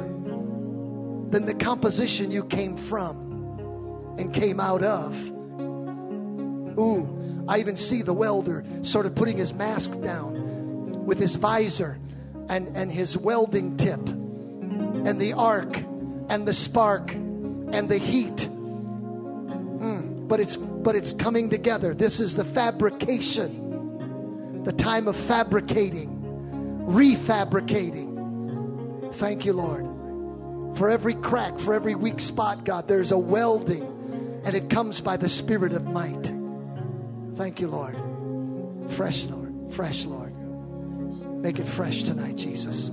[1.30, 5.32] than the composition you came from and came out of.
[6.78, 12.00] Ooh, I even see the welder sort of putting his mask down with his visor
[12.50, 15.78] and, and his welding tip and the arc
[16.30, 18.50] and the spark and the heat.
[19.80, 21.94] Mm, but it's but it's coming together.
[21.94, 26.15] This is the fabrication, the time of fabricating
[26.86, 29.14] refabricating.
[29.16, 29.86] Thank you, Lord.
[30.78, 33.84] For every crack, for every weak spot, God, there's a welding,
[34.46, 36.32] and it comes by the Spirit of might.
[37.36, 37.98] Thank you, Lord.
[38.92, 39.74] Fresh, Lord.
[39.74, 40.34] Fresh, Lord.
[41.42, 42.90] Make it fresh tonight, Jesus.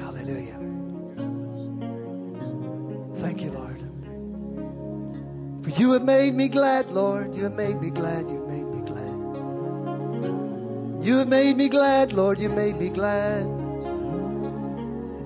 [0.00, 0.58] Hallelujah.
[3.16, 3.80] Thank you, Lord.
[5.62, 7.36] For you have made me glad, Lord.
[7.36, 8.28] You have made me glad.
[8.28, 8.44] You
[11.08, 13.46] you have made me glad, Lord, you made me glad.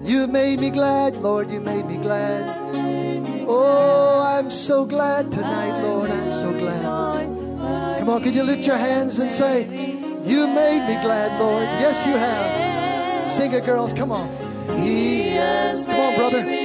[0.05, 2.45] You have made me glad, Lord, you made me glad.
[3.49, 7.99] Oh, I'm so glad tonight, Lord, I'm so glad.
[7.99, 9.63] Come on, can you lift your hands and say,
[10.23, 11.65] You made me glad, Lord?
[11.83, 13.27] Yes, you have.
[13.27, 14.29] Sing it, girls, come on.
[14.81, 16.61] He has Come on, brother.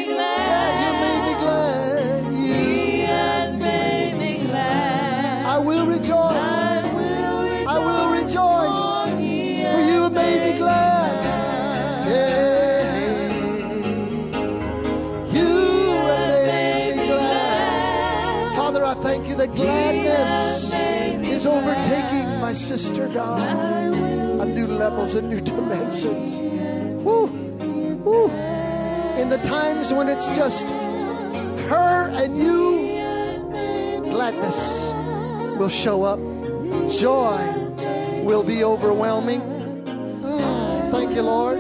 [22.68, 23.40] Sister, God,
[24.42, 26.38] on new levels and new dimensions.
[26.98, 27.28] Woo,
[28.04, 28.30] woo.
[29.16, 34.92] In the times when it's just her and you, gladness
[35.58, 36.20] will show up,
[36.92, 37.40] joy
[38.26, 39.40] will be overwhelming.
[39.40, 41.60] Mm, thank you, Lord.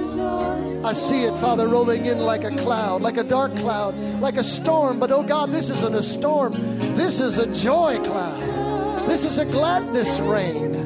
[0.83, 4.43] I see it, Father, rolling in like a cloud, like a dark cloud, like a
[4.43, 4.99] storm.
[4.99, 6.53] But oh God, this isn't a storm.
[6.95, 9.07] This is a joy cloud.
[9.07, 10.76] This is a gladness rain.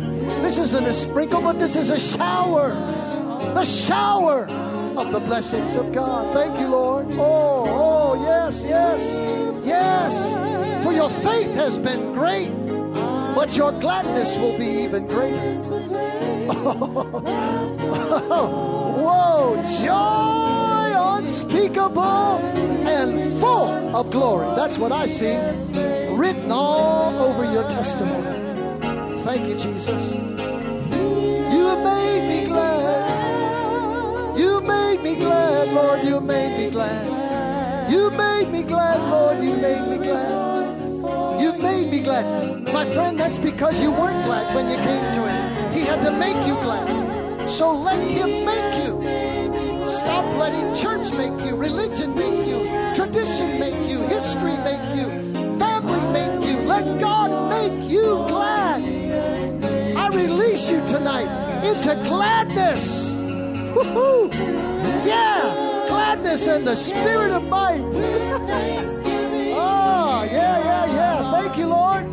[0.52, 2.72] This isn't a sprinkle, but this is a shower.
[3.56, 4.50] A shower
[4.98, 6.34] of the blessings of God.
[6.34, 7.08] Thank you, Lord.
[7.12, 9.02] Oh, oh, yes, yes,
[9.66, 10.34] yes.
[10.84, 12.52] For your faith has been great,
[13.34, 15.38] but your gladness will be even greater.
[19.00, 22.42] Whoa, joy unspeakable
[22.92, 24.54] and full of glory.
[24.58, 25.38] That's what I see
[26.14, 28.51] written all over your testimony.
[29.24, 30.16] Thank you, Jesus.
[30.16, 34.38] You have made me glad.
[34.38, 36.04] You made me glad, Lord.
[36.04, 37.92] You made me glad.
[37.92, 39.44] You made me glad, Lord.
[39.44, 41.40] You made me glad.
[41.40, 42.74] You made me glad.
[42.74, 45.74] My friend, that's because you weren't glad when you came to Him.
[45.74, 47.48] He had to make you glad.
[47.48, 49.88] So let Him make you.
[49.88, 55.08] Stop letting church make you, religion make you, tradition make you, history make you,
[55.60, 56.60] family make you.
[56.62, 57.21] Let God
[60.72, 61.28] you tonight
[61.66, 63.12] into gladness.
[63.76, 64.30] Woo-hoo.
[65.06, 67.82] Yeah, gladness and the spirit of might.
[69.54, 71.32] oh, yeah, yeah, yeah.
[71.32, 72.06] Thank you, Lord.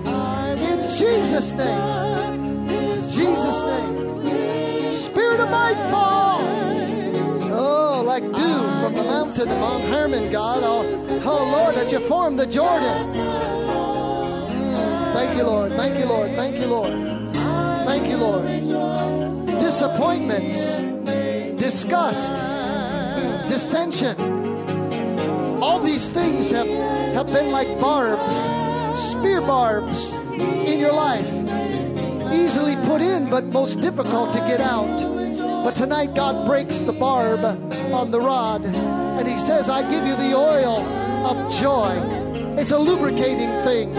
[0.59, 2.69] In Jesus' name.
[3.09, 4.93] Jesus' name.
[4.93, 6.41] Spirit of might fall.
[7.53, 10.63] Oh, like dew from the mountain of Mount Hermon, God.
[10.65, 10.85] Oh,
[11.25, 13.15] oh Lord, that you formed the Jordan.
[14.49, 15.73] Mm, thank you, Lord.
[15.75, 16.31] Thank you, Lord.
[16.33, 17.08] Thank you, Lord.
[18.19, 19.59] Lord.
[19.59, 20.78] Disappointments,
[21.61, 22.32] disgust,
[23.49, 24.16] dissension.
[25.62, 28.35] All these things have, have been like barbs,
[29.01, 31.32] spear barbs in your life.
[32.32, 35.19] Easily put in, but most difficult to get out.
[35.65, 37.40] But tonight, God breaks the barb
[37.93, 40.85] on the rod, and He says, I give you the oil
[41.27, 41.95] of joy.
[42.59, 43.95] It's a lubricating thing,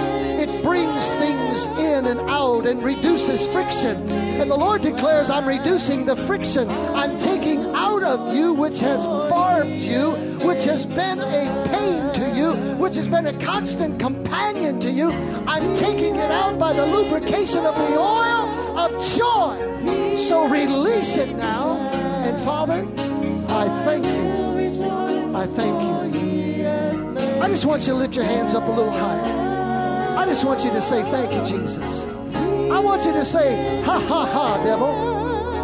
[0.69, 3.97] brings things in and out and reduces friction.
[4.39, 6.69] And the Lord declares, I'm reducing the friction.
[6.93, 10.11] I'm taking out of you which has barbed you,
[10.47, 15.09] which has been a pain to you, which has been a constant companion to you.
[15.47, 20.15] I'm taking it out by the lubrication of the oil of joy.
[20.17, 21.77] So release it now.
[22.27, 22.87] And Father,
[23.49, 25.35] I thank you.
[25.35, 27.41] I thank you.
[27.41, 29.48] I just want you to lift your hands up a little higher.
[30.29, 32.03] I just want you to say, Thank you, Jesus.
[32.71, 34.91] I want you to say, Ha ha ha, devil.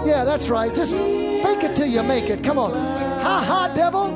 [0.08, 0.74] Yeah, that's right.
[0.74, 2.44] Just fake it till you make it.
[2.44, 2.74] Come on.
[2.74, 4.10] Ha ha, devil.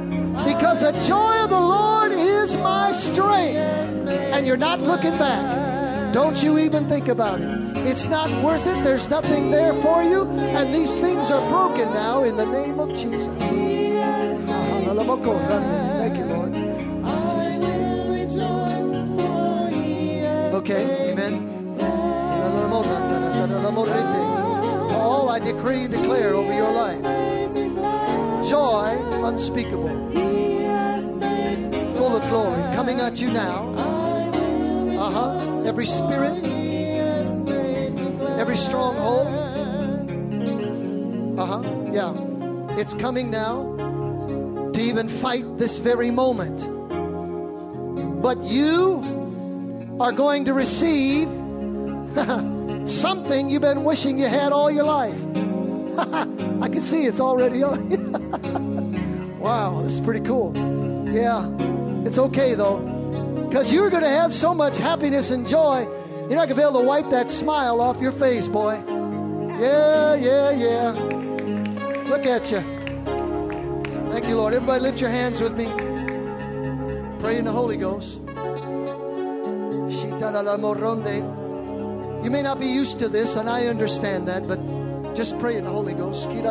[0.44, 3.60] Because the joy of the Lord is my strength.
[4.34, 6.16] And you're not looking back.
[6.16, 7.52] Don't you even think about it.
[7.88, 8.84] It's not worth it.
[8.84, 10.24] There's nothing there for you.
[10.58, 13.28] And these things are broken now in the name of Jesus.
[20.72, 21.80] Okay, amen.
[24.94, 27.02] All I decree and declare over your life
[28.48, 29.90] joy unspeakable,
[31.98, 33.74] full of glory, coming at you now.
[35.00, 35.64] Uh huh.
[35.66, 36.38] Every spirit,
[38.38, 39.28] every stronghold.
[41.40, 41.64] Uh huh.
[41.92, 42.14] Yeah.
[42.78, 43.76] It's coming now
[44.74, 46.60] to even fight this very moment.
[48.22, 49.19] But you
[50.00, 51.28] are going to receive
[52.90, 55.22] something you've been wishing you had all your life.
[56.62, 59.40] I can see it's already on.
[59.40, 60.54] wow, this is pretty cool.
[61.14, 61.50] Yeah,
[62.06, 62.78] it's okay though,
[63.50, 65.86] because you're going to have so much happiness and joy,
[66.30, 68.82] you're not going to be able to wipe that smile off your face, boy.
[69.60, 70.92] Yeah, yeah, yeah.
[72.08, 72.62] Look at you.
[74.12, 74.54] Thank you, Lord.
[74.54, 75.66] Everybody, lift your hands with me.
[77.20, 78.22] Pray in the Holy Ghost.
[82.24, 84.60] You may not be used to this, and I understand that, but
[85.16, 86.30] just pray in the Holy Ghost.
[86.30, 86.44] It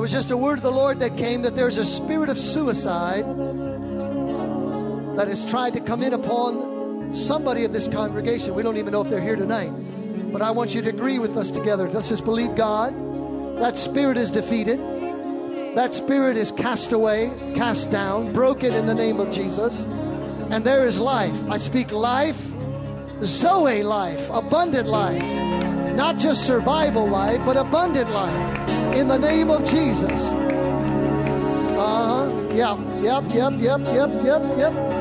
[0.00, 3.24] was just a word of the Lord that came that there's a spirit of suicide
[5.16, 8.54] that has tried to come in upon somebody of this congregation.
[8.54, 9.70] We don't even know if they're here tonight.
[10.32, 11.88] But I want you to agree with us together.
[11.90, 12.94] Let's just believe God.
[13.58, 14.78] That spirit is defeated.
[15.76, 19.86] That spirit is cast away, cast down, broken in the name of Jesus.
[20.50, 21.44] And there is life.
[21.48, 22.52] I speak life,
[23.22, 25.24] Zoe life, abundant life.
[25.94, 28.96] Not just survival life, but abundant life.
[28.96, 30.32] In the name of Jesus.
[31.78, 32.30] Uh huh.
[32.54, 33.80] Yep, yep, yep, yep,
[34.24, 34.99] yep, yep.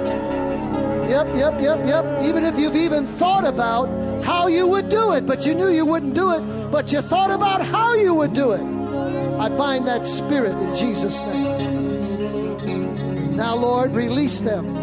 [1.09, 2.05] Yep, yep, yep, yep.
[2.21, 3.89] Even if you've even thought about
[4.23, 6.41] how you would do it, but you knew you wouldn't do it,
[6.71, 8.61] but you thought about how you would do it.
[8.61, 12.89] I bind that spirit in Jesus' name.
[13.35, 14.75] Now, Lord, release them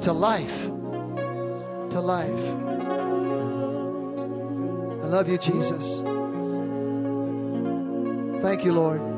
[0.00, 0.66] to life.
[1.90, 2.54] To life.
[5.04, 6.00] I love you, Jesus.
[8.42, 9.15] Thank you, Lord.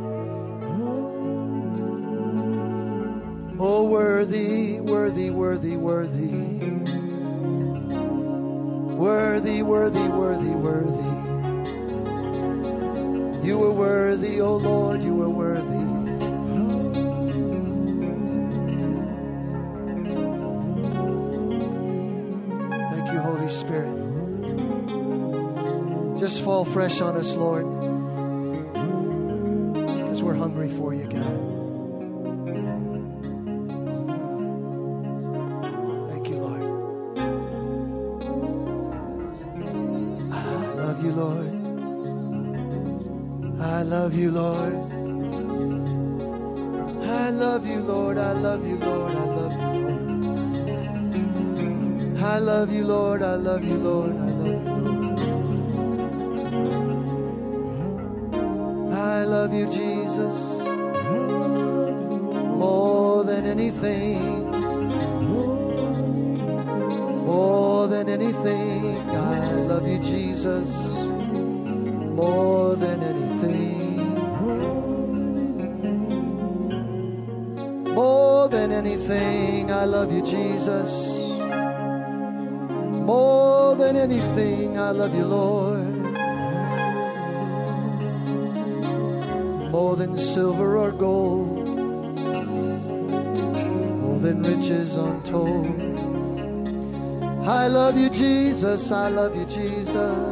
[3.61, 6.31] Oh, worthy, worthy, worthy, worthy.
[8.95, 11.09] Worthy, worthy, worthy, worthy.
[13.45, 15.89] You were worthy, oh Lord, you were worthy.
[22.93, 23.97] Thank you, Holy Spirit.
[26.21, 27.67] Just fall fresh on us, Lord,
[80.59, 81.17] Jesus.
[83.07, 85.95] More than anything, I love you, Lord.
[89.71, 91.69] More than silver or gold,
[94.03, 95.79] more than riches untold.
[97.47, 98.91] I love you, Jesus.
[98.91, 100.28] I love you, Jesus.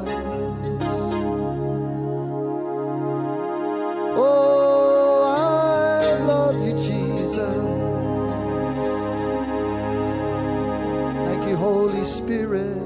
[11.56, 12.76] Holy Spirit.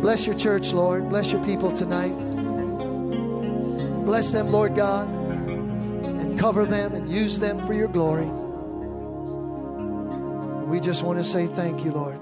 [0.00, 1.08] Bless your church, Lord.
[1.08, 2.14] Bless your people tonight.
[4.04, 8.30] Bless them, Lord God, and cover them and use them for your glory.
[10.66, 12.18] We just want to say thank you, Lord.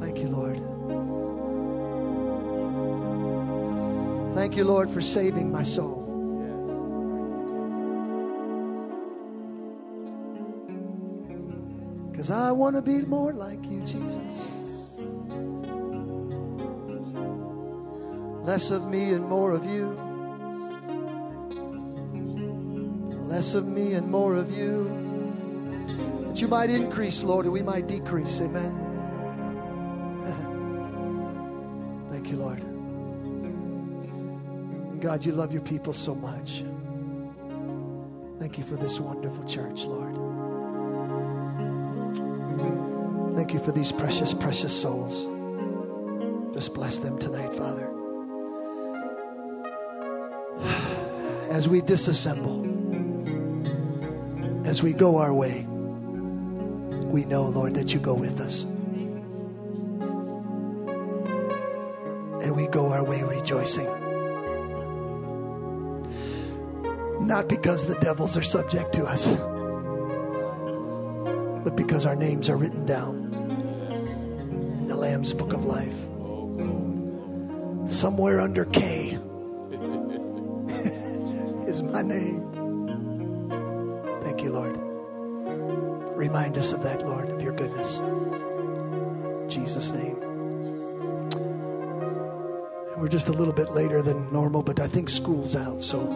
[0.00, 0.56] Thank you, Lord.
[4.34, 5.97] Thank you, Lord, for saving my soul.
[12.30, 14.58] I want to be more like you, Jesus.
[18.44, 19.88] Less of me and more of you.
[23.26, 24.84] Less of me and more of you
[26.28, 28.40] that you might increase, Lord, and we might decrease.
[28.40, 28.72] Amen.
[32.10, 32.60] Thank you, Lord.
[35.00, 36.64] God, you love your people so much.
[38.38, 40.37] Thank you for this wonderful church, Lord.
[43.48, 45.26] Thank you for these precious, precious souls.
[46.52, 47.88] Just bless them tonight, Father.
[51.50, 52.66] As we disassemble,
[54.66, 55.66] as we go our way,
[57.06, 58.64] we know, Lord, that you go with us.
[62.44, 63.86] And we go our way rejoicing.
[67.26, 69.26] Not because the devils are subject to us,
[71.64, 73.27] but because our names are written down
[75.28, 75.98] Lamb's Book of Life.
[77.90, 79.10] Somewhere under K
[81.68, 82.40] is my name.
[84.22, 84.78] Thank you, Lord.
[86.16, 87.98] Remind us of that, Lord, of your goodness.
[87.98, 90.16] In Jesus' name.
[92.96, 96.06] We're just a little bit later than normal, but I think school's out, so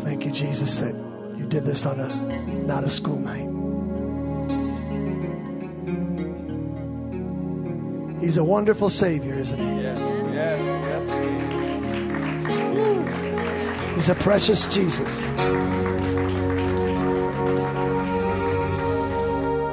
[0.00, 0.94] thank you, Jesus, that
[1.38, 3.47] you did this on a not a school night.
[8.28, 9.64] He's a wonderful Savior, isn't he?
[9.80, 9.98] Yes,
[10.34, 10.60] yes,
[11.08, 11.08] yes.
[13.94, 15.26] He's a precious Jesus.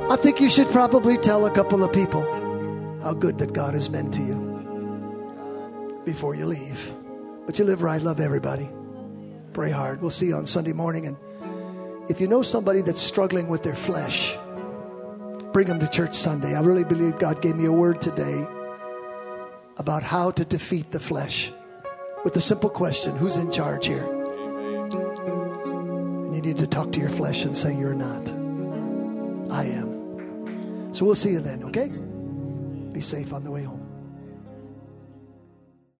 [0.09, 2.21] I think you should probably tell a couple of people
[3.03, 6.93] how good that God has been to you before you leave.
[7.45, 8.69] But you live right, love everybody.
[9.51, 9.99] Pray hard.
[9.99, 11.07] We'll see you on Sunday morning.
[11.07, 11.17] And
[12.07, 14.37] if you know somebody that's struggling with their flesh,
[15.55, 16.53] bring them to church Sunday.
[16.53, 18.45] I really believe God gave me a word today
[19.77, 21.49] about how to defeat the flesh
[22.25, 24.03] with the simple question who's in charge here?
[26.25, 28.27] And you need to talk to your flesh and say, You're not.
[29.49, 30.93] I am.
[30.93, 31.87] So we'll see you then, okay?
[32.91, 33.84] Be safe on the way home.